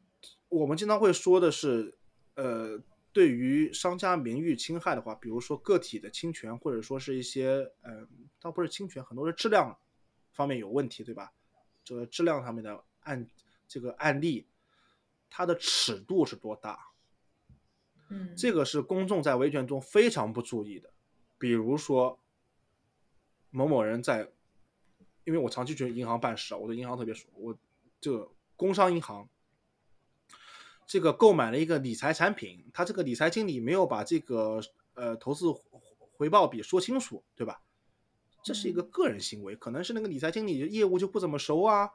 [0.48, 1.96] 我们经常会说的是，
[2.34, 2.82] 呃，
[3.18, 8.06] 对于商家名誉侵害的话，比如说个体的侵权，或者说是一些，呃，
[8.38, 9.76] 倒不是侵权，很多是质量
[10.30, 11.32] 方面有问题，对吧？
[11.82, 13.26] 这个质量上面的案，
[13.66, 14.46] 这个案例，
[15.28, 16.78] 它的尺度是多大？
[18.08, 20.88] 嗯，这个是公众在维权中非常不注意的。
[21.38, 22.20] 比如说，
[23.50, 24.30] 某某人在，
[25.24, 27.58] 因为我长期去银行办事啊，我对银行特别熟，我
[28.00, 29.28] 这个工商银行，
[30.88, 34.58] 这个购买了一个理财产品，他这个理财经理没有把这个
[34.94, 35.44] 呃投资
[36.16, 37.60] 回报比说清楚，对吧？
[38.42, 41.90] 这是一个个人行为，可能是那个理财经理业务就不怎么熟啊，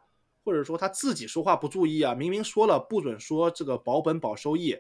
[0.46, 4.78] 或者说他自己说话不注意啊，明明说了不准说这个保本保收益，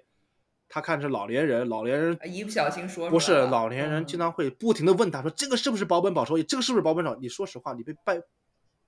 [0.69, 7.15] 他看着老年人，老年人一不小心说不是老年人嗯经常会不停的问他说这个是不是保本保收益，这个是不是保本保？
[7.15, 8.21] 你说实话，你被被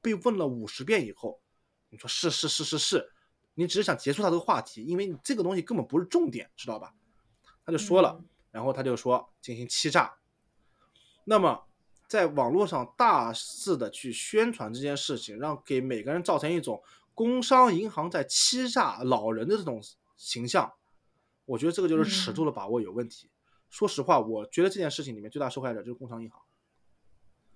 [0.01, 1.41] 被问了五十遍以后，
[1.89, 3.09] 你说是是是是是，
[3.55, 6.93] 你只是想结束他这个话题，因为你这个东西根本不是重点，知道吧？
[7.65, 10.15] 他就说了，嗯然后他就说进行欺诈。
[11.25, 11.65] 那么
[12.07, 16.81] 在网络上大肆的去宣传这件事情，让给每个人造成一种
[17.13, 19.81] 工商银行在欺诈老人的这种
[20.15, 20.71] 形象，
[21.45, 23.29] 我觉得这个就是尺度的把握有问题。
[23.69, 26.41] 说实话，我觉得这件事情里面最大受害者就是工商银行，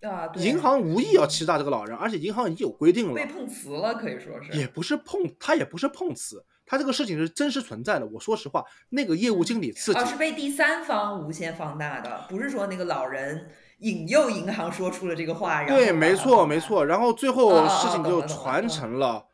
[0.02, 8.06] 啊，对银行无意要欺诈这个老人，而且银行已经有规定了被，碰瓷了，可以说是也不是碰他也不是碰瓷，他这个事情是真实存在的。
[8.08, 13.50] 我说实话，那个业务经理自己啊，是被第三方无限放大的，不是说那个老人
[13.80, 16.16] 引诱银行说出了这个话，然后对，没。
[16.16, 16.86] 错没错。
[16.86, 19.26] 然后最后事情就传嗯成了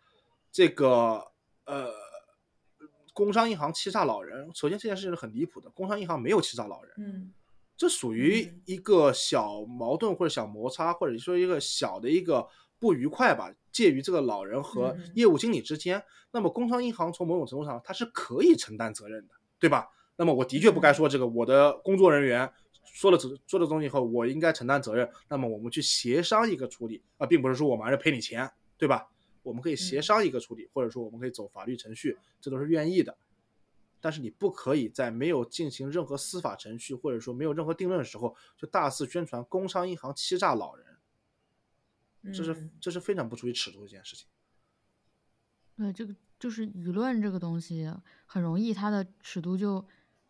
[0.52, 1.32] 这个
[1.66, 1.90] 呃，
[3.14, 4.50] 工商银行欺诈老人。
[4.54, 6.94] 首先这件事情是很离谱的，工商银行没有欺诈老人。
[6.98, 7.32] 嗯
[7.77, 12.47] 这属于嗯一个小矛盾或者小摩擦，或者说一个小的一个
[12.80, 16.03] 不愉快吧，介于这个老人和业务经理之间。
[16.31, 19.88] 那么工商银行从某种程度上它是可以承担责任的，对吧？
[20.18, 22.49] 那么我的确不该说这个，我的工作人员
[22.85, 25.10] 说了这说了东西以后，我应该承担责任。
[25.30, 29.07] 那么我们去协商一个处理啊，并不是说我马上赔你钱，对吧？
[29.43, 33.15] 我们可以协嗯商一个处理，或者说我们可以走法律程序，这都是愿意的。
[34.06, 40.86] 但是你不可以在没有进行任何司法程序，或者说没有任何定论的时候，就大肆宣传工商银行欺诈老人，
[42.32, 42.72] 这是嗯。
[42.80, 44.27] 这是非常不注意尺度的一件事情。
[45.76, 47.91] 对，这个就是舆论这个东西，
[48.27, 49.82] 很容易它的尺度就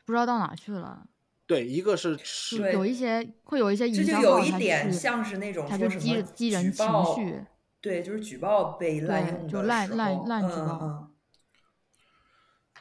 [0.06, 1.06] 不知道到哪去了，
[1.46, 7.44] 对，一个是就对有一些会有一些这就营销号，有一点像是那种它就说什么激激人情举报绪，
[7.82, 11.12] 对，就是举报被滥对用就滥的时候滥滥举嗯报嗯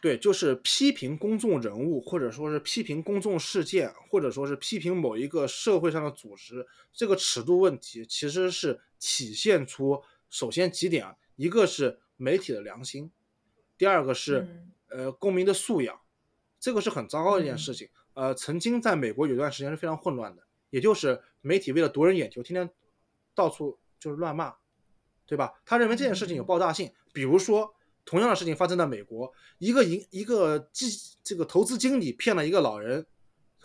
[0.05, 13.11] 对，就是批评公众人物，或者说是批评公众事件，或者说是批评某一个社会上的组织，这个尺度问题其实是体现出首先几点啊，一个是媒体的良心，
[13.79, 15.99] 第二个是、嗯呃公民的素养，
[16.61, 17.89] 这个是很糟糕的一件嗯事情。
[18.13, 22.69] 呃，曾经在美国有段时间是非常混乱的，也就是媒体为了夺人眼球，天天
[23.35, 24.55] 到处就是乱骂，
[25.25, 25.55] 对吧？
[25.65, 27.75] 他认为这件事情有爆炸性，比如说
[28.05, 30.87] 同样的事情发生在美国，一个银一个基
[31.23, 33.07] 这个投资经理骗了一个老人，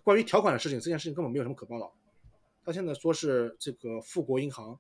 [0.04, 1.94] 关于条款的事情，这件事情根本没有什么可报道。
[2.64, 4.80] 他现在说是这个富国银行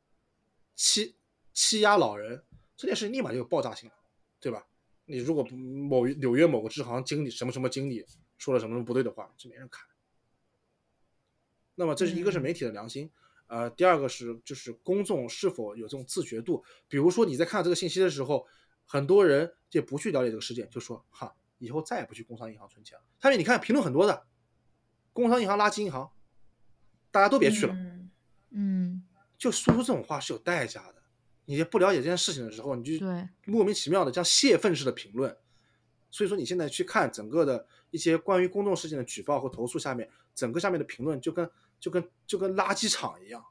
[0.76, 1.15] 欺
[1.53, 2.44] 欺压老人，
[2.77, 3.95] 这件事情立马就有爆炸性了，
[4.40, 4.65] 对吧？
[5.06, 8.06] 你如果不某纽约某个支行经理什么什么经理
[8.38, 9.84] 说了什么什么不对的话，就没人看。
[11.73, 13.10] 那么这是一个是嗯媒体的良心，
[13.48, 16.64] 呃，第二个是就是公众是否有这种自觉度。
[16.88, 18.45] 比如说你在看到这个信息的时候，
[18.91, 23.03] 很多人就不去了解这个事件，就说哈，以后再也不去工商银行存钱了。
[23.22, 24.26] 下面你看评论很多的，
[25.14, 26.10] 工商银行垃圾银行，
[27.11, 27.74] 大家都别去了。
[27.76, 28.10] 嗯
[28.49, 29.03] 嗯，
[29.38, 30.95] 就说出这种话是有代价的。
[31.45, 35.38] 你不了解这件事情的时候，你就对莫名其妙的这样泄愤式的评论。
[36.10, 41.48] 所以说你现在去看整个的一些关于公众事件的举报和投诉下面，整个下面的评论就跟
[41.80, 43.45] 就跟就跟垃圾场一样，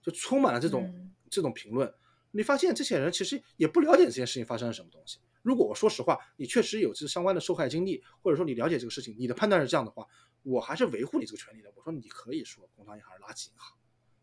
[0.00, 1.92] 就充满了这种、嗯这种评论。
[2.36, 5.18] 你发现这些人其实也不了解这件事情发生了什么东西。
[5.42, 10.06] 如果我说实话，你确实有这相关的受害经历，或者说你了解这个事情，你的判断是这样的话，
[10.42, 11.72] 我还是维护你这个权利的。
[11.74, 13.76] 我说你可以说工商银行是垃圾银行，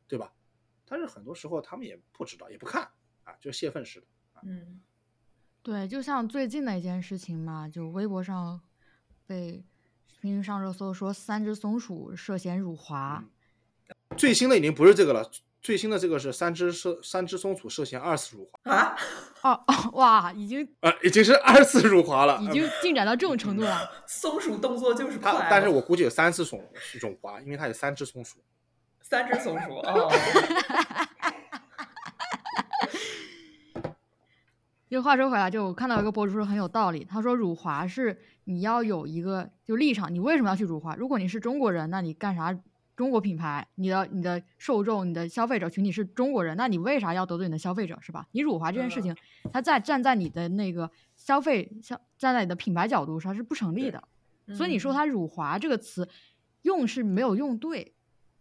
[0.07, 0.31] 对吧？
[0.85, 2.83] 但是很多时候他们也不知道，也不看
[3.23, 4.07] 啊，就是泄愤式的。
[4.43, 4.81] 嗯
[5.61, 8.61] 对，就像最近的一件事情嘛，就微博上
[9.25, 9.63] 被
[10.21, 13.23] 频频上热搜说三只松鼠涉嫌辱华，
[14.17, 15.31] 最新的已经不是这个了，
[15.63, 18.97] 最新的这个是三只涉三只松鼠涉嫌二次辱华，啊，
[19.43, 22.37] 哦哦，哇，已经呃，已经是二次辱华了。
[22.41, 23.89] 已经进展到这种程度了。
[24.05, 26.59] 松鼠动作就是快，但是我估计有三次松
[26.99, 28.39] 辱华，因为它有三只松鼠。
[29.01, 30.11] 三只松鼠哦，
[34.89, 40.93] 就话说回来，就我看到一个博主说很有道理，他说辱华是你要有一个就立场，你为什么要去辱华？
[40.95, 42.53] 如果你是中国人，那你干啥？
[42.95, 48.27] 中国品牌，你的你的受众、你的消费者群体是中国人，那你为啥要得罪你的消费者，是吧？
[48.31, 49.15] 你辱华这件事情，
[49.51, 54.03] 它在站在你的那个消费消站在你的品牌角度上是不成立的。
[54.55, 56.07] 所以你说嗯它辱华这个词
[56.63, 57.95] 用是没有用对，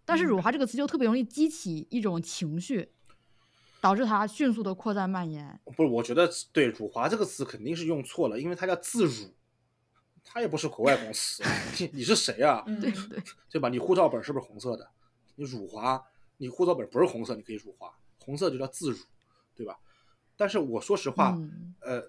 [0.04, 2.88] 但是嗯辱华这个词就特别容易激起一种情绪，
[3.80, 5.60] 导致它迅速的扩散蔓延。
[5.64, 9.34] 不是，我觉得对“辱华”这个词肯定是用错了，因为它叫自辱，
[10.24, 11.42] 它也不是国外公司，
[11.78, 12.62] 你你是谁啊？
[12.66, 13.68] 嗯对对，对吧？
[13.68, 14.88] 你护照本是不是红色的？
[15.34, 16.02] 你辱华，
[16.36, 17.92] 你护照本不是红色，你可以辱华，
[18.24, 18.98] 红色就叫自辱，
[19.54, 19.78] 对吧？
[20.36, 22.02] 但是我说实话，嗯呃，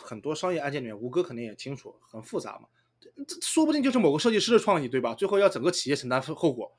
[0.00, 2.68] 很多商业案件里面，吴哥肯定也清楚，很复杂嘛。
[3.00, 5.14] 这这说不定就是某个设计师的创意，对吧？
[5.14, 6.70] 最后要整个企业承担后果。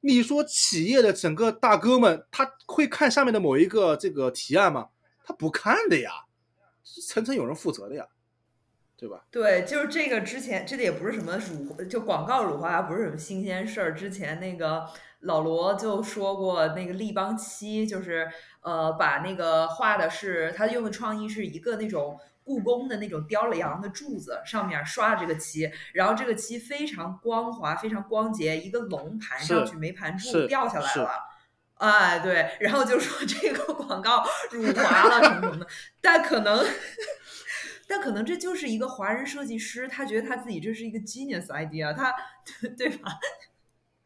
[0.00, 4.90] 你说企业的整个大哥们，他会看上面的某一个这个提案吗？
[5.24, 6.10] 他不看的呀，
[7.06, 8.06] 层层有人负责的呀，
[8.98, 9.20] 对吧？
[9.30, 13.94] 对，就是这个之前这个也不是什么辱，就广告辱华不是什么新鲜事儿。
[13.94, 14.84] 之前那个
[15.20, 18.28] 老罗就说过，那个立邦漆就是
[18.60, 31.10] 呃把那个画的是他用的创意是一个那种故宫的那种雕了羊的柱子，上面刷了这个漆，然后这个漆非常光滑，非常光洁，一个龙盘上去没盘住，掉下来了。
[31.74, 35.66] 哎，对，然后就说这个广告辱华了什么什么的，
[36.00, 36.64] 但可能
[37.88, 42.14] 但可能这就是一个华人设计师，他觉得他自己这是一个 genius idea，他
[42.76, 43.18] 对吧？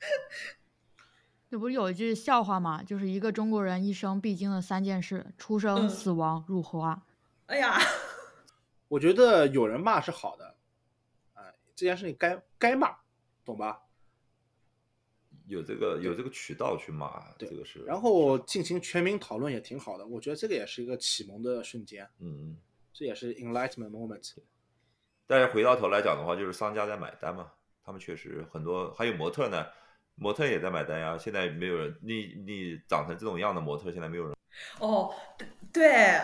[1.51, 2.83] 这不是有一句笑话吗？
[2.83, 7.05] 就是一个中国人一生必经的三件事：出生、嗯死亡、入华。
[7.47, 7.77] 哎呀，
[8.89, 10.57] 我觉得有人骂是好的，
[11.35, 12.97] 哎、这件事情该该骂，
[13.45, 13.83] 懂吧？
[15.49, 17.81] 有这个有这个渠道去骂，这个是。
[17.85, 22.57] 然后进行全民讨论也挺好的，我觉得这个也是一个启蒙的瞬间，嗯，
[22.93, 24.35] 这也是 enlightenment moment。
[25.27, 27.53] 但是回到头来讲的话，就是商家在买单嘛，
[27.85, 29.67] 他们确实很多，还有模特呢，
[30.15, 31.17] 模特也在买单呀。
[31.19, 34.35] 现在没有人，你你长成这种样的模特，现在没有人。
[34.79, 36.21] 哦，对对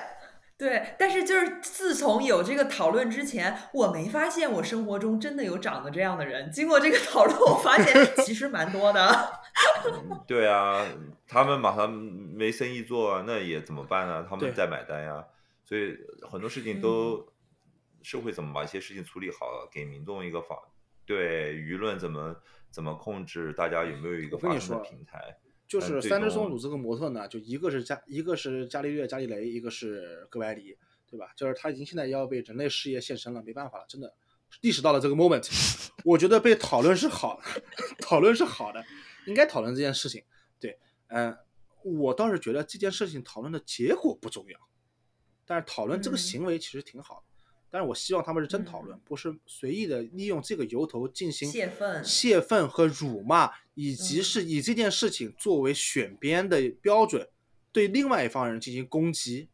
[0.59, 6.51] 对，但是就是自从有这个讨论之前，我没发现我生活中真的有长得这样的人。
[6.51, 9.01] 经过这个讨论，我发现其实蛮多的。
[9.87, 10.85] 嗯对啊，
[11.27, 14.27] 他们马上没生意做啊，那也怎么办呢？
[14.29, 15.25] 他们在买单呀，
[15.69, 17.31] 所以很多事情都
[18.03, 20.57] 社会怎么把一些事情处理好，给民众一个法
[21.05, 22.35] 对舆论怎么
[22.71, 25.39] 怎么控制，大家有没有一个发声的平台？
[25.67, 30.75] 就是三只松鼠这个模特呢，就一个是加一个是伽利略、伽利雷，一个是哥白尼，
[31.07, 31.31] 对吧？
[31.37, 34.15] 就是他已经现在要为人类事业献身了，没办法了，真的
[34.63, 35.47] 历史到了这个 moment。
[36.03, 37.63] 我觉得被讨论是好的，
[38.01, 38.83] 讨论是好的，
[39.27, 40.25] 应该讨论这件事情。
[40.59, 40.79] 对，
[41.09, 41.37] 嗯、
[41.83, 44.59] 我倒是觉得这件事情讨论的结果不重要，
[45.49, 47.23] 但是讨论这个嗯行为其实挺好的。
[47.71, 57.29] 但是我希望他们是真讨论，不是随意的利用这个由头进行泄愤泄愤和辱骂，以及嗯是以这件事情作为选边的标准，
[57.73, 59.49] 对另外一方人进行攻击，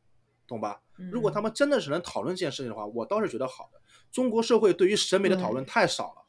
[0.46, 0.82] 懂吧？
[1.10, 3.80] 如果他嗯们真的是能讨论这件事情的话，我倒是觉得好的。
[4.12, 6.24] 中国社会对于审美的讨论太少了，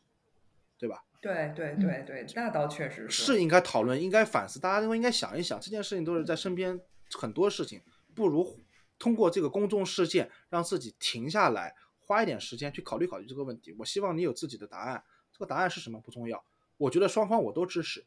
[0.80, 1.04] 对吧？
[1.22, 6.80] 对对对对，那倒确实是应该讨论，应该反思，大家都应该想一想，这件事情都是在身边
[7.14, 7.82] 很多事情，
[8.16, 8.60] 不如
[8.98, 13.76] 通过这个公众事件让自己停下来，花一点时间去考虑考虑这个问题。
[13.78, 16.44] 我希望你有自己的答案，这个答案是什么不重要，
[16.78, 18.06] 我觉得双方我都支持，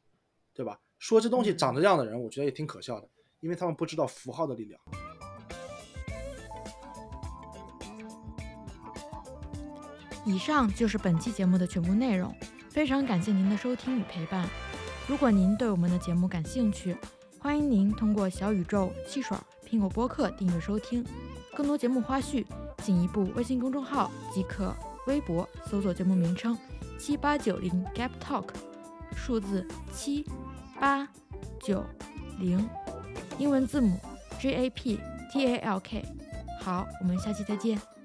[0.55, 0.81] 对吧？
[0.99, 3.09] 说这东西长这样的人，我觉得也挺可笑的，
[3.41, 4.81] 因为他们不知道符号的力量。
[10.27, 12.35] 以上就是本期节目的全部内容，
[12.69, 14.49] 非常感谢您的收听与陪伴。
[15.07, 16.95] 如果您对我们的节目感兴趣，
[17.39, 19.39] 欢迎您通过小宇宙、汽水、
[19.69, 21.05] 苹果播客订阅收听。
[21.55, 22.47] 更多节目花絮，
[22.83, 24.75] 进一步微信公众号即可，
[25.07, 26.57] 微博搜索节目名称
[26.99, 28.49] 七八九零 Gap Talk，
[29.15, 30.25] 数字七
[30.81, 31.07] 八
[31.61, 31.85] 九
[32.39, 32.67] 零，
[33.39, 33.99] 英文字母
[34.41, 34.99] G A P
[35.33, 36.05] T A L K。
[36.63, 37.98] 好，我们下期再见。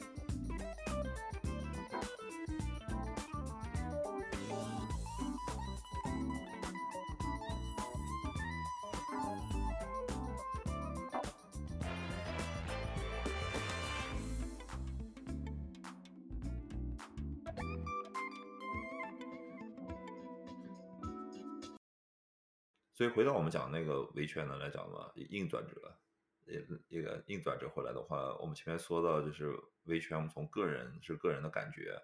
[23.24, 25.98] 回到我们讲那个维权的来讲嘛，硬转折，
[26.46, 31.98] 一一个硬转折回来的话，我们前面说到就是维权，我们从个人是个人的感觉，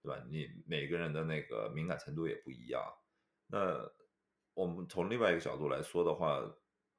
[0.00, 0.24] 对吧？
[0.30, 2.80] 你每个人的那个敏感程度也不一样。
[3.48, 3.90] 那
[4.54, 6.40] 我们从另外一个角度来说的话，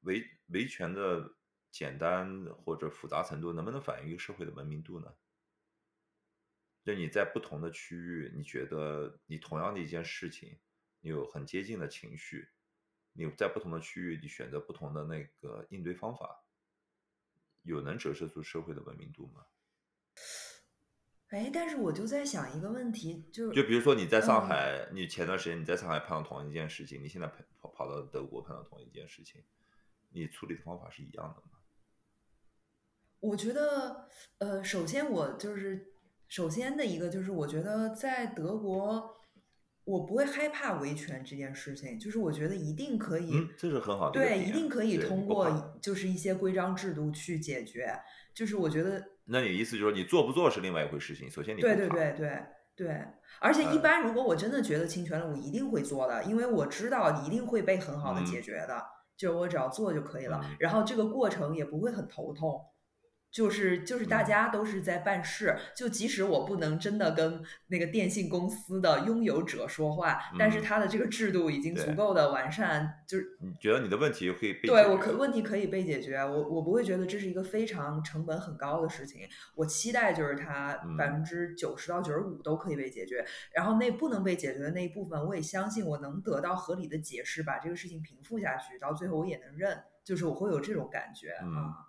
[0.02, 1.34] 维维权的
[1.72, 5.16] 简单或者复杂程度，能不能反映一个社会的文明度呢？
[6.84, 10.60] 就你在不同的区域，你觉得你同样的一件事情，
[11.00, 12.50] 你有很接近的情绪，
[13.18, 16.44] 你在不同的区域，你选择不同的那个应对方法，
[17.64, 19.44] 有能折射出社会的文明度吗？
[21.30, 29.44] 哎，但是我就在想一个问题，就是就比如说你在上嗯海，你前段时间你在上海碰到同一件事情，你现在跑跑跑到德国碰到同一件事情，
[30.12, 31.58] 你处理的方法是一样的吗？
[33.20, 34.08] 我觉得，
[34.38, 35.92] 呃，首先我就是
[36.28, 39.17] 首先的一个就是，我觉得在德国，
[39.88, 47.98] 我不会害怕维权这件事情，就是我觉得一定可以，嗯，这是很好的对，一定可以通过就是一些规章制度去解决，
[48.34, 49.02] 就是我觉得。
[49.30, 51.88] 那你的意思就是说你做不做是另外一回事情，首先你对对。
[51.88, 52.44] 对对
[52.76, 53.02] 对，
[53.40, 58.42] 而且一呃般如果我真的觉得侵权了，我一定会做的，因为我知道一定会被很好的解嗯。
[58.44, 58.84] 决的，
[59.18, 60.56] 就是我只要做就可以了，嗯。
[60.60, 62.62] 然后这个过程也不会很头痛。
[63.30, 79.22] 就是就是大嗯家都是在办事，就即使我不能真的跟那个电信公司的拥有者说话，但是嗯它的这个制度已经足够的完善，就是你觉得你的问题可以被对我可问题可以被解决，我我不会觉得这是一个非常成本很高的事情。
[79.56, 83.24] 我期待就是它嗯百分之九十到九十五都可以被解决，
[83.54, 91.87] 然后那不能被解决的那一部分，我也相信我能得到合理的解释，把这个事情平复下去，到最后我也能认，就是我会有这种感觉嗯啊。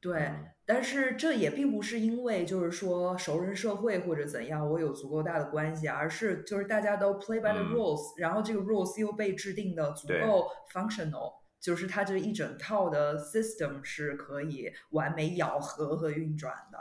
[0.00, 16.78] 对，嗯但是这也并不是因为就是说熟人社会或者怎样，我有足够大的关系，而是就是大家都 play by the 嗯 rules，、然后这个 rules 又被制定的足够 functional，就是它这一整套的 system 是可以完美咬合和运转的。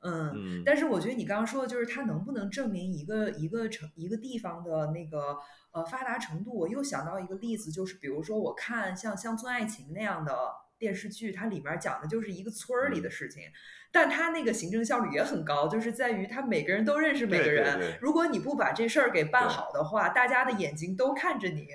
[0.00, 5.38] 嗯，嗯，但是我觉得你刚刚说的就是它能不能证明一个一个城一个地方的那个
[5.72, 6.52] 呃发达程度？
[6.58, 10.32] 我又想到一个例子，就是比如说我看像《乡村爱情》那样的
[10.82, 13.10] 电视剧，它里面讲的就是一个村儿里的嗯。
[13.12, 13.44] 事情，
[13.92, 17.78] 但它那个行政效率也很高，就是在于它每个人都认识每个对对人。
[17.78, 17.98] 对。
[18.02, 21.68] 如果你不把这事儿给办好的话，大家的眼睛都看着你，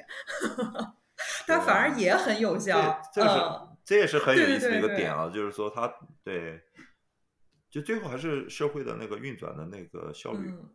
[1.47, 3.01] 它反而也很有效。
[3.13, 5.87] 这这是、嗯，这也是很有意思的一个点啊，就是说它
[6.21, 6.61] 对，
[7.69, 10.69] 就最后还是社会的那个运转的那个效率，嗯。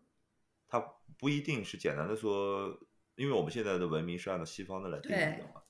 [0.69, 0.81] 它
[1.19, 2.81] 不一定是简单的说，
[3.17, 5.61] 因为我们现在的文明是按照西方的来定义的嘛，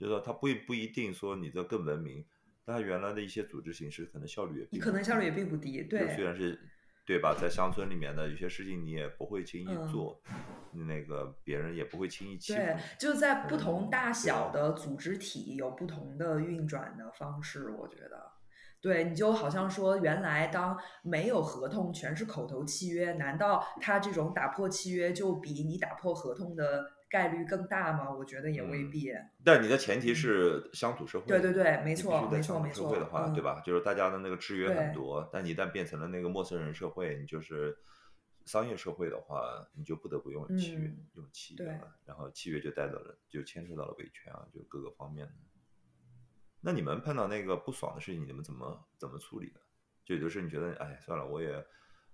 [0.00, 2.24] 就是说它不一不一定说你这更文明，
[2.64, 5.82] 但它原来的一些组织形式可能效率也可能效率也并不低。
[5.82, 6.58] 对虽，然是
[7.04, 10.22] 对吧，在乡村里面的有些事情你也不会轻易嗯做，
[10.72, 18.32] 那个别人也不会轻易欺负对，，就在不嗯同大小的组织体有不同的运转的方式，我觉得。
[18.82, 28.10] 对，你就好像说，原来当没有合同，全是口头契约，难道他这种打破契约就比你打破合同的概率更大吗？
[28.10, 29.12] 我觉得也未嗯必。
[29.44, 33.60] 但你的前提是乡土社会，对对对没错没错没错社会的话，对嗯吧？
[33.60, 37.76] 就是大家的那个制约很对多，但你一旦变成了那个陌生人社会，你就是
[38.46, 39.42] 商业社会的话，
[39.74, 45.32] 你就不得不用契约，嗯用契约对了，然后契约就带走了，就牵涉到了维权啊，就各个方面的。
[46.60, 49.60] 那你们碰到那个不爽的事情，你们怎么怎么处理的？
[50.04, 51.52] 就有的时候你觉得，哎，算了，我也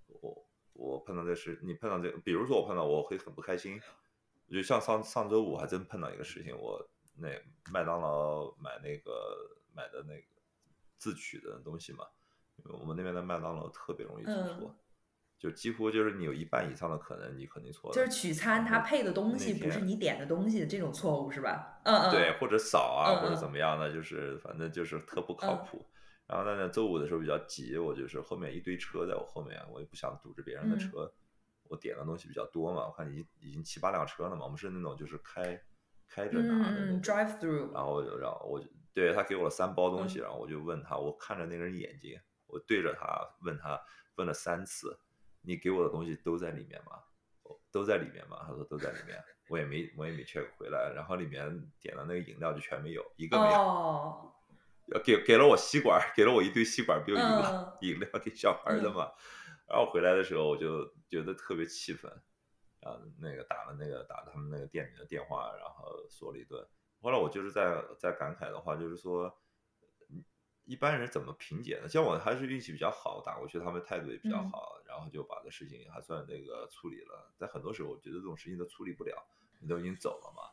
[0.07, 3.79] 我我碰到这事，你碰到这个，比如说我碰到，我会很不开心。
[4.49, 7.29] 就像上上周五还真碰到一个事情，我那
[7.71, 9.11] 麦当劳买那个
[9.75, 10.23] 买的那个
[10.97, 12.05] 自取的东西嘛，
[12.57, 14.75] 因为我们那边的麦当劳特别容易出嗯错，
[15.37, 21.79] 就几乎就是你有一半以上的可能你肯定错了，就是取餐它配的东西不是你点的东西的这种错误是吧？
[21.83, 25.85] 嗯嗯，对，或者少啊，或者怎么样的，就是反正就是特不靠嗯谱。
[26.25, 31.13] 然后呢，那周五的时候比较急，我就是后面一堆车在我后面，我也不想堵着别人的嗯车。
[31.69, 35.61] 我点的东西比较多嘛，我看已经已经七八辆车了嘛，我们是那种就是开
[36.07, 37.01] 开着拿的那种。
[37.01, 43.79] ，drive through，然后我就让我就对他给我了三包东西，嗯然后我就问他，我看着那个人眼睛，我对着他问他
[44.15, 44.99] 问了三次，
[45.41, 46.91] 你给我的东西都在里面吗？
[47.43, 48.43] 哦都在里面吗？
[48.47, 51.47] 他说都在里面，我也没我也没 check 回来，然后里面
[51.79, 54.33] 点的那个饮料就全没有，一个没有，
[55.03, 59.11] 给给了我吸管，给了我一堆吸管，不就饮料、嗯 饮料给小孩的嘛。
[59.67, 62.11] 然后回来的时候我就觉得特别气愤，
[62.79, 66.65] 然后那个打了那个打他们那个店里的电话，然后说了一顿。
[67.01, 69.31] 后来我就是在在感慨的话，就是说，
[70.09, 70.23] 嗯
[70.65, 71.87] 一般人怎么评解呢？
[71.87, 77.31] 像我还是运气比较好，打过去他们态度也比较嗯好，然后就把这事情还算那个处理了。
[77.37, 79.15] 在很多时候我觉得这种事情都处理不了，
[79.61, 80.43] 你都已经走了嘛，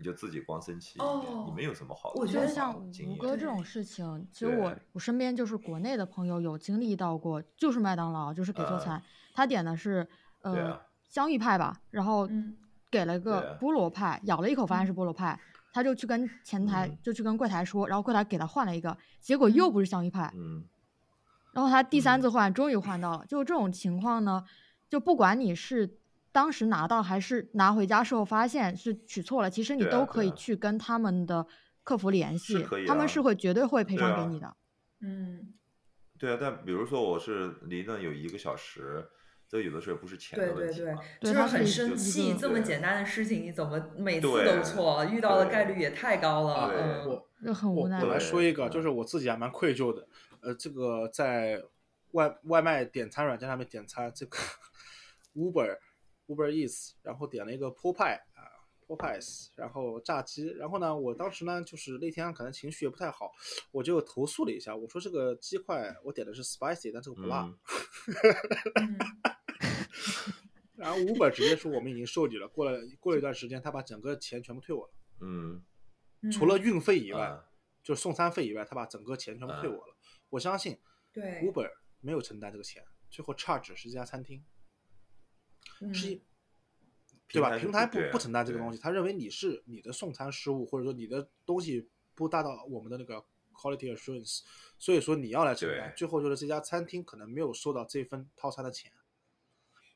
[0.00, 9.02] 你就自己光生气，哦你没有什么好的我觉得像经验吴哥这种事情，其实我我身边就是国内的朋友有经历到过，就是麦当劳就是给错嗯餐，
[9.34, 10.08] 他点的是
[10.40, 12.56] 呃啊香芋派吧，然后嗯
[12.90, 15.38] 给了对啊个菠萝派，咬了一口发现是菠萝派，
[15.70, 16.98] 他就去跟前台嗯。
[17.02, 20.64] 就去跟柜台说，然后柜台给他换了一个，结果又嗯不是香芋派，嗯，
[21.52, 22.22] 然后他第三嗯。
[22.22, 23.26] 次换，终于换到了。
[23.26, 24.42] 就这种情况呢，
[24.88, 25.99] 就不管你是
[26.32, 31.46] 当时拿到还是拿回家时候发现是取错了，其实你都可以去跟他们的
[31.82, 34.56] 客服联系，他们是会绝对会赔偿给你的。
[35.00, 35.54] 嗯，
[36.18, 39.08] 对啊，但比如说我是离那有一个小时，
[39.48, 46.70] 这有的时候不是钱对对对的问题嘛，就是很生气，这么简单的事情你怎么每次都错，遇到的概率也太高了。
[46.72, 50.06] 嗯，我就很无奈我我来说一个，嗯就是我自己还蛮愧疚的。
[50.42, 51.60] 呃，这个在
[52.12, 54.38] 外外卖点餐软件上面点餐，这个
[55.34, 55.76] Uber
[56.30, 58.40] Uber Eats，然后点了一个 p o p i 啊
[58.86, 63.32] p o p i e s 然后炸鸡，然后呢，我当时呢就是那天可能情绪也不太好，
[63.72, 67.52] 我就投诉了一下，我说这个鸡块我点的是 spicy，但这个不辣。
[70.76, 75.62] 然后 Uber 直接说我们已经受理了，过了过了一段时间，他把整个钱全部退我了，嗯，
[76.22, 77.44] 嗯除了运费以外，啊
[77.82, 79.96] 就是送餐费以外，他把整个钱全部退我了。
[80.30, 80.78] 我相信
[81.12, 81.70] 对，Uber
[82.00, 84.42] 没有承担这个钱，最后 charge 是这家餐厅，
[85.80, 86.20] 嗯是一
[87.28, 87.56] 对吧？
[87.56, 94.40] 平台不不不承担这个东西，他认为你是你的送餐失误，或者说你的东西不达到我们的那个 quality assurance，
[94.76, 95.92] 所以说你要来承担。
[95.96, 98.90] 最后就是这家餐厅可能没有收到这份套餐的钱，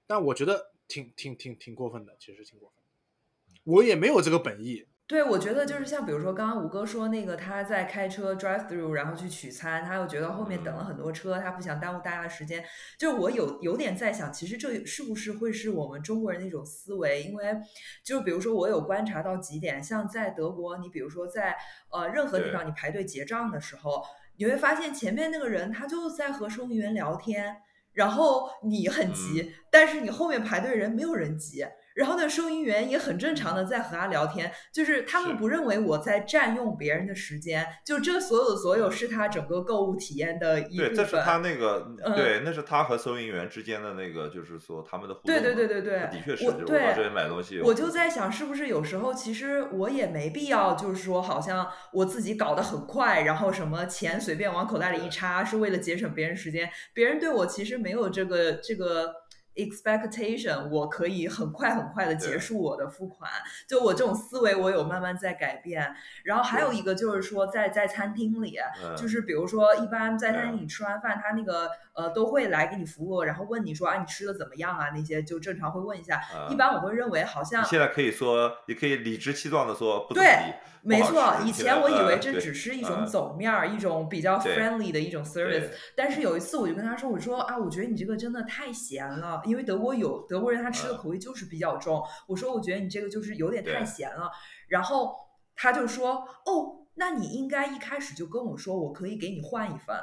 [0.06, 3.60] 但我觉得挺挺挺挺过分的，其实挺过分的。
[3.64, 12.64] 我也没有这个本意，对，我觉得就是像比如说刚刚吴哥说那个他在开车 drive through，然后去取餐，他又觉得后面等了很多车，他不想耽误大家的时间。
[12.98, 17.22] 就我有有点在想，其实这是不是会是我们中国人的一种思维？
[17.22, 17.54] 因为
[18.02, 21.54] 就比如说我有观察到几点，像在德国，你比如说在
[21.92, 24.02] 呃任何地方你排队结账的时候，
[24.38, 27.54] 你会发现前面那个人他就在和收银员聊天，
[27.92, 31.62] 然后你很急，但是你后面排队人没有人急。
[31.94, 40.96] 然后呢，收银员也很正常的在和他聊天，就是他们不认为我在占用别人的时间，就这所有的所有是他整个购物体验的一部对，分。
[40.96, 45.42] 这是他那个，嗯对，那是他和收银员之间的那个，就是说他们的互动对嘛。
[45.42, 46.66] 对对对对的确是，我这
[46.96, 56.68] 边买东西，我就在想，是不是有时候其实我也没必要，就是说好像我自己搞得很快，然后什么钱随便往口袋里一插，是为了节省别人时间。
[56.92, 59.14] 别人对我其实没有这个这个
[59.54, 63.30] expectation，我可以很快很快的结束我的付款。
[63.68, 65.94] 就我这种思维，我有慢慢在改变。
[66.24, 76.16] 然后还有一个就是说在，在餐厅里，嗯就是比如说一般在餐厅嗯里吃完饭，他那个呃都会来给你服务，然后问你说啊你吃的怎么样啊那些就正常会问一下。
[76.16, 85.70] 啊一般我会认为好像现在可以说，你可以理直气壮的说不对没错，以前我以为这只是一种呃走面儿，一种比较 friendly 的一种 service。
[85.96, 92.02] 但是有一次我就跟他说，我说啊，我觉得你这个真的太咸了，因为德国有德国人他吃的嗯口味就是比较重。
[92.26, 94.30] 我说我觉得你这个就是有点太咸了。
[94.68, 95.14] 然后
[95.56, 99.96] 他就说，哦，那你应该一开始就跟我说，我可以给你换一份。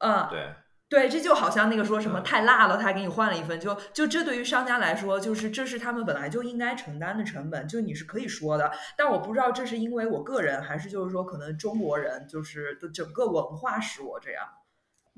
[0.00, 0.54] 嗯，对
[0.88, 8.72] 对，这就好像那个说什么嗯太辣了，他给你换了一份，就就这对于商家来说，就是这是他们本来就应该承担的成本，就你是可以说的。
[8.98, 14.44] 但我不知道这是因为我个人，还是就是说可能中国人就是的整个文化使我这样。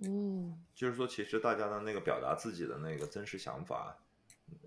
[0.05, 3.97] 嗯，就是说，其实大家的那个表达自己的那个真实想法，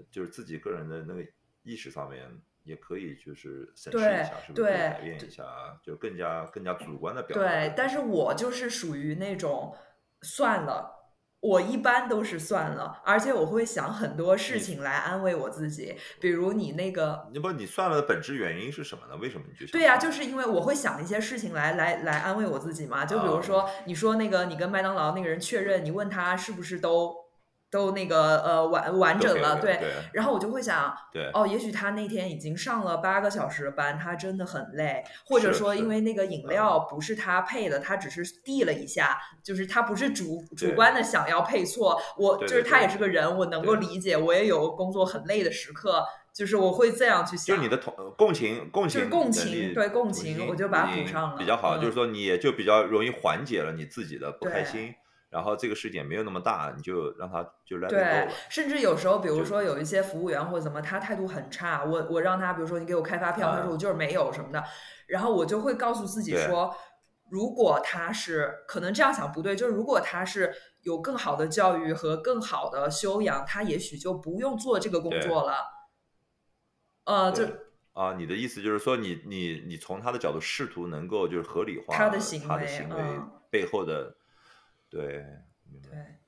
[0.09, 1.23] 就是自己个人的那个
[1.63, 2.25] 意识上面，
[2.63, 5.43] 也可以就是审视一下，是不是可以对改变一下，
[5.83, 7.43] 就更加更加主观的表达。
[7.43, 9.75] 对，但是我就是属于那种
[10.21, 10.93] 算了。
[11.41, 19.15] 我一般都是算了，而且我会想很多事情来安慰我自己，比如你那个你不，你算了的本质原因是什么呢？
[19.17, 23.05] 为什么你就对呀、算就是因为我会想一些事情来来来安慰我自己嘛。
[23.05, 27.15] 就比如啊说，你说那个你跟麦当劳那个人确认，你问他是不是都
[27.75, 29.75] 都那个呃完完整了，对。
[29.75, 47.57] 对然后我就会想，对哦，也许他那天已经上了八个小时的班，他真的很累，或者说因为那个饮料不是他配的，他只是递了一下，就是他不是主主观的想要配错，我就是他也是个人，我能够理解，我也有工作很累的时刻，就是我会这样去想。
[47.57, 51.77] 就你的同共情共就是情共情对共情我就把它补上了比较好。
[51.77, 54.95] 嗯就是说你也就比较容易缓解了你自己的不开对心，
[55.35, 64.63] 然后这个事件没有那么大，你就让他就 let it 对 go 了。，甚至有时候，比如说有一些服务员或者怎么，他态度很差，我我让他，比如说你给我开发票，他啊说我就是没有什么的，
[65.07, 66.73] 然后我就会告诉自己说，
[67.29, 75.65] 如果他是可能这样想不对，就是如果他是有更好的教育和更好的修养，他也许就不用做这个工作了。
[77.03, 77.43] 呃，就
[77.91, 84.15] 啊，你的意思就是说你，你你从他的角度试图能够就是合理化他的行为他的行为嗯背后的，
[84.95, 85.25] 对，
[85.81, 86.19] 对，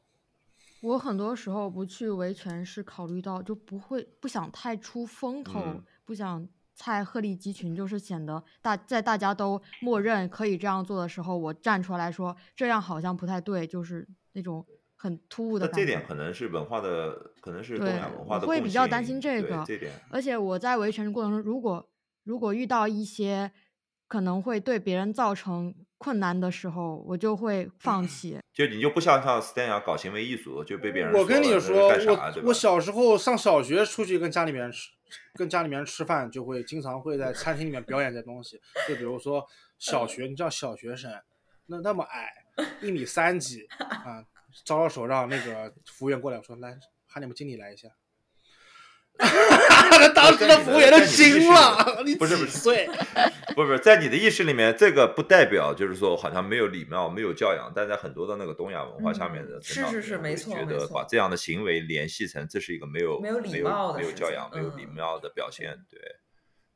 [0.81, 5.83] 我很多时候不去维权是考虑到就不会不想太出风头，嗯。
[6.07, 14.65] 不想太鹤立鸡群，就是显得大在大家都默认可以这样做的时候，我站出来说这样好像不太对，就是那种
[14.95, 15.81] 很突兀的感觉。
[15.81, 21.89] 那这点可能是文化的，可能是东对亚文化的共会比较担心这个对这点，而且我在维权过程中，如果
[22.23, 23.51] 如果遇到一些
[24.07, 28.39] 可能会对别人造成困难的时候，我就会放弃。
[28.53, 34.91] 就你就不像像 Stan 要搞行为艺术，就被别人我跟你说，我我小时候上小学出去跟家里面吃，
[35.33, 38.59] 跟家里面吃饭，就会经常会在餐厅里面表演这东西。
[38.87, 39.45] 就比如说
[39.79, 41.11] 小学，你知道小学生
[41.65, 42.29] 那那么矮，
[42.81, 44.23] 一米三几啊，
[44.63, 47.89] 招招手让那个服务员过来，我说来喊你们经理来一下。
[50.13, 52.87] 当时的服务员都惊了，你几不是不是岁？
[53.55, 65.99] 不 是不是，在你的意识里面，这个不代表就是说好像没有礼貌、没有教养，但在很多的那个东亚文化下面的嗯成长是是是没错没错得把这样的行为联系成这是一个没有没有礼没有没有教养、没有礼嗯貌的表现，对。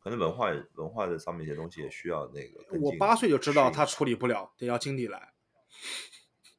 [0.03, 2.59] 可能文化文化的上面一些东西也需要那个。
[2.81, 5.29] 我八岁就知道他处理不了，得要经理来。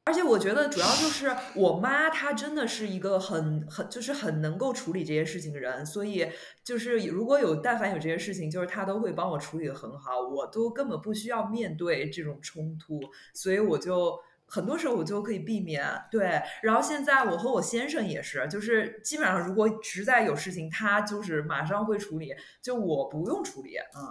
[0.05, 6.29] 而且我觉得主要就是我妈，她真的是一个很很就是很能够处理这些事情的人，所以
[6.61, 12.99] 就是如果有但凡有这些事情，就是她都会帮我处理的很好，我都根本不需要面对这种冲突，
[13.33, 15.85] 所以我就很多时候我就可以避免。
[16.11, 23.77] 对，然后现在我和我先生也是，就是基本上如果实在有事情，他就是马上会处理，就我不用处理。
[23.77, 24.03] 嗯，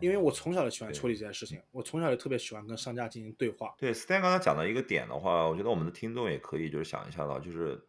[0.00, 3.74] 因为我从小就喜欢处理这件事情，我从小就特别喜欢跟商家进行对话。
[3.78, 7.80] 对，Stan 刚才讲到一个点的话，我觉得我们的听众也可以就是想一下到，就是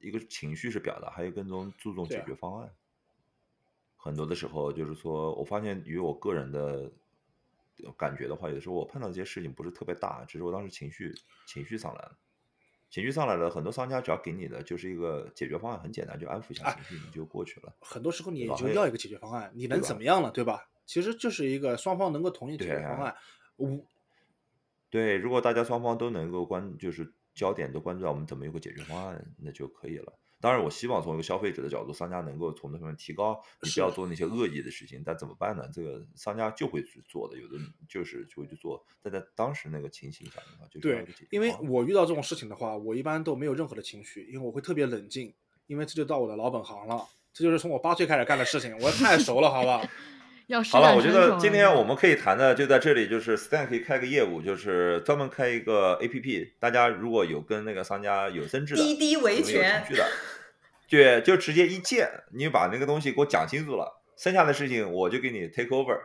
[0.00, 2.70] 一个情绪是表达，还有更重注重解决方案。
[3.96, 6.90] 很多的时候就是说，我发现与我个人的
[7.96, 11.14] 感觉的话，有的时候我碰到这些事情不是特别大，只是我当时情绪
[11.46, 12.18] 情绪上来了，
[12.90, 17.74] 情绪上来了，很多商家只要给你的就是一个解决方案，很简单，就安抚一下啊情绪，你就过去了。
[17.80, 20.68] 很多时候你就要一个解决方案，你能怎么样了，对吧？
[20.86, 23.14] 其实就是一个双方能够同意解决方案。
[23.56, 23.68] 我
[24.90, 30.12] 对，如果大家双方都能够关，就是焦点都关注到我们怎么有个解决方案，那就可以了。
[30.40, 35.02] 当然，我希望从一个消费者的角度，商家能够从这方面提高，不要做那些恶意的事情。
[35.02, 35.66] 但怎么办呢？
[35.72, 37.56] 这个商家就会去做的，有的
[37.88, 38.84] 就是就会去做。
[39.02, 45.34] 但在当时那个情形下的话，就是对因为我遇到这种事情的话，我一般都没有任何的情绪，因为我会特别冷静，
[45.66, 49.82] 因为这就到我的老本行了，这就是从我八岁开始干的事情，我太熟了，好吧？
[50.46, 56.52] 要好了，我觉得今天我们可以谈的就在这里，就是 Stan 可以开个业务，就是专门开一个 APP。
[56.58, 60.06] 大家如果有跟那个商家有争执的，滴滴维有有权情绪的，
[60.88, 65.98] 对，就直接一键，你把那个东西给我讲清楚了，剩下的事情我就给你 take over，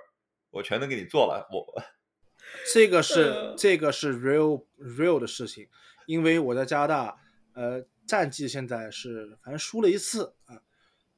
[0.51, 1.45] 我全都给你做了。
[1.51, 1.83] 我
[2.73, 5.67] 这个是呃这个是 real real 的事情，
[6.07, 7.17] 因为我在加拿大，
[7.53, 10.55] 呃，战绩现在是反正输了一次啊，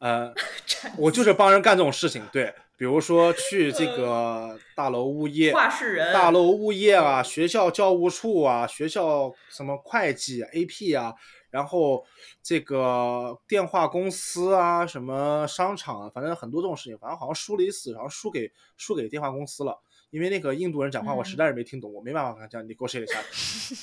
[0.02, 0.34] 呃，
[0.98, 11.14] 我就是帮人干这种事情，对，比如说去这个大楼物业、话事人大楼物业啊，学校教务处啊，学校什么会计、AP 啊，
[11.52, 12.04] 然后
[12.42, 19.80] 这个电话公司啊，什么商场啊，反正很多这种事情，反正好像输了一次，然后输给输给电话公司了。
[20.10, 23.22] 因为那个印度人讲话，我实在是没听懂，我没办法跟他讲 negotiate 一下。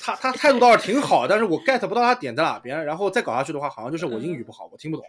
[0.03, 2.85] 他他态度倒是挺好，但是我 get 不到他点在哪边。
[2.85, 5.03] 然后再搞下去的话，好像就是我英语不好，我听不懂，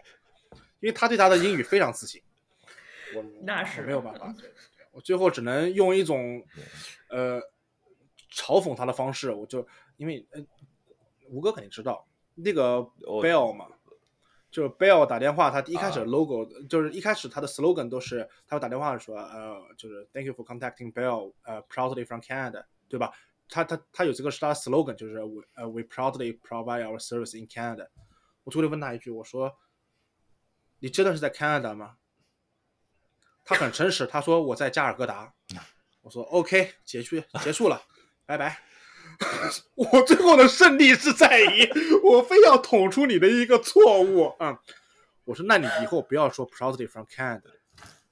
[0.81, 2.21] 因为他对他的英语非常自信，
[3.15, 4.35] 我那是我没有办法，
[4.91, 6.43] 我最后只能用一种
[7.09, 7.39] 呃
[8.29, 9.65] 嘲讽他的方式，我就
[9.97, 10.43] 因为呃
[11.29, 12.05] 吴哥肯定知道
[12.35, 13.67] 那个 Bell 嘛，
[14.49, 23.11] 就是 Bell 打电话，他一开始啊 logo、就是一开始他的 slogan 都是他会打电话说呃就是 Thank you for contacting Bell，呃 proudly from Canada，对吧？
[23.47, 27.87] 他他他有这个是他的 slogan，就是 we 呃 we proudly provide our service in Canada。
[28.43, 29.53] 我突然问他一句，我说
[30.81, 31.95] 你真的是在 Canada 吗？
[33.45, 35.33] 他很诚实，他说我在加尔各答。
[36.01, 37.83] 我说 OK，结束结束了，
[38.25, 38.61] 拜拜。
[39.75, 41.69] 我最后的胜利是在于
[42.03, 44.57] 我非要捅出你的一个错误啊、嗯！
[45.25, 47.51] 我说那你以后不要说 proudly from Canada。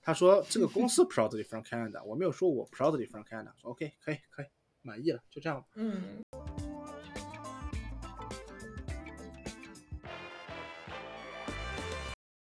[0.02, 3.52] 他说这个公司 proudly from Canada，我没有说我 proudly from Canada。
[3.60, 4.46] 说 OK，可以可以，
[4.82, 5.66] 满意了，就这样。
[5.76, 6.24] 嗯，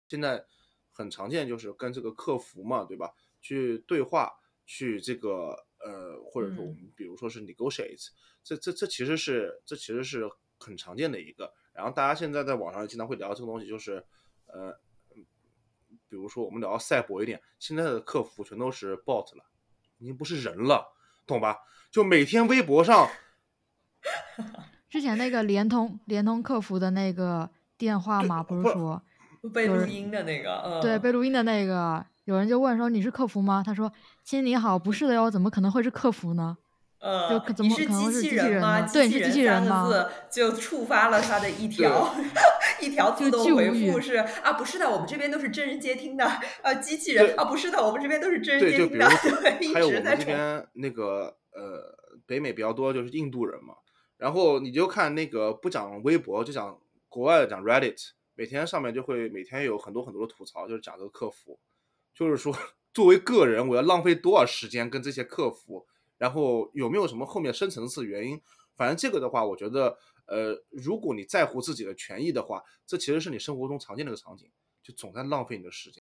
[0.09, 0.44] 现在
[0.90, 3.12] 很常见，就是跟这个客服嘛，对吧？
[3.40, 4.32] 去对话，
[4.66, 8.09] 去这个呃，或者说我们比如说是 negotiate，、
[8.43, 10.28] 这这这其实是这其实是
[10.59, 11.52] 很常见的一个。
[11.72, 14.05] 然后大家现在在网上经常会聊这个东西，就是
[14.47, 14.72] 呃，
[16.09, 19.44] 比如说我们聊到赛博一点，现在的客服全都是 bot 了，
[19.98, 20.93] 已经不是人了，
[21.26, 21.59] 懂吧？
[21.93, 23.09] 就每天微博上
[24.90, 29.02] 之前那个联通联通客服的那个电话嘛，不不是说
[29.52, 33.62] 被录音的那个，嗯，对被录音的那个，有人就问说你是客服吗？
[33.65, 33.93] 他说
[34.24, 36.56] 亲你好，不是的哟，怎么可能会是客服呢？
[37.01, 38.81] 呃就，怎你是么可能是机器人吗？
[38.81, 42.12] 呢对你是机器人三吗个字就触发了他的一条
[42.82, 46.24] 一条自就动回复是啊，不是的，我们这边都是真人接听的，
[46.60, 51.94] 啊，机器人啊，不是的，我们这边都是真人，接听就比如的，对，还有我们这边那个呃，
[52.27, 53.74] 北美比较多就是印度人嘛，
[54.16, 56.77] 然后你就看那个不讲微博，就讲
[57.09, 61.59] 国外的讲 Reddit，每天上面就会每天有很多很多的吐槽，就是讲这个客服，
[62.15, 62.56] 就是说
[62.94, 65.85] 作为个人我要浪费多少时间跟这些客服，
[66.19, 68.40] 然后有没有什么后面深层次原因？
[68.77, 74.48] 反正这个的话，我觉得呃，如果你在乎自己的权益的话，这其实是你生活中常见的一个场景，
[74.85, 76.01] 就总在浪费你的时间。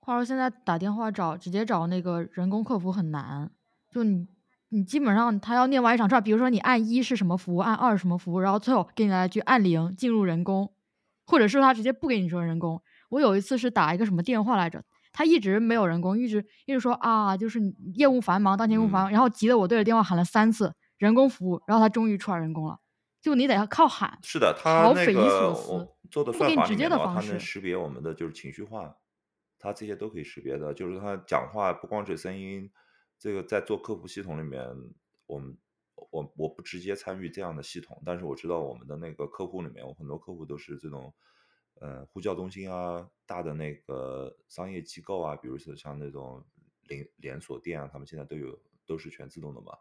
[0.00, 3.50] 话说现在打电话找直接找那个人工客服很难，
[3.88, 4.28] 就你
[4.68, 10.74] 你基本上他要念完一场串，比如说你按一是什么服务，按二什么服务，然后最后给你来句按零进入人工，
[11.32, 12.82] 或者是他直接不给你说人工。
[13.08, 14.84] 我有一次是打一个什么电话来着，
[15.14, 17.58] 他一直没有人工，一直一直说啊，就是
[17.94, 22.78] 业务繁忙，当前业务繁忙，然后急得我对着电话喊了三次人工服务，然后他终于出来人工了，
[23.22, 24.18] 就你得要靠喊。
[24.22, 28.94] 是的，他那好匪夷个所思做的不算给你直接的法里面的话，它方式能识别我们的就是情绪化，
[29.58, 30.74] 它这些都可以识别的。
[30.74, 32.70] 就是他讲话不光是声音，
[33.18, 34.62] 这个在做客服系统里面，
[35.26, 35.56] 我们
[36.10, 41.14] 我我不直接参与这样的系统，但是我知道我们的那个客户里面，我很多客户都是这种，
[41.80, 46.44] 呃，呼叫中心啊，大的那个商业机构啊，比如说像那种
[46.88, 49.72] 连连锁店啊，他们现在都有都是全自动的嘛。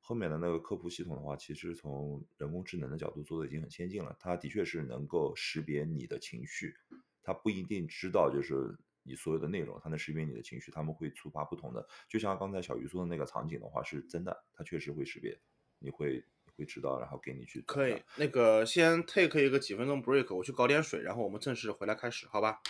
[0.00, 6.74] 后面的那个客服系统的话，其实从人工智能的角度做的已经很先进了，它的确是能够识别你的情绪，
[7.22, 11.88] 它不一定知道就是你所有的内容，它能识别你的情绪，他们会触发不同的。
[12.06, 15.40] 就像刚才小鱼说的那个场景的话，是真的，它确实会识别，
[15.84, 22.62] 你会你会知道，然后给你去可以，那个先 take 一个几分钟 break，我去搞点水，然后我们正式回来开始，好吧？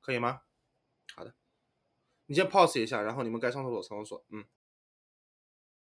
[0.00, 0.40] 可以吗？
[1.14, 1.34] 好的，
[2.26, 4.44] 你先 pause 一下，然后你们该上厕所上厕所，嗯。